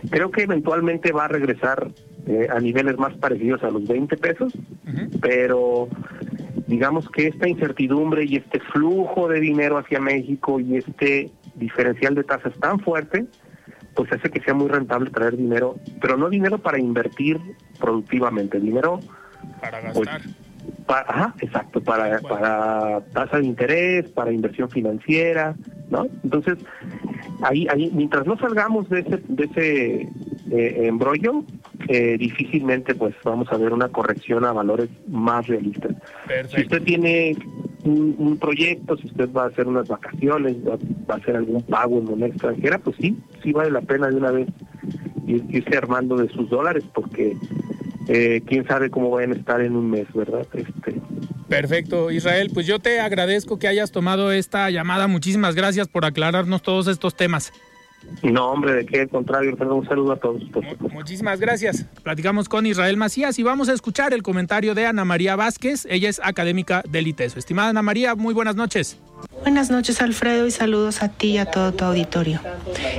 Creo 0.09 0.31
que 0.31 0.43
eventualmente 0.43 1.11
va 1.11 1.25
a 1.25 1.29
regresar 1.29 1.89
eh, 2.25 2.47
a 2.49 2.59
niveles 2.59 2.97
más 2.97 3.13
parecidos 3.15 3.63
a 3.63 3.69
los 3.69 3.85
20 3.85 4.15
pesos, 4.17 4.53
pero 5.21 5.89
digamos 6.73 7.07
que 7.11 7.27
esta 7.27 7.47
incertidumbre 7.47 8.25
y 8.25 8.37
este 8.37 8.59
flujo 8.59 9.27
de 9.27 9.39
dinero 9.39 9.77
hacia 9.77 9.99
México 9.99 10.59
y 10.59 10.77
este 10.77 11.29
diferencial 11.55 12.15
de 12.15 12.23
tasas 12.23 12.53
tan 12.59 12.79
fuerte, 12.79 13.25
pues 13.95 14.11
hace 14.11 14.31
que 14.31 14.41
sea 14.41 14.55
muy 14.55 14.67
rentable 14.69 15.11
traer 15.11 15.37
dinero, 15.37 15.75
pero 16.01 16.17
no 16.17 16.29
dinero 16.29 16.57
para 16.57 16.79
invertir 16.79 17.39
productivamente, 17.79 18.59
dinero 18.59 18.99
para 19.61 19.93
pues, 19.93 20.09
gastar. 20.09 20.21
pa- 20.87 21.05
ajá, 21.07 21.35
exacto, 21.41 21.79
para, 21.81 22.19
para 22.21 23.01
tasa 23.13 23.37
de 23.37 23.45
interés, 23.45 24.09
para 24.09 24.31
inversión 24.31 24.67
financiera, 24.71 25.55
¿no? 25.91 26.07
Entonces, 26.23 26.57
ahí, 27.43 27.67
ahí 27.69 27.91
mientras 27.93 28.25
no 28.25 28.35
salgamos 28.39 28.89
de 28.89 29.01
ese, 29.01 29.21
de 29.27 29.43
ese 29.43 30.09
eh, 30.49 30.87
embrollo, 30.87 31.43
eh, 31.87 32.17
difícilmente 32.17 32.95
pues 32.95 33.13
vamos 33.23 33.47
a 33.51 33.57
ver 33.57 33.73
una 33.73 33.89
corrección 33.89 34.45
a 34.45 34.51
valores 34.51 34.89
más 35.07 35.47
realistas. 35.47 35.91
Si 36.53 36.61
usted 36.61 36.81
tiene 36.83 37.35
un, 37.83 38.15
un 38.17 38.37
proyecto, 38.37 38.95
si 38.97 39.07
usted 39.07 39.29
va 39.31 39.43
a 39.43 39.47
hacer 39.47 39.67
unas 39.67 39.87
vacaciones, 39.87 40.55
va, 40.67 40.77
va 41.09 41.15
a 41.15 41.17
hacer 41.17 41.35
algún 41.35 41.61
pago 41.63 41.99
en 41.99 42.05
moneda 42.05 42.27
extranjera, 42.27 42.77
pues 42.79 42.95
sí, 42.99 43.17
sí 43.41 43.51
vale 43.51 43.71
la 43.71 43.81
pena 43.81 44.07
de 44.07 44.15
una 44.15 44.31
vez 44.31 44.47
ir- 45.27 45.45
irse 45.49 45.77
armando 45.77 46.15
de 46.17 46.29
sus 46.29 46.49
dólares, 46.49 46.83
porque 46.93 47.35
eh, 48.07 48.41
quién 48.45 48.65
sabe 48.67 48.89
cómo 48.89 49.09
vayan 49.09 49.31
a 49.33 49.35
estar 49.35 49.61
en 49.61 49.75
un 49.75 49.89
mes, 49.89 50.07
¿verdad? 50.13 50.45
Este, 50.53 50.95
Perfecto, 51.49 52.09
Israel. 52.09 52.49
Pues 52.53 52.65
yo 52.65 52.79
te 52.79 52.99
agradezco 52.99 53.59
que 53.59 53.67
hayas 53.67 53.91
tomado 53.91 54.31
esta 54.31 54.69
llamada. 54.71 55.07
Muchísimas 55.07 55.53
gracias 55.55 55.87
por 55.87 56.03
aclararnos 56.05 56.63
todos 56.63 56.87
estos 56.87 57.15
temas. 57.15 57.53
No, 58.23 58.51
hombre, 58.51 58.73
de 58.73 58.85
qué, 58.85 59.01
al 59.01 59.09
contrario, 59.09 59.55
un 59.59 59.85
saludo 59.85 60.13
a 60.13 60.15
todos. 60.15 60.41
Muchísimas 60.91 61.39
gracias. 61.39 61.85
Platicamos 62.03 62.47
con 62.47 62.65
Israel 62.65 62.95
Macías 62.97 63.37
y 63.39 63.43
vamos 63.43 63.69
a 63.69 63.73
escuchar 63.73 64.13
el 64.13 64.23
comentario 64.23 64.75
de 64.75 64.85
Ana 64.85 65.03
María 65.03 65.35
Vázquez. 65.35 65.85
Ella 65.89 66.09
es 66.09 66.21
académica 66.23 66.83
del 66.89 67.07
ITESO. 67.07 67.39
Estimada 67.39 67.69
Ana 67.69 67.81
María, 67.81 68.15
muy 68.15 68.33
buenas 68.33 68.55
noches. 68.55 68.97
Buenas 69.43 69.69
noches 69.69 70.01
Alfredo 70.01 70.47
y 70.47 70.51
saludos 70.51 71.03
a 71.03 71.09
ti 71.09 71.31
y 71.31 71.37
a 71.37 71.45
todo 71.45 71.73
tu 71.73 71.83
auditorio. 71.85 72.39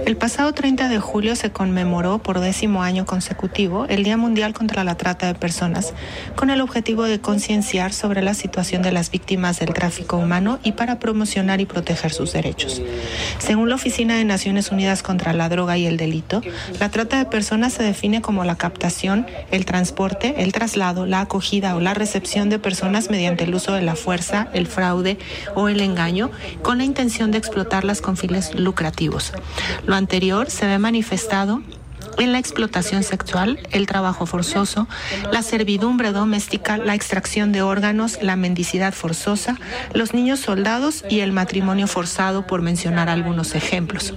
El 0.06 0.16
pasado 0.16 0.52
30 0.52 0.88
de 0.88 0.98
julio 1.00 1.36
se 1.36 1.50
conmemoró 1.50 2.18
por 2.18 2.38
décimo 2.38 2.82
año 2.82 3.06
consecutivo 3.06 3.86
el 3.88 4.04
Día 4.04 4.16
Mundial 4.16 4.54
contra 4.54 4.84
la 4.84 4.96
Trata 4.96 5.26
de 5.26 5.34
Personas, 5.34 5.94
con 6.36 6.50
el 6.50 6.60
objetivo 6.60 7.04
de 7.04 7.20
concienciar 7.20 7.92
sobre 7.92 8.22
la 8.22 8.34
situación 8.34 8.82
de 8.82 8.92
las 8.92 9.10
víctimas 9.10 9.58
del 9.58 9.72
tráfico 9.72 10.16
humano 10.16 10.58
y 10.62 10.72
para 10.72 10.98
promocionar 10.98 11.60
y 11.60 11.66
proteger 11.66 12.12
sus 12.12 12.32
derechos. 12.32 12.80
Según 13.38 13.68
la 13.68 13.74
Oficina 13.74 14.16
de 14.16 14.24
Naciones 14.24 14.70
Unidas 14.70 15.02
contra 15.02 15.32
la 15.32 15.48
Droga 15.48 15.76
y 15.76 15.86
el 15.86 15.96
Delito, 15.96 16.40
la 16.78 16.90
trata 16.90 17.18
de 17.18 17.24
personas 17.24 17.72
se 17.72 17.82
define 17.82 18.20
como 18.22 18.44
la 18.44 18.56
captación, 18.56 19.26
el 19.50 19.64
transporte, 19.64 20.42
el 20.42 20.52
traslado, 20.52 21.06
la 21.06 21.20
acogida 21.20 21.74
o 21.74 21.80
la 21.80 21.94
recepción 21.94 22.48
de 22.48 22.58
personas 22.58 23.10
mediante 23.10 23.44
el 23.44 23.54
uso 23.54 23.72
de 23.72 23.82
la 23.82 23.96
fuerza, 23.96 24.48
el 24.52 24.66
fraude 24.66 25.18
o 25.54 25.68
el 25.68 25.80
engaño 25.80 26.13
con 26.62 26.78
la 26.78 26.84
intención 26.84 27.30
de 27.30 27.38
explotarlas 27.38 28.00
con 28.00 28.16
fines 28.16 28.54
lucrativos. 28.54 29.32
Lo 29.86 29.94
anterior 29.94 30.50
se 30.50 30.66
ve 30.66 30.78
manifestado 30.78 31.62
en 32.18 32.32
la 32.32 32.38
explotación 32.38 33.02
sexual, 33.02 33.58
el 33.70 33.86
trabajo 33.86 34.26
forzoso, 34.26 34.86
la 35.32 35.42
servidumbre 35.42 36.12
doméstica, 36.12 36.76
la 36.76 36.94
extracción 36.94 37.52
de 37.52 37.62
órganos, 37.62 38.18
la 38.22 38.36
mendicidad 38.36 38.92
forzosa, 38.92 39.56
los 39.92 40.14
niños 40.14 40.40
soldados 40.40 41.04
y 41.08 41.20
el 41.20 41.32
matrimonio 41.32 41.86
forzado, 41.86 42.46
por 42.46 42.62
mencionar 42.62 43.08
algunos 43.08 43.54
ejemplos. 43.54 44.14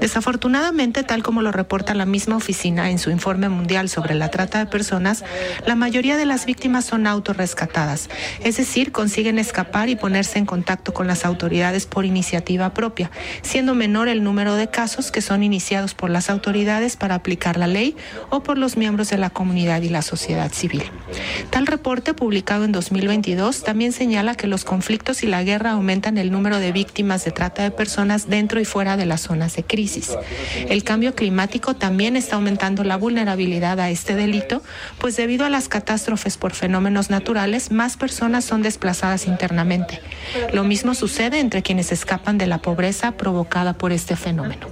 Desafortunadamente, 0.00 1.02
tal 1.02 1.22
como 1.22 1.42
lo 1.42 1.52
reporta 1.52 1.94
la 1.94 2.06
misma 2.06 2.36
oficina 2.36 2.90
en 2.90 2.98
su 2.98 3.10
informe 3.10 3.48
mundial 3.48 3.88
sobre 3.88 4.14
la 4.14 4.30
trata 4.30 4.58
de 4.58 4.66
personas, 4.66 5.24
la 5.66 5.74
mayoría 5.74 6.16
de 6.16 6.26
las 6.26 6.46
víctimas 6.46 6.84
son 6.84 7.06
autorrescatadas, 7.06 8.08
es 8.44 8.56
decir, 8.56 8.92
consiguen 8.92 9.38
escapar 9.38 9.88
y 9.88 9.96
ponerse 9.96 10.38
en 10.38 10.46
contacto 10.46 10.94
con 10.94 11.06
las 11.06 11.24
autoridades 11.24 11.86
por 11.86 12.04
iniciativa 12.04 12.74
propia, 12.74 13.10
siendo 13.42 13.74
menor 13.74 14.08
el 14.08 14.22
número 14.22 14.54
de 14.54 14.70
casos 14.70 15.10
que 15.10 15.22
son 15.22 15.42
iniciados 15.42 15.94
por 15.94 16.10
las 16.10 16.30
autoridades 16.30 16.96
para 16.96 17.16
aplicar 17.16 17.31
la 17.58 17.66
ley 17.66 17.96
o 18.30 18.42
por 18.42 18.58
los 18.58 18.76
miembros 18.76 19.10
de 19.10 19.18
la 19.18 19.30
comunidad 19.30 19.82
y 19.82 19.88
la 19.88 20.02
sociedad 20.02 20.52
civil. 20.52 20.84
Tal 21.50 21.66
reporte 21.66 22.14
publicado 22.14 22.64
en 22.64 22.72
2022 22.72 23.64
también 23.64 23.92
señala 23.92 24.34
que 24.34 24.46
los 24.46 24.64
conflictos 24.64 25.22
y 25.22 25.26
la 25.26 25.42
guerra 25.42 25.72
aumentan 25.72 26.18
el 26.18 26.30
número 26.30 26.58
de 26.58 26.72
víctimas 26.72 27.24
de 27.24 27.30
trata 27.30 27.62
de 27.62 27.70
personas 27.70 28.28
dentro 28.28 28.60
y 28.60 28.64
fuera 28.64 28.96
de 28.96 29.06
las 29.06 29.22
zonas 29.22 29.56
de 29.56 29.64
crisis. 29.64 30.16
El 30.68 30.84
cambio 30.84 31.14
climático 31.14 31.74
también 31.74 32.16
está 32.16 32.36
aumentando 32.36 32.84
la 32.84 32.96
vulnerabilidad 32.96 33.80
a 33.80 33.90
este 33.90 34.14
delito, 34.14 34.62
pues 34.98 35.16
debido 35.16 35.44
a 35.44 35.50
las 35.50 35.68
catástrofes 35.68 36.36
por 36.36 36.52
fenómenos 36.52 37.10
naturales, 37.10 37.70
más 37.70 37.96
personas 37.96 38.44
son 38.44 38.62
desplazadas 38.62 39.26
internamente. 39.26 40.00
Lo 40.52 40.64
mismo 40.64 40.94
sucede 40.94 41.40
entre 41.40 41.62
quienes 41.62 41.92
escapan 41.92 42.38
de 42.38 42.46
la 42.46 42.58
pobreza 42.58 43.12
provocada 43.12 43.74
por 43.74 43.92
este 43.92 44.16
fenómeno. 44.16 44.66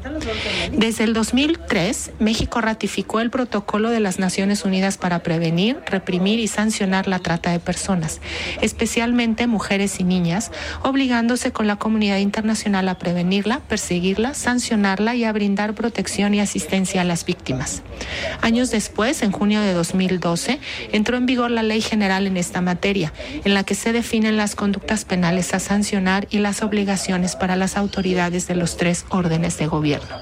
Desde 0.72 1.04
el 1.04 1.12
2003, 1.12 2.12
México 2.18 2.49
ratificó 2.58 3.20
el 3.20 3.30
protocolo 3.30 3.90
de 3.90 4.00
las 4.00 4.18
Naciones 4.18 4.64
Unidas 4.64 4.98
para 4.98 5.22
prevenir, 5.22 5.78
reprimir 5.86 6.40
y 6.40 6.48
sancionar 6.48 7.06
la 7.06 7.18
trata 7.18 7.50
de 7.50 7.60
personas, 7.60 8.20
especialmente 8.62 9.46
mujeres 9.46 10.00
y 10.00 10.04
niñas, 10.04 10.50
obligándose 10.82 11.52
con 11.52 11.66
la 11.66 11.76
comunidad 11.76 12.16
internacional 12.16 12.88
a 12.88 12.98
prevenirla, 12.98 13.60
perseguirla, 13.60 14.34
sancionarla 14.34 15.14
y 15.14 15.24
a 15.24 15.32
brindar 15.32 15.74
protección 15.74 16.32
y 16.34 16.40
asistencia 16.40 17.02
a 17.02 17.04
las 17.04 17.24
víctimas. 17.24 17.82
Años 18.40 18.70
después, 18.70 19.22
en 19.22 19.32
junio 19.32 19.60
de 19.60 19.74
2012, 19.74 20.58
entró 20.92 21.16
en 21.16 21.26
vigor 21.26 21.50
la 21.50 21.62
Ley 21.62 21.82
General 21.82 22.26
en 22.26 22.36
esta 22.36 22.60
materia, 22.60 23.12
en 23.44 23.54
la 23.54 23.64
que 23.64 23.74
se 23.74 23.92
definen 23.92 24.36
las 24.36 24.54
conductas 24.54 25.04
penales 25.04 25.52
a 25.54 25.60
sancionar 25.60 26.26
y 26.30 26.38
las 26.38 26.62
obligaciones 26.62 27.36
para 27.36 27.56
las 27.56 27.76
autoridades 27.76 28.46
de 28.46 28.54
los 28.54 28.76
tres 28.76 29.04
órdenes 29.10 29.58
de 29.58 29.66
gobierno. 29.66 30.16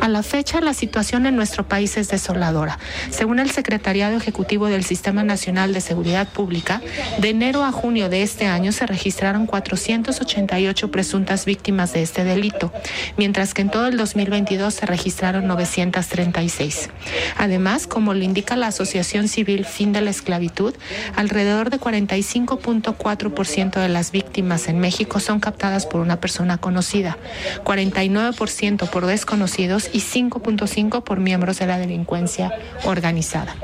A 0.00 0.08
la 0.08 0.22
fecha, 0.22 0.60
la 0.60 0.74
situación 0.74 1.26
en 1.26 1.36
nuestro 1.46 1.68
país 1.68 1.96
es 1.96 2.08
desoladora. 2.08 2.76
Según 3.10 3.38
el 3.38 3.52
Secretariado 3.52 4.16
Ejecutivo 4.16 4.66
del 4.66 4.82
Sistema 4.82 5.22
Nacional 5.22 5.72
de 5.72 5.80
Seguridad 5.80 6.26
Pública, 6.26 6.82
de 7.20 7.30
enero 7.30 7.62
a 7.62 7.70
junio 7.70 8.08
de 8.08 8.24
este 8.24 8.46
año 8.46 8.72
se 8.72 8.84
registraron 8.84 9.46
488 9.46 10.90
presuntas 10.90 11.44
víctimas 11.44 11.92
de 11.92 12.02
este 12.02 12.24
delito, 12.24 12.72
mientras 13.16 13.54
que 13.54 13.62
en 13.62 13.70
todo 13.70 13.86
el 13.86 13.96
2022 13.96 14.74
se 14.74 14.86
registraron 14.86 15.46
936. 15.46 16.90
Además, 17.38 17.86
como 17.86 18.12
lo 18.12 18.24
indica 18.24 18.56
la 18.56 18.66
Asociación 18.66 19.28
Civil 19.28 19.66
Fin 19.66 19.92
de 19.92 20.00
la 20.00 20.10
Esclavitud, 20.10 20.74
alrededor 21.14 21.70
de 21.70 21.78
45.4% 21.78 23.80
de 23.80 23.88
las 23.88 24.10
víctimas 24.10 24.66
en 24.66 24.80
México 24.80 25.20
son 25.20 25.38
captadas 25.38 25.86
por 25.86 26.00
una 26.00 26.18
persona 26.18 26.58
conocida, 26.58 27.16
49% 27.62 28.90
por 28.90 29.06
desconocidos 29.06 29.90
y 29.92 30.00
5.5% 30.00 31.04
por 31.04 31.20
miembros 31.20 31.35
de 31.36 31.66
la 31.66 31.78
delincuencia 31.78 32.50
organizada. 32.84 33.54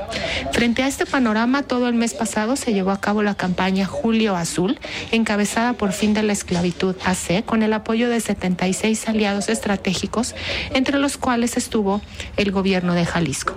Frente 0.51 0.83
a 0.83 0.87
este 0.87 1.05
panorama, 1.05 1.63
todo 1.63 1.87
el 1.87 1.95
mes 1.95 2.13
pasado 2.13 2.55
se 2.55 2.71
llevó 2.71 2.91
a 2.91 3.01
cabo 3.01 3.23
la 3.23 3.35
campaña 3.35 3.85
Julio 3.85 4.35
Azul, 4.35 4.79
encabezada 5.11 5.73
por 5.73 5.91
Fin 5.91 6.13
de 6.13 6.23
la 6.23 6.33
Esclavitud 6.33 6.95
AC, 7.03 7.43
con 7.43 7.63
el 7.63 7.73
apoyo 7.73 8.09
de 8.09 8.19
76 8.19 9.09
aliados 9.09 9.49
estratégicos, 9.49 10.35
entre 10.73 10.99
los 10.99 11.17
cuales 11.17 11.57
estuvo 11.57 12.01
el 12.37 12.51
gobierno 12.51 12.93
de 12.93 13.05
Jalisco. 13.05 13.55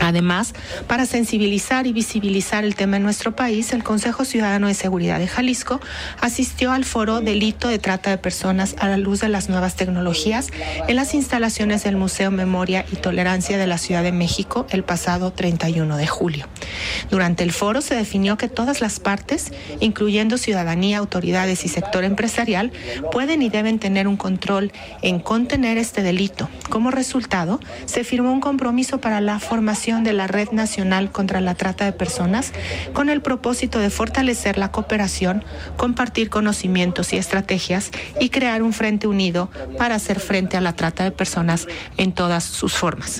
Además, 0.00 0.54
para 0.86 1.06
sensibilizar 1.06 1.86
y 1.86 1.92
visibilizar 1.92 2.64
el 2.64 2.74
tema 2.74 2.96
en 2.96 3.02
nuestro 3.02 3.36
país, 3.36 3.72
el 3.72 3.84
Consejo 3.84 4.24
Ciudadano 4.24 4.66
de 4.66 4.74
Seguridad 4.74 5.18
de 5.18 5.28
Jalisco 5.28 5.80
asistió 6.20 6.72
al 6.72 6.84
foro 6.84 7.20
Delito 7.20 7.68
de 7.68 7.78
Trata 7.78 8.10
de 8.10 8.18
Personas 8.18 8.76
a 8.78 8.88
la 8.88 8.96
luz 8.96 9.20
de 9.20 9.28
las 9.28 9.48
nuevas 9.48 9.76
tecnologías 9.76 10.48
en 10.88 10.96
las 10.96 11.14
instalaciones 11.14 11.84
del 11.84 11.96
Museo 11.96 12.30
Memoria 12.30 12.84
y 12.90 12.96
Tolerancia 12.96 13.25
de 13.26 13.66
la 13.66 13.76
Ciudad 13.76 14.04
de 14.04 14.12
México 14.12 14.68
el 14.70 14.84
pasado 14.84 15.32
31 15.32 15.96
de 15.96 16.06
julio. 16.06 16.46
Durante 17.10 17.42
el 17.42 17.50
foro 17.50 17.80
se 17.80 17.96
definió 17.96 18.36
que 18.36 18.48
todas 18.48 18.80
las 18.80 19.00
partes, 19.00 19.52
incluyendo 19.80 20.38
ciudadanía, 20.38 20.98
autoridades 20.98 21.64
y 21.64 21.68
sector 21.68 22.04
empresarial, 22.04 22.70
pueden 23.10 23.42
y 23.42 23.48
deben 23.48 23.80
tener 23.80 24.06
un 24.06 24.16
control 24.16 24.70
en 25.02 25.18
contener 25.18 25.76
este 25.76 26.04
delito. 26.04 26.48
Como 26.70 26.92
resultado, 26.92 27.58
se 27.84 28.04
firmó 28.04 28.32
un 28.32 28.40
compromiso 28.40 29.00
para 29.00 29.20
la 29.20 29.40
formación 29.40 30.04
de 30.04 30.12
la 30.12 30.28
Red 30.28 30.52
Nacional 30.52 31.10
contra 31.10 31.40
la 31.40 31.56
Trata 31.56 31.84
de 31.84 31.92
Personas 31.92 32.52
con 32.92 33.08
el 33.08 33.22
propósito 33.22 33.80
de 33.80 33.90
fortalecer 33.90 34.56
la 34.56 34.70
cooperación, 34.70 35.44
compartir 35.76 36.30
conocimientos 36.30 37.12
y 37.12 37.16
estrategias 37.16 37.90
y 38.20 38.28
crear 38.28 38.62
un 38.62 38.72
frente 38.72 39.08
unido 39.08 39.50
para 39.78 39.96
hacer 39.96 40.20
frente 40.20 40.56
a 40.56 40.60
la 40.60 40.74
trata 40.74 41.02
de 41.02 41.10
personas 41.10 41.66
en 41.96 42.12
todas 42.12 42.44
sus 42.44 42.72
formas. 42.72 43.15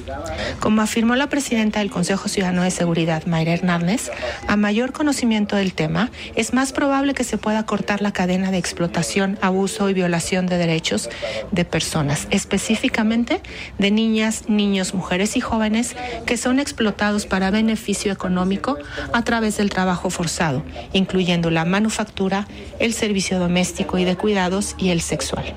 Como 0.61 0.83
afirmó 0.83 1.17
la 1.17 1.29
presidenta 1.29 1.81
del 1.81 1.91
Consejo 1.91 2.29
Ciudadano 2.29 2.63
de 2.63 2.71
Seguridad, 2.71 3.25
Mayra 3.27 3.53
Hernández, 3.53 4.11
a 4.47 4.57
mayor 4.57 4.93
conocimiento 4.93 5.57
del 5.57 5.75
tema, 5.75 6.11
es 6.35 6.53
más 6.53 6.73
probable 6.73 7.15
que 7.15 7.25
se 7.25 7.39
pueda 7.39 7.65
cortar 7.67 8.03
la 8.03 8.13
cadena 8.13 8.51
de 8.51 8.59
explotación, 8.59 9.39
abuso 9.41 9.89
y 9.91 9.95
violación 9.95 10.47
de 10.47 10.59
derechos 10.59 11.09
de 11.51 11.65
personas, 11.65 12.27
específicamente 12.31 13.41
de 13.79 13.91
niñas, 13.91 14.49
niños, 14.49 14.95
mujeres 14.95 15.37
y 15.37 15.41
jóvenes 15.41 15.97
que 16.27 16.37
son 16.37 16.61
explotados 16.61 17.27
para 17.27 17.51
beneficio 17.51 18.13
económico 18.13 18.79
a 19.13 19.23
través 19.23 19.57
del 19.57 19.71
trabajo 19.71 20.11
forzado, 20.11 20.63
incluyendo 20.93 21.51
la 21.51 21.65
manufactura, 21.65 22.47
el 22.79 22.93
servicio 22.93 23.39
doméstico 23.39 23.99
y 23.99 24.05
de 24.05 24.17
cuidados 24.17 24.75
y 24.79 24.91
el 24.91 25.01
sexual. 25.01 25.55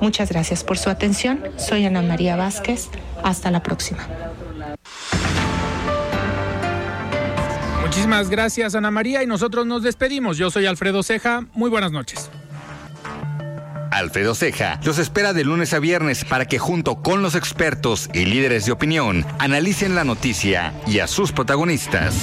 Muchas 0.00 0.30
gracias 0.30 0.64
por 0.64 0.78
su 0.78 0.90
atención. 0.90 1.42
Soy 1.56 1.84
Ana 1.84 2.02
María 2.02 2.36
Vázquez. 2.36 2.88
Hasta 3.22 3.50
la 3.50 3.62
próxima. 3.62 4.06
Muchísimas 7.82 8.28
gracias 8.30 8.74
Ana 8.74 8.90
María 8.90 9.22
y 9.22 9.26
nosotros 9.26 9.66
nos 9.66 9.82
despedimos. 9.82 10.36
Yo 10.36 10.50
soy 10.50 10.66
Alfredo 10.66 11.02
Ceja. 11.02 11.46
Muy 11.54 11.70
buenas 11.70 11.90
noches. 11.90 12.30
Alfredo 13.90 14.34
Ceja 14.34 14.78
los 14.84 14.98
espera 14.98 15.32
de 15.32 15.42
lunes 15.42 15.72
a 15.72 15.78
viernes 15.78 16.24
para 16.24 16.44
que 16.44 16.58
junto 16.58 17.02
con 17.02 17.22
los 17.22 17.34
expertos 17.34 18.08
y 18.12 18.26
líderes 18.26 18.66
de 18.66 18.72
opinión 18.72 19.24
analicen 19.38 19.94
la 19.94 20.04
noticia 20.04 20.74
y 20.86 21.00
a 21.00 21.06
sus 21.06 21.32
protagonistas. 21.32 22.14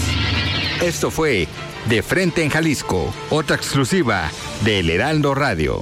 Esto 0.82 1.10
fue 1.12 1.48
De 1.90 2.04
Frente 2.04 2.44
en 2.44 2.50
Jalisco, 2.50 3.14
otra 3.30 3.56
exclusiva 3.56 4.30
de 4.64 4.80
El 4.80 4.90
Heraldo 4.90 5.34
Radio. 5.36 5.82